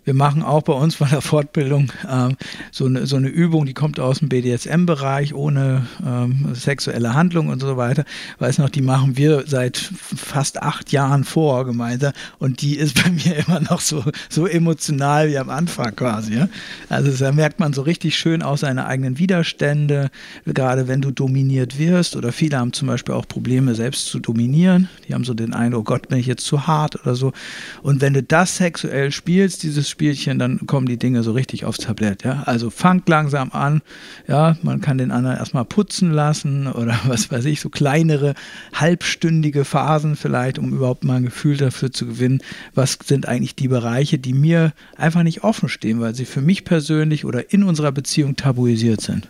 Wir 0.05 0.13
machen 0.13 0.43
auch 0.43 0.61
bei 0.61 0.73
uns 0.73 0.97
bei 0.97 1.07
der 1.07 1.21
Fortbildung 1.21 1.91
ähm, 2.07 2.37
so, 2.71 2.85
eine, 2.85 3.07
so 3.07 3.15
eine 3.15 3.27
Übung, 3.27 3.65
die 3.65 3.73
kommt 3.73 3.99
aus 3.99 4.19
dem 4.19 4.29
BDSM-Bereich 4.29 5.33
ohne 5.33 5.87
ähm, 6.05 6.53
sexuelle 6.53 7.15
Handlung 7.15 7.49
und 7.49 7.59
so 7.59 7.75
weiter. 7.75 8.05
Weiß 8.37 8.59
noch, 8.59 8.69
die 8.69 8.83
machen 8.83 9.17
wir 9.17 9.45
seit 9.47 9.77
fast 9.77 10.61
acht 10.61 10.91
Jahren 10.91 11.23
vor 11.23 11.65
gemeinsam 11.65 12.13
und 12.37 12.61
die 12.61 12.75
ist 12.75 13.03
bei 13.03 13.09
mir 13.09 13.35
immer 13.47 13.59
noch 13.59 13.81
so, 13.81 14.03
so 14.29 14.45
emotional 14.45 15.27
wie 15.29 15.39
am 15.39 15.49
Anfang 15.49 15.95
quasi. 15.95 16.35
Ja? 16.35 16.49
Also 16.87 17.11
da 17.11 17.31
merkt 17.31 17.59
man 17.59 17.73
so 17.73 17.81
richtig 17.81 18.15
schön 18.15 18.43
auch 18.43 18.59
seine 18.59 18.85
eigenen 18.85 19.17
Widerstände, 19.17 20.11
gerade 20.45 20.87
wenn 20.87 21.01
du 21.01 21.09
dominiert 21.09 21.79
wirst 21.79 22.15
oder 22.15 22.31
viele 22.31 22.59
haben 22.59 22.73
zum 22.73 22.87
Beispiel 22.87 23.15
auch 23.15 23.27
Probleme 23.27 23.73
selbst 23.73 24.05
zu 24.05 24.19
dominieren. 24.19 24.87
Die 25.07 25.15
haben 25.15 25.23
so 25.23 25.33
den 25.33 25.53
Eindruck, 25.53 25.81
oh 25.81 25.83
Gott, 25.95 26.09
bin 26.09 26.19
ich 26.19 26.27
jetzt 26.27 26.45
zu 26.45 26.67
hart 26.67 27.01
oder 27.01 27.15
so. 27.15 27.33
Und 27.81 28.01
wenn 28.01 28.13
du 28.13 28.21
das 28.21 28.57
sexuell 28.57 29.11
spielst, 29.11 29.63
dieses 29.63 29.94
Spielchen, 29.95 30.39
dann 30.39 30.67
kommen 30.67 30.87
die 30.87 30.97
Dinge 30.97 31.23
so 31.23 31.31
richtig 31.31 31.63
aufs 31.63 31.77
Tablett. 31.77 32.25
Ja? 32.25 32.43
Also 32.45 32.69
fangt 32.69 33.07
langsam 33.07 33.51
an. 33.53 33.81
Ja, 34.27 34.57
man 34.61 34.81
kann 34.81 34.97
den 34.97 35.11
anderen 35.11 35.37
erstmal 35.37 35.63
putzen 35.63 36.11
lassen 36.11 36.67
oder 36.67 36.99
was 37.07 37.31
weiß 37.31 37.45
ich, 37.45 37.61
so 37.61 37.69
kleinere 37.69 38.33
halbstündige 38.73 39.63
Phasen 39.63 40.17
vielleicht, 40.17 40.59
um 40.59 40.73
überhaupt 40.73 41.05
mal 41.05 41.15
ein 41.15 41.23
Gefühl 41.23 41.55
dafür 41.55 41.93
zu 41.93 42.05
gewinnen, 42.07 42.41
was 42.73 42.99
sind 43.05 43.25
eigentlich 43.25 43.55
die 43.55 43.69
Bereiche, 43.69 44.19
die 44.19 44.33
mir 44.33 44.73
einfach 44.97 45.23
nicht 45.23 45.45
offen 45.45 45.69
stehen, 45.69 46.01
weil 46.01 46.13
sie 46.13 46.25
für 46.25 46.41
mich 46.41 46.65
persönlich 46.65 47.23
oder 47.23 47.53
in 47.53 47.63
unserer 47.63 47.93
Beziehung 47.93 48.35
tabuisiert 48.35 48.99
sind. 48.99 49.29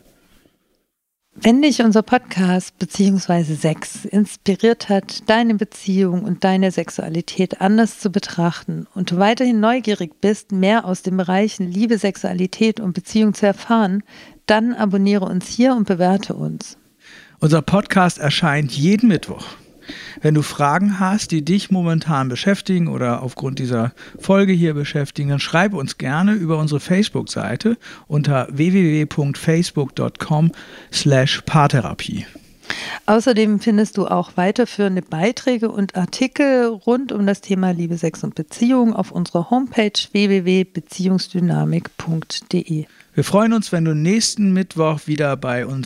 Wenn 1.37 1.61
dich 1.61 1.81
unser 1.81 2.01
Podcast 2.01 2.79
bzw. 2.79 3.55
Sex 3.55 4.05
inspiriert 4.05 4.87
hat, 4.87 5.29
deine 5.29 5.55
Beziehung 5.55 6.23
und 6.23 6.45
deine 6.45 6.71
Sexualität 6.71 7.59
anders 7.59 7.99
zu 7.99 8.09
betrachten 8.09 8.87
und 8.95 9.11
du 9.11 9.17
weiterhin 9.17 9.59
neugierig 9.59 10.21
bist, 10.21 10.53
mehr 10.53 10.85
aus 10.85 11.01
den 11.01 11.17
Bereichen 11.17 11.69
Liebe, 11.69 11.97
Sexualität 11.97 12.79
und 12.79 12.93
Beziehung 12.93 13.33
zu 13.33 13.45
erfahren, 13.45 14.01
dann 14.45 14.73
abonniere 14.73 15.25
uns 15.25 15.49
hier 15.49 15.75
und 15.75 15.85
bewerte 15.85 16.35
uns. 16.35 16.77
Unser 17.39 17.61
Podcast 17.61 18.17
erscheint 18.17 18.71
jeden 18.71 19.09
Mittwoch. 19.09 19.45
Wenn 20.21 20.33
du 20.33 20.41
Fragen 20.41 20.99
hast, 20.99 21.31
die 21.31 21.43
dich 21.43 21.71
momentan 21.71 22.29
beschäftigen 22.29 22.87
oder 22.87 23.21
aufgrund 23.21 23.59
dieser 23.59 23.93
Folge 24.19 24.53
hier 24.53 24.73
beschäftigen, 24.73 25.29
dann 25.29 25.39
schreibe 25.39 25.77
uns 25.77 25.97
gerne 25.97 26.33
über 26.33 26.57
unsere 26.57 26.79
Facebook-Seite 26.79 27.77
unter 28.07 28.47
www.facebook.com 28.51 30.51
slash 30.91 31.41
Paartherapie. 31.45 32.25
Außerdem 33.05 33.59
findest 33.59 33.97
du 33.97 34.07
auch 34.07 34.31
weiterführende 34.35 35.03
Beiträge 35.03 35.69
und 35.69 35.95
Artikel 35.95 36.67
rund 36.67 37.11
um 37.11 37.27
das 37.27 37.41
Thema 37.41 37.71
Liebe, 37.71 37.97
Sex 37.97 38.23
und 38.23 38.35
Beziehung 38.35 38.93
auf 38.93 39.11
unserer 39.11 39.49
Homepage 39.49 39.91
www.beziehungsdynamik.de. 40.11 42.85
Wir 43.13 43.23
freuen 43.23 43.53
uns, 43.53 43.71
wenn 43.71 43.85
du 43.85 43.95
nächsten 43.95 44.51
Mittwoch 44.51 45.01
wieder 45.05 45.37
bei 45.37 45.65
uns 45.65 45.85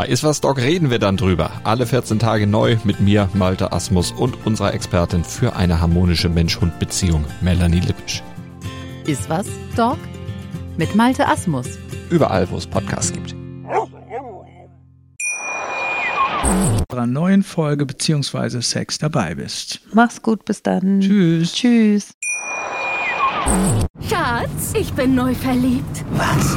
Bei 0.00 0.06
Iswas 0.06 0.40
Dog 0.40 0.56
reden 0.56 0.88
wir 0.88 0.98
dann 0.98 1.18
drüber. 1.18 1.50
Alle 1.62 1.84
14 1.86 2.18
Tage 2.18 2.46
neu 2.46 2.78
mit 2.84 3.00
mir, 3.00 3.28
Malte 3.34 3.70
Asmus 3.70 4.12
und 4.12 4.46
unserer 4.46 4.72
Expertin 4.72 5.24
für 5.24 5.56
eine 5.56 5.78
harmonische 5.78 6.30
Mensch-Hund-Beziehung, 6.30 7.26
Melanie 7.42 7.80
Lippisch. 7.80 8.22
Iswas 9.06 9.46
Dog 9.76 9.98
mit 10.78 10.94
Malte 10.94 11.28
Asmus. 11.28 11.66
Überall, 12.08 12.50
wo 12.50 12.56
es 12.56 12.66
Podcasts 12.66 13.12
gibt. 13.12 13.34
einer 16.90 17.06
neuen 17.06 17.42
Folge 17.42 17.84
bzw. 17.84 18.62
Sex 18.62 18.96
dabei 18.96 19.34
bist. 19.34 19.82
Mach's 19.92 20.22
gut, 20.22 20.46
bis 20.46 20.62
dann. 20.62 21.00
Tschüss. 21.00 21.52
Tschüss. 21.52 22.14
Schatz, 24.08 24.72
ich 24.72 24.90
bin 24.94 25.14
neu 25.14 25.34
verliebt. 25.34 26.06
Was? 26.12 26.56